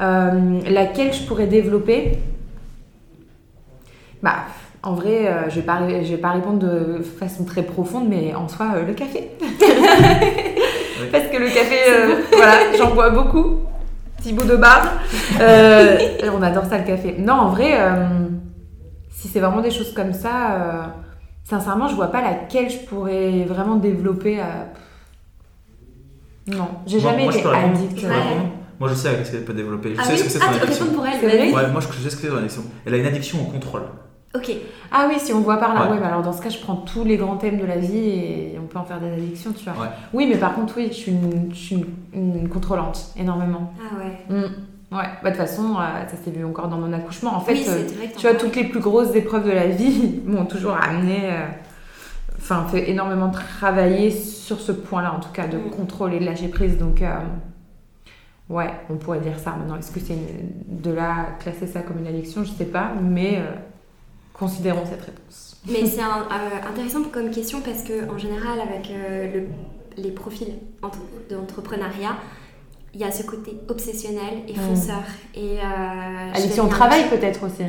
[0.01, 2.19] Euh, laquelle je pourrais développer?
[4.23, 4.45] Bah,
[4.89, 8.49] en vrai, je ne vais, pas, vais pas répondre de façon très profonde, mais en
[8.49, 9.33] soi, le café.
[11.13, 11.77] Parce que le café,
[12.33, 13.61] voilà, j'en bois beaucoup.
[14.23, 14.95] Thibaut de bar.
[15.39, 17.17] on adore ça le café.
[17.19, 17.79] Non, en vrai,
[19.11, 20.83] si c'est vraiment des choses comme ça, euh,
[21.45, 24.39] sincèrement, je vois pas laquelle je pourrais vraiment développer.
[26.47, 28.07] Non, j'ai jamais été addict.
[28.81, 29.95] Moi, je sais ce qu'elle peut développer.
[29.95, 30.87] Je ah sais ce que c'est son ah, addiction.
[30.87, 32.63] pour elle, ouais, moi, je sais ce que c'est son addiction.
[32.87, 33.83] Elle a une addiction au contrôle.
[34.35, 34.53] Ok.
[34.93, 36.03] Ah oui, si on voit par là, ouais.
[36.05, 38.67] alors dans ce cas, je prends tous les grands thèmes de la vie et on
[38.67, 39.89] peut en faire des addictions, tu vois.
[40.13, 43.73] Oui, mais par contre, oui, je suis une, je suis une, contrôlante, énormément.
[43.81, 44.37] Ah ouais.
[44.37, 44.53] Mm.
[44.91, 47.35] Ouais, bah, de toute façon, euh, ça s'est vu encore dans mon accouchement.
[47.35, 50.77] En fait, euh, tu vois, toutes les plus grosses épreuves de la vie m'ont toujours
[50.77, 51.47] amené, euh,
[52.39, 55.71] enfin, fait énormément travailler sur ce point-là, en tout cas, de mm.
[55.71, 56.79] contrôle et de lâcher prise.
[56.79, 57.03] Donc,
[58.51, 59.53] ouais, on pourrait dire ça.
[59.53, 60.19] Maintenant, est-ce que c'est
[60.69, 62.45] de là classer ça comme une addiction?
[62.45, 63.43] Je sais pas, mais
[64.39, 65.57] considérons cette réponse.
[65.69, 68.91] Mais c'est intéressant comme question parce que, en général, avec
[69.97, 70.55] les profils
[71.29, 72.17] d'entrepreneuriat,
[72.95, 75.03] il y a ce côté obsessionnel et fonceur.
[75.35, 77.65] Et, euh, addiction au travail peut-être aussi.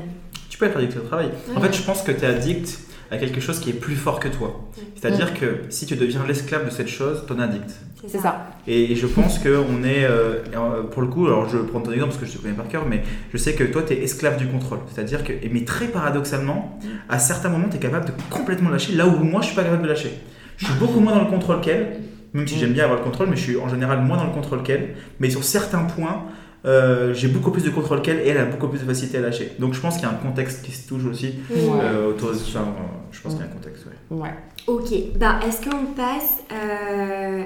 [0.50, 1.30] Tu peux être addict au travail.
[1.56, 2.80] En fait, je pense que tu es addict
[3.12, 4.70] à quelque chose qui est plus fort que toi.
[4.96, 5.40] C'est-à-dire hmm.
[5.40, 7.72] que si tu deviens l'esclave de cette chose, t'en addict.
[8.08, 8.48] C'est ça.
[8.68, 12.22] Et, je pense qu'on est, euh, pour le coup, alors je prends ton exemple parce
[12.22, 13.04] que je te connais par cœur, mais
[13.34, 14.80] je sais que toi, tu es esclave du contrôle.
[14.94, 16.88] C'est-à-dire que, mais très paradoxalement, hmm.
[17.10, 19.64] à certains moments, tu es capable de complètement lâcher là où moi, je suis pas
[19.64, 20.14] capable de lâcher.
[20.58, 22.02] Je suis beaucoup moins dans le contrôle qu'elle,
[22.34, 24.34] même si j'aime bien avoir le contrôle, mais je suis en général moins dans le
[24.34, 24.96] contrôle qu'elle.
[25.20, 26.26] Mais sur certains points,
[26.66, 29.22] euh, j'ai beaucoup plus de contrôle qu'elle et elle a beaucoup plus de facilité à
[29.22, 29.54] lâcher.
[29.60, 32.36] Donc je pense qu'il y a un contexte qui se touche aussi euh, autour de
[32.36, 32.66] ça.
[33.12, 34.30] Je pense qu'il y a un contexte, ouais.
[34.68, 37.44] Ok, bah, est-ce qu'on passe euh,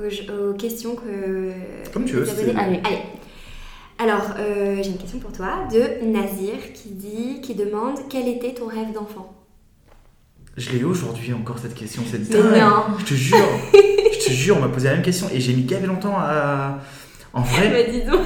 [0.00, 1.52] aux, questions que.
[1.92, 2.28] Comme tu veux.
[2.56, 2.80] Allez.
[2.84, 3.02] Allez.
[3.98, 4.34] Alors,
[4.82, 8.92] j'ai une question pour toi de Nazir qui dit, qui demande quel était ton rêve
[8.92, 9.32] d'enfant?
[10.56, 12.62] Je l'ai eu aujourd'hui encore cette question, c'est dingue.
[12.98, 13.36] Je te jure,
[13.72, 16.80] je te jure, on m'a posé la même question et j'ai mis gavé longtemps à.
[17.32, 17.68] En vrai.
[17.70, 18.20] Bah dis donc.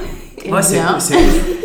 [0.51, 0.99] Ouais, c'est ouf.
[0.99, 1.57] C'est ouf.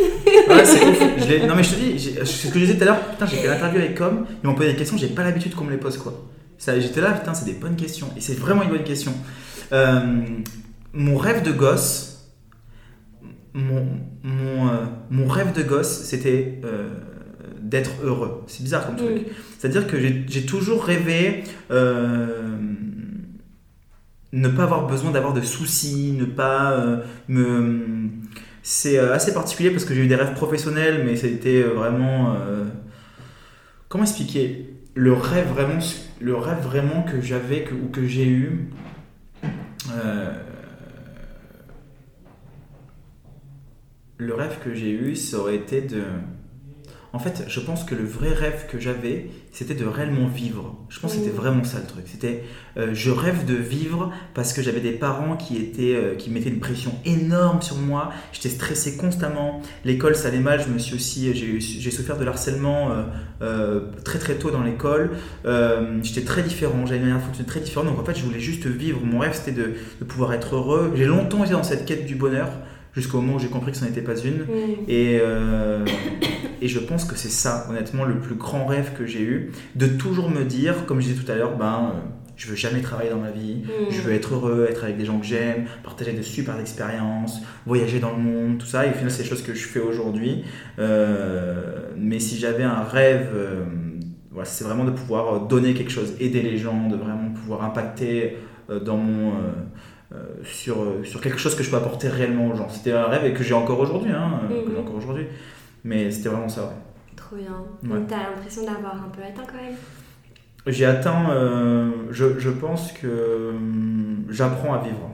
[0.49, 1.47] Ouais, c'est ouf.
[1.47, 2.99] non mais je te dis, ce que je disais tout à l'heure.
[3.11, 5.65] Putain, j'ai fait l'interview avec Com, ils m'ont posé des questions, j'ai pas l'habitude qu'on
[5.65, 6.13] me les pose quoi.
[6.57, 9.13] J'étais là, putain, c'est des bonnes questions et c'est vraiment une bonne question.
[9.73, 10.23] Euh,
[10.93, 12.31] mon rêve de gosse,
[13.53, 13.85] mon,
[14.23, 16.89] mon, euh, mon rêve de gosse, c'était euh,
[17.61, 18.43] d'être heureux.
[18.47, 19.27] C'est bizarre comme truc.
[19.59, 22.57] C'est-à-dire que j'ai j'ai toujours rêvé euh,
[24.33, 28.09] ne pas avoir besoin d'avoir de soucis, ne pas euh, me...
[28.63, 32.35] C'est euh, assez particulier parce que j'ai eu des rêves professionnels, mais c'était euh, vraiment...
[33.87, 34.73] comment expliquer?
[34.95, 38.69] Le rêve vraiment, que j'avais ou que j'ai eu.
[44.17, 46.03] le rêve que j'ai eu, ça aurait été de.
[47.15, 50.75] En fait, je pense que le vrai rêve que j'avais, c'était de réellement vivre.
[50.89, 52.05] Je pense que c'était vraiment ça le truc.
[52.07, 52.43] C'était,
[52.75, 56.49] euh, je rêve de vivre parce que j'avais des parents qui étaient, euh, qui mettaient
[56.49, 58.11] une pression énorme sur moi.
[58.31, 59.61] J'étais stressé constamment.
[59.85, 60.59] L'école, ça allait mal.
[60.59, 62.89] Je me suis aussi, j'ai, souffert de l'harcèlement
[63.43, 65.11] euh, très très tôt dans l'école.
[66.01, 66.87] J'étais très différent.
[66.87, 67.89] J'avais une manière de fonctionner très différente.
[67.89, 68.99] Donc en fait, je voulais juste vivre.
[69.05, 70.91] Mon rêve, c'était de, de pouvoir être heureux.
[70.95, 72.49] J'ai longtemps été dans cette quête du bonheur
[72.95, 74.39] jusqu'au moment où j'ai compris que ce n'en était pas une.
[74.41, 74.45] Mm.
[74.87, 75.85] Et, euh,
[76.61, 79.87] et je pense que c'est ça, honnêtement, le plus grand rêve que j'ai eu, de
[79.87, 81.99] toujours me dire, comme je disais tout à l'heure, ben, euh,
[82.35, 83.91] je veux jamais travailler dans ma vie, Mm.
[83.91, 87.99] je veux être heureux, être avec des gens que j'aime, partager de super expériences, voyager
[87.99, 88.85] dans le monde, tout ça.
[88.85, 90.43] Et au final, c'est des choses que je fais aujourd'hui.
[90.79, 93.63] Euh, mais si j'avais un rêve, euh,
[94.31, 98.37] voilà, c'est vraiment de pouvoir donner quelque chose, aider les gens, de vraiment pouvoir impacter
[98.83, 99.33] dans mon,
[100.43, 102.69] sur, euh, sur quelque chose que je peux apporter réellement aux gens.
[102.69, 104.79] C'était un rêve et que j'ai encore aujourd'hui, hein, euh, Mhm.
[104.79, 105.25] encore aujourd'hui.
[105.83, 107.15] Mais c'était vraiment ça, ouais.
[107.15, 107.51] Trop bien.
[107.83, 107.99] Ouais.
[107.99, 109.75] Donc, t'as l'impression d'avoir un peu atteint quand même?
[110.67, 115.09] J'ai atteint, euh, je, je pense que hum, j'apprends à vivre.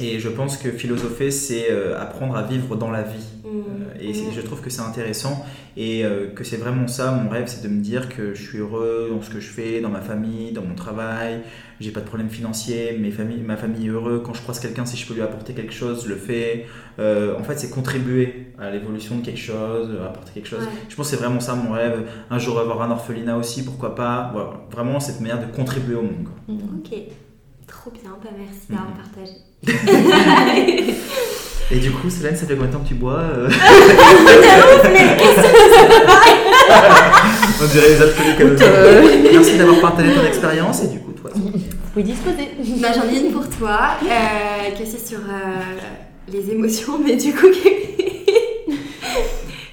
[0.00, 3.24] Et je pense que philosopher, c'est euh, apprendre à vivre dans la vie.
[3.44, 3.48] Mm.
[3.48, 3.60] Euh,
[4.00, 4.14] et Mm.
[4.14, 5.44] c'est- je trouve que c'est intéressant
[5.76, 8.58] et euh, que c'est vraiment ça mon rêve, c'est de me dire que je suis
[8.58, 11.40] heureux dans ce que je fais, dans ma famille, dans mon travail.
[11.80, 14.20] J'ai pas de problème financier, mes familles, ma famille est heureuse.
[14.24, 16.66] Quand je croise quelqu'un, si je peux lui apporter quelque chose, je le fais.
[16.98, 20.60] Euh, en fait, c'est contribuer à l'évolution de quelque chose, apporter quelque chose.
[20.60, 20.68] Ouais.
[20.88, 22.04] Je pense que c'est vraiment ça mon rêve.
[22.30, 24.30] Un jour avoir un orphelinat aussi, pourquoi pas.
[24.32, 26.24] Voilà, vraiment cette manière de contribuer au monde.
[26.24, 26.54] quoi.
[26.54, 26.98] Ok.
[27.66, 28.16] Trop bien.
[28.22, 29.32] Bah, merci d'avoir partagé.
[31.72, 33.48] Et du coup, Célène, ça fait combien de temps que tu bois euh
[37.60, 38.56] On dirait les alcooliques anonymes.
[38.62, 41.30] euh, Merci d'avoir partagé ton expérience et du coup, toi.
[41.34, 41.50] Vous
[41.92, 42.50] pouvez disposer.
[42.80, 45.78] Bah, j'en ai une pour toi, euh, que c'est sur euh,
[46.32, 48.72] les émotions, mais du coup, que-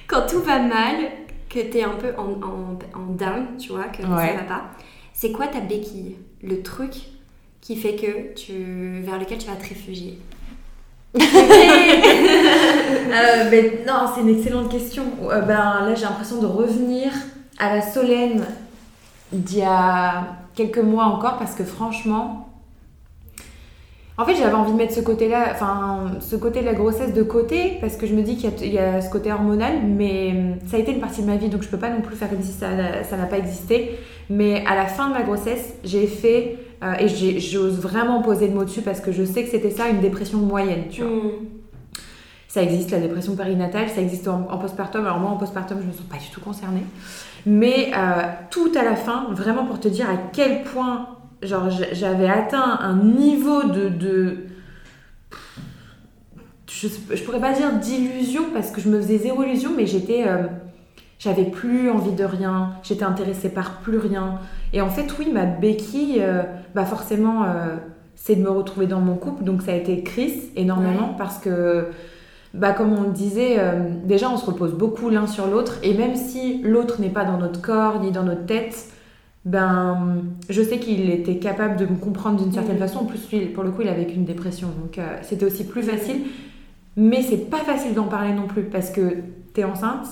[0.08, 0.96] quand tout va mal,
[1.48, 4.28] que t'es un peu en, en, en down, tu vois, que Ouais.
[4.28, 4.62] ça va pas,
[5.12, 6.16] c'est quoi ta béquille?
[6.42, 6.92] Le truc
[7.64, 10.18] qui fait que tu, vers lequel tu vas te réfugier
[13.14, 15.04] Euh, ben, non, c'est une excellente question.
[15.30, 17.12] Euh, ben, là, j'ai l'impression de revenir
[17.58, 18.44] à la Solène
[19.30, 20.24] d'il y a
[20.56, 22.48] quelques mois encore parce que franchement,
[24.18, 27.22] en fait, j'avais envie de mettre ce côté-là, enfin, ce côté de la grossesse de
[27.22, 30.56] côté parce que je me dis qu'il y y, a ce côté hormonal, mais hum,
[30.66, 32.30] ça a été une partie de ma vie donc je peux pas non plus faire
[32.30, 33.96] comme si ça n'a pas existé.
[34.30, 37.08] Mais à la fin de ma grossesse, j'ai fait, euh, et
[37.40, 40.38] j'ose vraiment poser le mot dessus parce que je sais que c'était ça, une dépression
[40.38, 41.10] moyenne, tu vois.
[41.10, 41.30] Mm.
[42.48, 45.04] Ça existe, la dépression périnatale, ça existe en, en postpartum.
[45.04, 46.84] Alors moi, en postpartum, je ne me sens pas du tout concernée.
[47.46, 51.08] Mais euh, tout à la fin, vraiment pour te dire à quel point
[51.42, 53.88] genre, j'avais atteint un niveau de...
[53.88, 54.36] de
[56.70, 60.24] je, je pourrais pas dire d'illusion parce que je me faisais zéro illusion, mais j'étais...
[60.26, 60.44] euh,
[61.18, 64.38] j'avais plus envie de rien, j'étais intéressée par plus rien.
[64.72, 66.42] Et en fait, oui, ma béquille, euh,
[66.74, 67.76] bah forcément, euh,
[68.14, 69.44] c'est de me retrouver dans mon couple.
[69.44, 71.88] Donc ça a été Chris énormément parce que
[72.52, 75.94] bah, comme on le disait, euh, déjà on se repose beaucoup l'un sur l'autre et
[75.94, 78.90] même si l'autre n'est pas dans notre corps ni dans notre tête,
[79.44, 82.80] ben je sais qu'il était capable de me comprendre d'une certaine Mhm.
[82.80, 82.98] façon.
[83.00, 85.64] En plus, lui, pour le coup, il a vécu une dépression, donc euh, c'était aussi
[85.64, 86.22] plus facile.
[86.96, 89.16] Mais c'est pas facile d'en parler non plus parce que
[89.52, 90.06] t'es enceinte,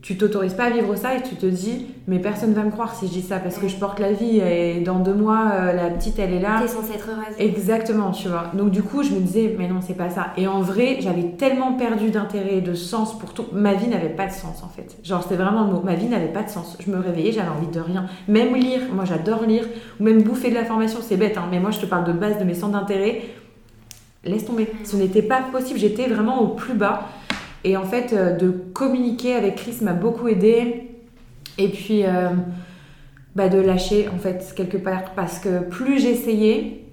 [0.00, 2.94] tu t'autorises pas à vivre ça et tu te dis mais personne va me croire
[2.94, 5.72] si je dis ça parce que je porte la vie et dans deux mois euh,
[5.72, 6.60] la petite elle est là.
[6.62, 7.34] T'es censée être heureuse.
[7.38, 8.50] Exactement, tu vois.
[8.54, 10.28] Donc du coup, je me disais, mais non, c'est pas ça.
[10.36, 13.46] Et en vrai, j'avais tellement perdu d'intérêt et de sens pour tout.
[13.52, 14.96] Ma vie n'avait pas de sens, en fait.
[15.02, 15.82] Genre, c'était vraiment le mot.
[15.82, 16.76] Ma vie n'avait pas de sens.
[16.80, 18.06] Je me réveillais, j'avais envie de rien.
[18.28, 19.64] Même lire, moi j'adore lire,
[20.00, 22.12] ou même bouffer de la formation, c'est bête, hein, mais moi je te parle de
[22.12, 23.22] base de mes centres d'intérêt.
[24.24, 24.68] Laisse tomber.
[24.84, 25.78] Ce n'était pas possible.
[25.78, 27.08] J'étais vraiment au plus bas.
[27.68, 30.88] Et en fait, euh, de communiquer avec Chris m'a beaucoup aidé.
[31.58, 32.30] Et puis, euh,
[33.36, 35.12] bah, de lâcher, en fait, quelque part.
[35.14, 36.84] Parce que plus j'essayais,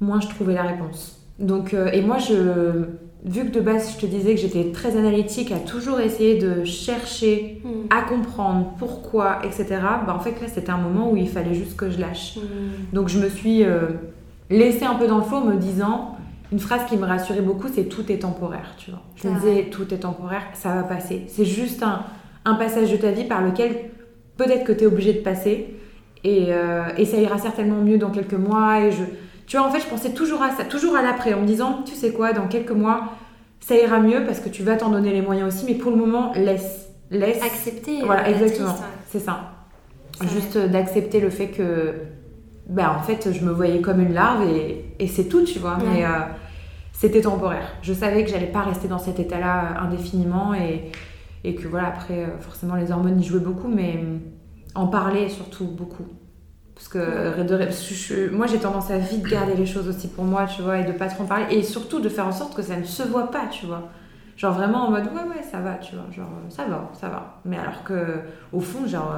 [0.00, 1.18] moins je trouvais la réponse.
[1.38, 2.84] Donc, euh, et moi, je,
[3.24, 6.64] vu que de base, je te disais que j'étais très analytique, à toujours essayer de
[6.64, 7.68] chercher, Mm.
[7.88, 9.66] à comprendre pourquoi, etc.
[10.06, 12.36] Bah, en fait, là, c'était un moment où il fallait juste que je lâche.
[12.36, 12.94] Mm.
[12.94, 13.88] Donc, je me suis euh,
[14.50, 16.15] laissée un peu dans le en me disant,
[16.52, 19.02] une phrase qui me rassurait beaucoup, c'est tout est temporaire, tu vois.
[19.16, 21.24] Je me disais, tout est temporaire, ça va passer.
[21.28, 22.04] C'est juste un,
[22.44, 23.90] un passage de ta vie par lequel
[24.36, 25.74] peut-être que tu es obligé de passer.
[26.24, 28.80] Et, euh, et ça ira certainement mieux dans quelques mois.
[28.80, 29.02] Et je,
[29.46, 31.82] tu vois, en fait, je pensais toujours à ça, toujours à l'après, en me disant,
[31.84, 33.12] tu sais quoi, dans quelques mois,
[33.60, 35.66] ça ira mieux parce que tu vas t'en donner les moyens aussi.
[35.66, 36.88] Mais pour le moment, laisse.
[37.10, 37.42] Laisse.
[37.42, 38.02] Accepter.
[38.04, 38.70] Voilà, euh, exactement.
[38.70, 38.74] ouais.
[39.08, 39.52] C'est ça.
[40.18, 41.94] Ça- Juste euh, d'accepter le fait que,
[42.68, 45.76] ben, en fait, je me voyais comme une larve et, et c'est tout, tu vois.
[45.78, 45.84] Ouais.
[45.94, 46.08] Mais euh,
[46.92, 47.68] c'était temporaire.
[47.82, 50.90] Je savais que j'allais pas rester dans cet état-là euh, indéfiniment et,
[51.44, 54.00] et que voilà, après, euh, forcément, les hormones y jouaient beaucoup, mais
[54.74, 56.04] en parler surtout beaucoup.
[56.74, 56.98] Parce que,
[57.94, 60.84] je- moi, j'ai tendance à vite garder les choses aussi pour moi, tu vois, et
[60.84, 61.46] de pas trop en parler.
[61.56, 63.88] Et surtout de faire en sorte que ça ne se voit pas, tu vois.
[64.36, 66.04] Genre vraiment en mode, ouais, ouais, ça va, tu vois.
[66.14, 67.40] Genre, ça va, ça va.
[67.46, 68.18] Mais alors que,
[68.52, 69.14] au fond, genre,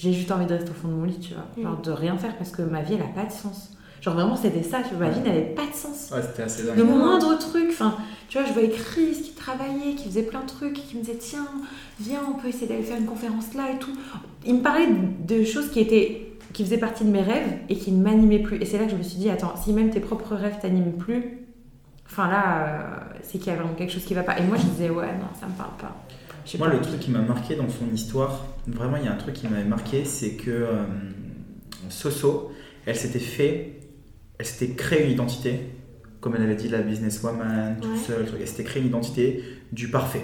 [0.00, 1.44] j'ai juste envie de rester au fond de mon lit, tu vois.
[1.62, 1.82] Genre, Mm.
[1.82, 3.70] de rien faire parce que ma vie, elle a pas de sens.
[4.00, 5.06] Genre, vraiment, c'était ça, tu vois.
[5.08, 6.10] Ma vie n'avait pas de sens.
[6.10, 7.96] Ouais, c'était assez Le moindre truc, enfin,
[8.28, 11.18] tu vois, je voyais Chris qui travaillait, qui faisait plein de trucs, qui me disait
[11.18, 11.46] tiens,
[12.00, 13.92] viens, on peut essayer d'aller faire une conférence là et tout.
[14.46, 14.88] Il me parlait
[15.26, 18.56] de choses qui étaient, qui faisaient partie de mes rêves et qui ne m'animaient plus.
[18.62, 20.92] Et c'est là que je me suis dit attends, si même tes propres rêves t'animent
[20.96, 21.38] plus,
[22.06, 24.38] enfin là, euh, c'est qu'il y a vraiment quelque chose qui va pas.
[24.38, 25.94] Et moi, je disais ouais, non, ça me parle pas.
[26.58, 29.34] Moi, le truc qui m'a marqué dans son histoire, vraiment, il y a un truc
[29.34, 30.82] qui m'avait marqué, c'est que euh,
[31.88, 32.52] Soso,
[32.86, 33.80] elle s'était fait,
[34.38, 35.60] elle s'était créée une identité,
[36.20, 37.88] comme elle avait dit, la businesswoman, Ouais.
[38.06, 38.38] seule, truc.
[38.40, 40.22] elle s'était créée une identité du parfait,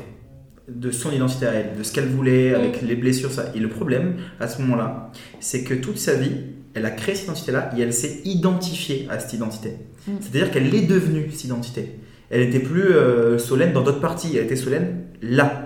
[0.68, 3.52] de son identité à elle, de ce qu'elle voulait, avec les blessures, ça.
[3.54, 6.32] Et le problème, à ce moment-là, c'est que toute sa vie,
[6.74, 9.70] elle a créé cette identité-là et elle s'est identifiée à cette identité.
[10.06, 10.12] Mm.
[10.20, 11.98] C'est-à-dire qu'elle est devenue cette identité.
[12.28, 15.65] Elle n'était plus euh, Solène dans d'autres parties, elle était Solène là.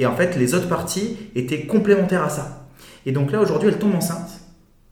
[0.00, 2.66] Et en fait, les autres parties étaient complémentaires à ça.
[3.04, 4.40] Et donc là, aujourd'hui, elle tombe enceinte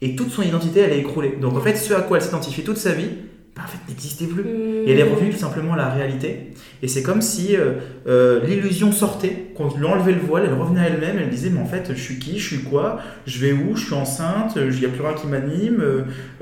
[0.02, 1.38] et toute son identité, elle est écroulée.
[1.40, 3.08] Donc en fait, ce à quoi elle s'identifiait toute sa vie,
[3.56, 4.44] bah, en fait, n'existait plus.
[4.84, 6.52] Et elle est revenue tout simplement à la réalité.
[6.82, 7.72] Et c'est comme si euh,
[8.06, 11.60] euh, l'illusion sortait, qu'on lui enlevait le voile, elle revenait à elle-même, elle disait Mais
[11.60, 14.78] en fait, je suis qui Je suis quoi Je vais où Je suis enceinte Il
[14.78, 15.82] n'y a plus rien qui m'anime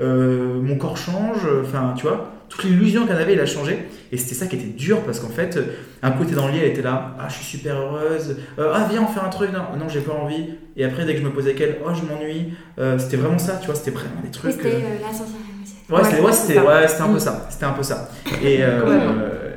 [0.01, 3.79] euh, Mon corps change Enfin, tu vois toute l'illusion qu'elle avait, elle a changé.
[4.11, 5.59] Et c'était ça qui était dur parce qu'en fait,
[6.01, 8.87] un côté dans le lit, elle était là, ah, je suis super heureuse, Euh, ah,
[8.89, 10.45] viens, on fait un truc, non, non, j'ai pas envie.
[10.75, 12.53] Et après, dès que je me posais avec elle, oh, je m'ennuie.
[12.79, 14.53] Euh, c'était vraiment ça, tu vois, c'était vraiment des trucs.
[14.53, 14.77] c'était euh,
[15.91, 15.95] euh.
[15.95, 16.65] Ouais, c'était Ouais, ouais, c'est c'était ça.
[16.65, 17.19] ouais, c'était un peu Mm.
[17.19, 17.47] ça.
[17.49, 18.09] C'était un peu ça.
[18.43, 18.59] Et,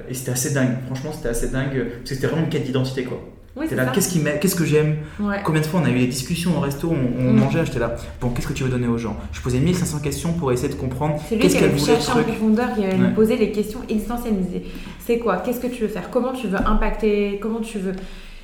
[0.09, 0.77] et c'était assez dingue.
[0.87, 1.73] Franchement, c'était assez dingue.
[1.99, 3.21] Parce que c'était vraiment une quête d'identité, quoi.
[3.61, 3.91] Oui, T'es c'est là, ça.
[3.93, 5.37] qu'est-ce qui Qu'est-ce que j'aime Ouais.
[5.45, 7.37] Combien de fois on a eu des discussions au resto, on, on Mm.
[7.41, 7.95] mangeait, j'étais là.
[8.21, 9.17] Bon, qu'est-ce que tu veux donner aux gens?
[9.33, 11.71] Je posais 1500 questions pour essayer de comprendre C'est lui qu'est-ce qui qu'elle
[12.19, 13.09] en profondeur, qui allait Ouais.
[13.11, 14.35] me poser les questions existentielles.
[14.55, 14.63] Il
[15.07, 15.37] c'est quoi?
[15.39, 16.09] Qu'est-ce que tu veux faire?
[16.11, 17.39] Comment tu veux impacter?
[17.43, 17.93] Comment tu veux...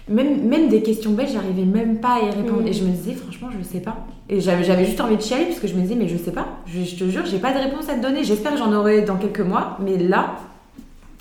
[0.09, 2.63] Même, même des questions bêtes, j'arrivais même pas à y répondre.
[2.63, 2.69] Mm.
[2.69, 4.07] Et je me disais, franchement, je sais pas.
[4.29, 6.31] Et j'avais j'avais juste envie de chialer parce que je me disais, mais je sais
[6.31, 6.47] pas.
[6.67, 8.23] Je, je te jure, j'ai pas de réponse à te donner.
[8.23, 9.79] J'espère que j'en aurai dans quelques mois.
[9.85, 10.37] Mais là,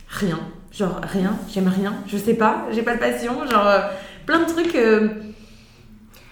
[0.08, 0.40] rien.
[0.78, 1.38] Genre, rien.
[1.50, 1.94] J'aime rien.
[2.08, 2.66] Je sais pas.
[2.72, 3.46] J'ai pas de passion.
[3.50, 3.80] Genre, euh,
[4.26, 5.08] plein de trucs euh,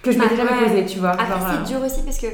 [0.02, 1.10] que je Bah, m'étais jamais posé, tu vois.
[1.12, 2.26] Après, c'est dur aussi parce que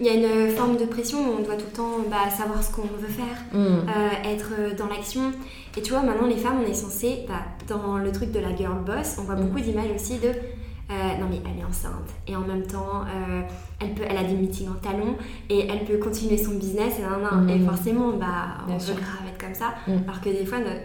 [0.00, 2.62] il y a une forme de pression où on doit tout le temps bah, savoir
[2.62, 3.88] ce qu'on veut faire, euh, mm.
[3.88, 5.32] euh, être euh, dans l'action.
[5.76, 8.54] Et tu vois, maintenant, les femmes, on est censé, bah, dans le truc de la
[8.54, 9.46] girl boss, on voit Mm.
[9.48, 10.28] beaucoup d'images aussi de.
[10.28, 13.42] euh, non mais elle est enceinte et en même temps euh,
[13.78, 15.16] elle, peut, elle a des meetings en talons
[15.50, 17.44] et elle peut continuer son business et, nan, nan.
[17.44, 17.50] Mm.
[17.50, 18.94] et forcément bah, on Bien veut sûr.
[18.94, 20.80] grave être comme ça alors que des fois notre,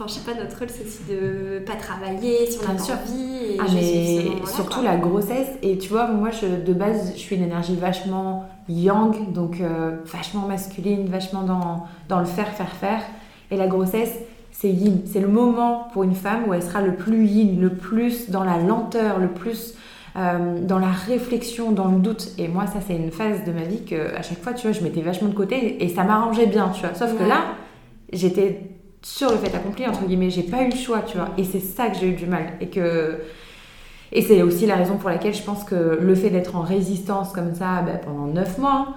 [0.00, 2.76] enfin, je sais pas, notre rôle c'est aussi de pas travailler si on a Bien
[2.76, 2.94] pas sûr.
[2.94, 4.84] envie et Ah mais surtout quoi.
[4.84, 5.48] la grossesse.
[5.62, 9.96] Et tu vois moi je, de base je suis une énergie vachement yang donc euh,
[10.06, 13.00] vachement masculine vachement dans, dans le faire faire faire.
[13.50, 14.14] Et la grossesse
[14.52, 15.00] c'est yin.
[15.06, 18.44] C'est le moment pour une femme où elle sera le plus yin le plus dans
[18.44, 19.74] la lenteur le plus
[20.16, 22.28] euh, dans la réflexion dans le doute.
[22.38, 24.72] Et moi ça c'est une phase de ma vie que à chaque fois tu vois
[24.78, 26.94] je mettais vachement de côté et ça m'arrangeait bien tu vois.
[26.94, 27.40] Sauf que là
[28.12, 28.60] j'étais
[29.08, 31.30] sur le fait accompli entre guillemets j'ai pas eu le choix tu vois.
[31.38, 32.52] Et c'est ça que j'ai eu du mal.
[32.60, 33.20] Et que
[34.12, 37.32] et c'est aussi la raison pour laquelle je pense que le fait d'être en résistance
[37.32, 38.94] comme ça bah, pendant 9 mois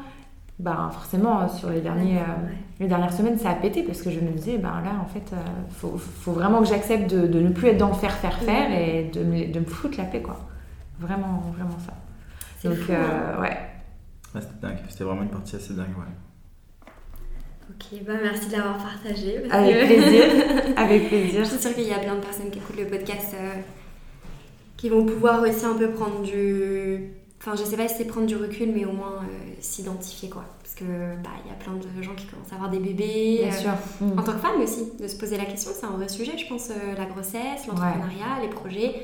[0.60, 4.20] bah, forcément sur les, derniers, euh, les dernières semaines ça a pété parce que je
[4.20, 5.38] me disais bah, là en fait euh,
[5.72, 8.72] faut, faut vraiment que j'accepte de, de ne plus être dans le faire faire faire
[8.72, 10.40] et de me, de me foutre la paix quoi.
[11.00, 11.94] Vraiment vraiment ça.
[12.70, 12.96] Donc fou, hein.
[12.96, 13.58] euh, ouais.
[14.36, 14.78] Ouais, c'était dingue.
[14.88, 16.31] C'était vraiment une partie assez dingue, ouais.
[17.72, 19.42] Ok, bah merci de l'avoir partagé.
[19.50, 20.24] avec que- plaisir
[20.78, 23.34] avec plaisir Je suis sûre qu'il y a plein de personnes qui écoutent le podcast
[23.36, 23.54] euh,
[24.78, 27.12] qui vont pouvoir aussi un peu prendre du.
[27.40, 30.46] Enfin, je sais pas si c'est prendre du recul, mais au moins euh, s'identifier quoi.
[30.62, 30.84] Parce que
[31.24, 33.40] bah il y a plein de gens qui commencent à avoir des bébés.
[33.44, 33.72] bien euh, sûr
[34.02, 34.20] Mm.
[34.20, 36.48] En tant que femme aussi, de se poser la question, c'est un vrai sujet, je
[36.48, 39.02] pense, la grossesse, l'entrepreneuriat, les projets.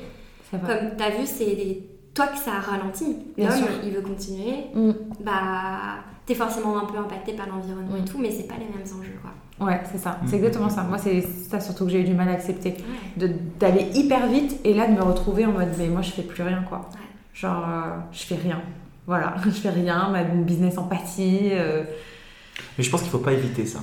[0.50, 1.82] Comme tu as vu, c'est des-
[2.18, 3.16] toi que ça ralentit.
[3.38, 3.48] L'homme,
[3.84, 4.66] il veut continuer.
[4.74, 4.92] Mm.
[5.24, 8.04] Bah, t'es forcément un peu impacté par l'environnement et Mm.
[8.04, 9.66] tout, mais c'est pas les mêmes enjeux, quoi.
[9.66, 10.18] Ouais, c'est ça.
[10.22, 10.26] Mm.
[10.28, 10.82] C'est exactement ça.
[10.82, 12.70] Moi, c'est ça surtout que j'ai eu du mal à accepter.
[12.70, 13.28] Ouais.
[13.28, 16.22] De- D'aller hyper vite et là de me retrouver en mode, mais moi, je fais
[16.22, 16.78] plus rien, quoi.
[16.92, 17.06] Ouais.
[17.34, 18.60] Genre, euh, je fais rien.
[19.06, 20.10] Voilà, je fais rien.
[20.10, 21.50] Ma mon business en pâtit.
[21.52, 21.84] euh,
[22.76, 23.80] Mais je pense qu'il faut pas éviter ça.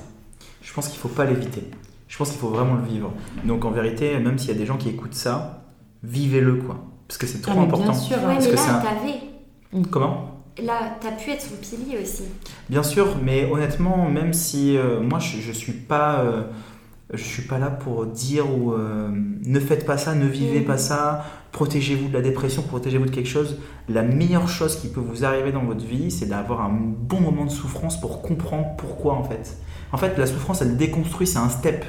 [0.62, 1.62] Je pense qu'il faut pas l'éviter.
[2.08, 3.12] Je pense qu'il faut vraiment le vivre.
[3.44, 5.64] Donc en vérité, même s'il y a des gens qui écoutent ça,
[6.02, 6.84] vivez-le quoi.
[7.08, 7.84] Parce que c'est trop ah, mais important.
[7.84, 8.16] Bien sûr.
[8.18, 8.34] Ouais.
[8.34, 9.84] Parce mais que là, un- t'avais.
[9.90, 10.30] Comment?
[10.62, 12.22] Là, t'as pu être son pilier aussi.
[12.70, 16.44] Bien sûr, mais honnêtement, même si euh, moi je, je suis pas, euh,
[17.12, 20.64] je suis pas là pour dire ou euh, ne faites pas ça, ne vivez Mhm.
[20.66, 23.58] pas ça, protégez-vous de la dépression, protégez-vous de quelque chose.
[23.90, 27.44] La meilleure chose qui peut vous arriver dans votre vie, c'est d'avoir un bon moment
[27.44, 29.58] de souffrance pour comprendre pourquoi en fait.
[29.92, 31.84] En fait, la souffrance, elle déconstruit, c'est un step.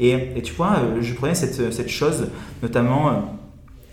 [0.00, 2.26] Et, et tu vois, je prenais cette, cette chose,
[2.64, 3.34] notamment.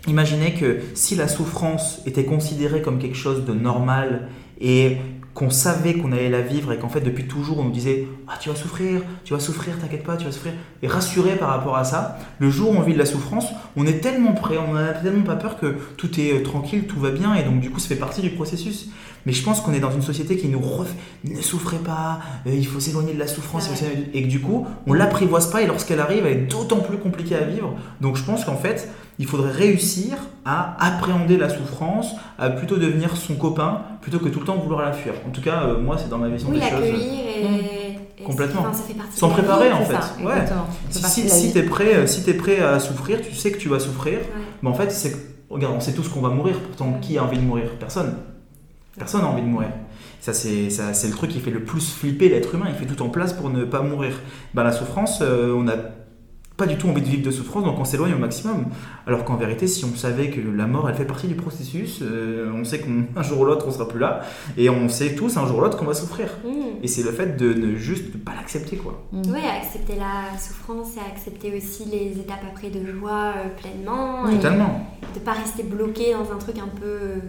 [0.07, 4.29] Imaginez que si la souffrance était considérée comme quelque chose de normal
[4.61, 4.97] et
[5.35, 8.35] qu'on savait qu'on allait la vivre et qu'en fait depuis toujours on nous disait ah
[8.39, 11.75] tu vas souffrir, tu vas souffrir, t'inquiète pas, tu vas souffrir et rassuré par rapport
[11.75, 14.75] à ça, le jour où on vit de la souffrance, on est tellement prêt, on
[14.75, 17.69] n'a tellement pas peur que tout est euh, tranquille, tout va bien et donc du
[17.69, 18.89] coup ça fait partie du processus.
[19.25, 20.95] Mais je pense qu'on est dans une société qui nous refait
[21.25, 23.69] ne souffrez pas, euh, il faut s'éloigner de la souffrance
[24.13, 27.35] et que du coup on l'apprivoise pas et lorsqu'elle arrive elle est d'autant plus compliquée
[27.35, 27.75] à vivre.
[27.99, 33.15] Donc je pense qu'en fait il faudrait réussir à appréhender la souffrance, à plutôt devenir
[33.17, 35.13] son copain, plutôt que tout le temps vouloir la fuir.
[35.27, 36.83] En tout cas, euh, moi, c'est dans ma vision Oui, des choses.
[36.83, 38.61] et, et Complètement.
[38.61, 39.93] enfin, ça fait partie Sans préparer, en fait.
[39.93, 40.45] ça, Ouais.
[40.89, 41.53] Si, si, vie.
[41.53, 44.19] t'es prêt, euh, si prêt à souffrir, tu sais que tu vas souffrir.
[44.19, 44.25] Ouais.
[44.61, 45.15] Mais en fait, c'est
[45.49, 46.59] regarde, on sait tous qu'on va mourir.
[46.59, 47.69] Pourtant, qui a envie de mourir?
[47.79, 48.15] Personne.
[48.97, 49.69] Personne n'a envie de mourir.
[50.21, 52.65] Ça, c'est ça, c'est le truc qui fait le plus flipper l'être humain.
[52.69, 54.13] Il fait tout en place pour ne pas mourir.
[54.53, 55.75] Ben, la souffrance, euh, on n'a
[56.57, 58.67] pas du tout envie de vivre de souffrance, donc on s'éloigne au maximum.
[59.07, 62.49] Alors qu'en vérité, si on savait que la mort, elle fait partie du processus, euh,
[62.55, 64.21] on sait qu'un jour ou l'autre, on sera plus là,
[64.57, 66.27] et on sait tous un jour ou l'autre qu'on va souffrir.
[66.45, 66.83] Mm.
[66.83, 69.05] Et c'est le fait de ne juste de pas l'accepter, quoi.
[69.11, 69.31] Mm.
[69.31, 74.23] Ouais, accepter la souffrance et accepter aussi les étapes après de joie euh, pleinement.
[74.23, 74.33] Oui.
[74.33, 74.87] Et Totalement.
[75.13, 77.19] de pas rester bloqué dans un truc un peu euh,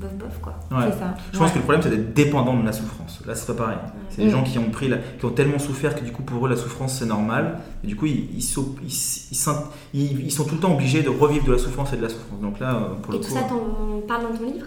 [0.00, 0.54] bof bof quoi.
[0.70, 0.86] Ouais.
[0.92, 1.14] C'est ça.
[1.32, 3.20] Je pense que le problème, c'est d'être dépendant de la souffrance.
[3.26, 3.76] Là, c'est pas pareil.
[4.08, 4.30] C'est des Mm.
[4.30, 6.56] gens qui ont pris, la- qui ont tellement souffert que du coup, pour eux, la
[6.56, 7.58] souffrance, c'est normal.
[7.84, 11.52] Et du coup, ils, ils, sont, ils, ils tout le temps obligés de revivre de
[11.52, 12.40] la souffrance et de la souffrance.
[12.40, 14.66] Donc là, euh, pour Et le tout coup, ça, t'en parles dans ton livre?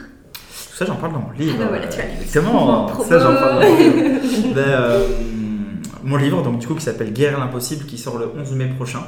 [0.72, 1.56] Tout ça, j'en parle dans mon livre.
[1.58, 2.00] Ah bah voilà, tu.
[2.00, 2.88] Exactement.
[3.04, 4.54] Ça, j'en parle dans mon livre.
[4.56, 5.08] Ben, euh,
[6.04, 9.02] mon livre, donc du coup, qui s'appelle Guerre l'impossible, qui sort le 11 mai prochain.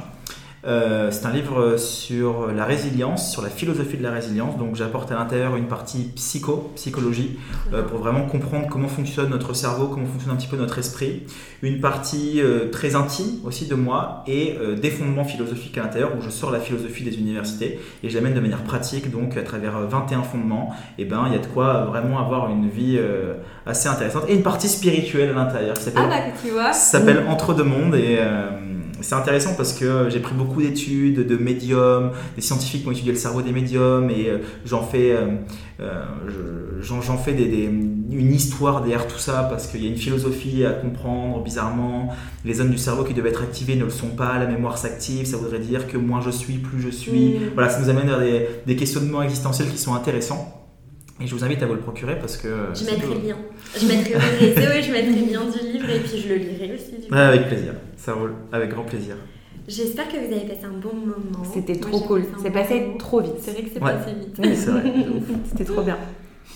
[0.64, 4.56] Euh, c'est un livre sur la résilience, sur la philosophie de la résilience.
[4.58, 7.38] Donc j'apporte à l'intérieur une partie psycho, psychologie,
[7.72, 11.22] euh, pour vraiment comprendre comment fonctionne notre cerveau, comment fonctionne un petit peu notre esprit.
[11.62, 16.12] Une partie euh, très intime aussi de moi et euh, des fondements philosophiques à l'intérieur
[16.16, 19.42] où je sors la philosophie des universités et je l'amène de manière pratique, donc à
[19.42, 20.74] travers euh, 21 fondements.
[20.98, 23.34] Et ben il y a de quoi vraiment avoir une vie euh,
[23.66, 26.08] assez intéressante et une partie spirituelle à l'intérieur qui s'appelle Ah
[26.54, 28.50] bah ça s'appelle Entre deux mondes et euh,
[29.00, 33.12] c'est intéressant parce que j'ai pris beaucoup d'études de médiums, des scientifiques qui ont étudié
[33.12, 35.26] le cerveau des médiums et euh, j'en fais, euh,
[35.80, 39.90] euh, je- j'en, fais des, des- une histoire derrière tout ça parce qu'il y a
[39.90, 42.14] une philosophie à comprendre bizarrement.
[42.44, 45.26] Les zones du cerveau qui devaient être activées ne le sont pas, la mémoire s'active,
[45.26, 47.10] ça voudrait dire que moins je suis, plus je suis.
[47.38, 47.38] Mm.
[47.54, 50.65] Voilà, ça nous amène vers des, des questionnements existentiels qui sont intéressants.
[51.20, 52.48] Et je vous invite à vous le procurer parce que...
[52.74, 53.36] Je c'est mettrai le lien.
[53.74, 54.18] Je mettrai le
[54.60, 56.92] réseau et je mettrai le lien du livre et puis je le lirai aussi.
[57.02, 57.14] Du coup.
[57.14, 59.16] Avec plaisir, ça roule, avec grand plaisir.
[59.66, 61.42] J'espère que vous avez passé un bon moment.
[61.52, 62.24] C'était trop cool.
[62.42, 62.96] C'est bon passé moment.
[62.98, 63.32] trop vite.
[63.40, 63.92] C'est vrai que c'est Ouais.
[63.92, 64.36] passé vite.
[64.38, 64.92] Oui, c'est vrai.
[65.50, 65.96] C'était trop bien.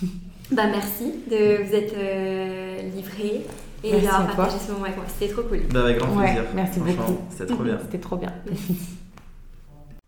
[0.53, 3.43] Bah merci de vous être euh, livré
[3.85, 5.05] et Merci d'avoir partagé ce moment avec moi.
[5.07, 5.61] C'était trop cool.
[5.73, 6.43] Bah, avec grand Ouais, plaisir.
[6.57, 7.19] merci beaucoup.
[7.31, 7.79] C'était trop bien.
[7.81, 8.33] C'était trop bien.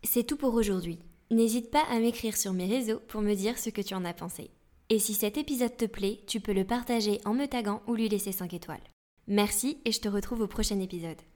[0.03, 0.99] C'est tout pour aujourd'hui.
[1.33, 4.13] N'hésite pas à m'écrire sur mes réseaux pour me dire ce que tu en as
[4.13, 4.51] pensé.
[4.91, 8.07] Et si cet épisode te plaît, tu peux le partager en me taguant ou lui
[8.07, 8.83] laisser 5 étoiles.
[9.25, 11.23] Merci et je te retrouve au prochain épisode.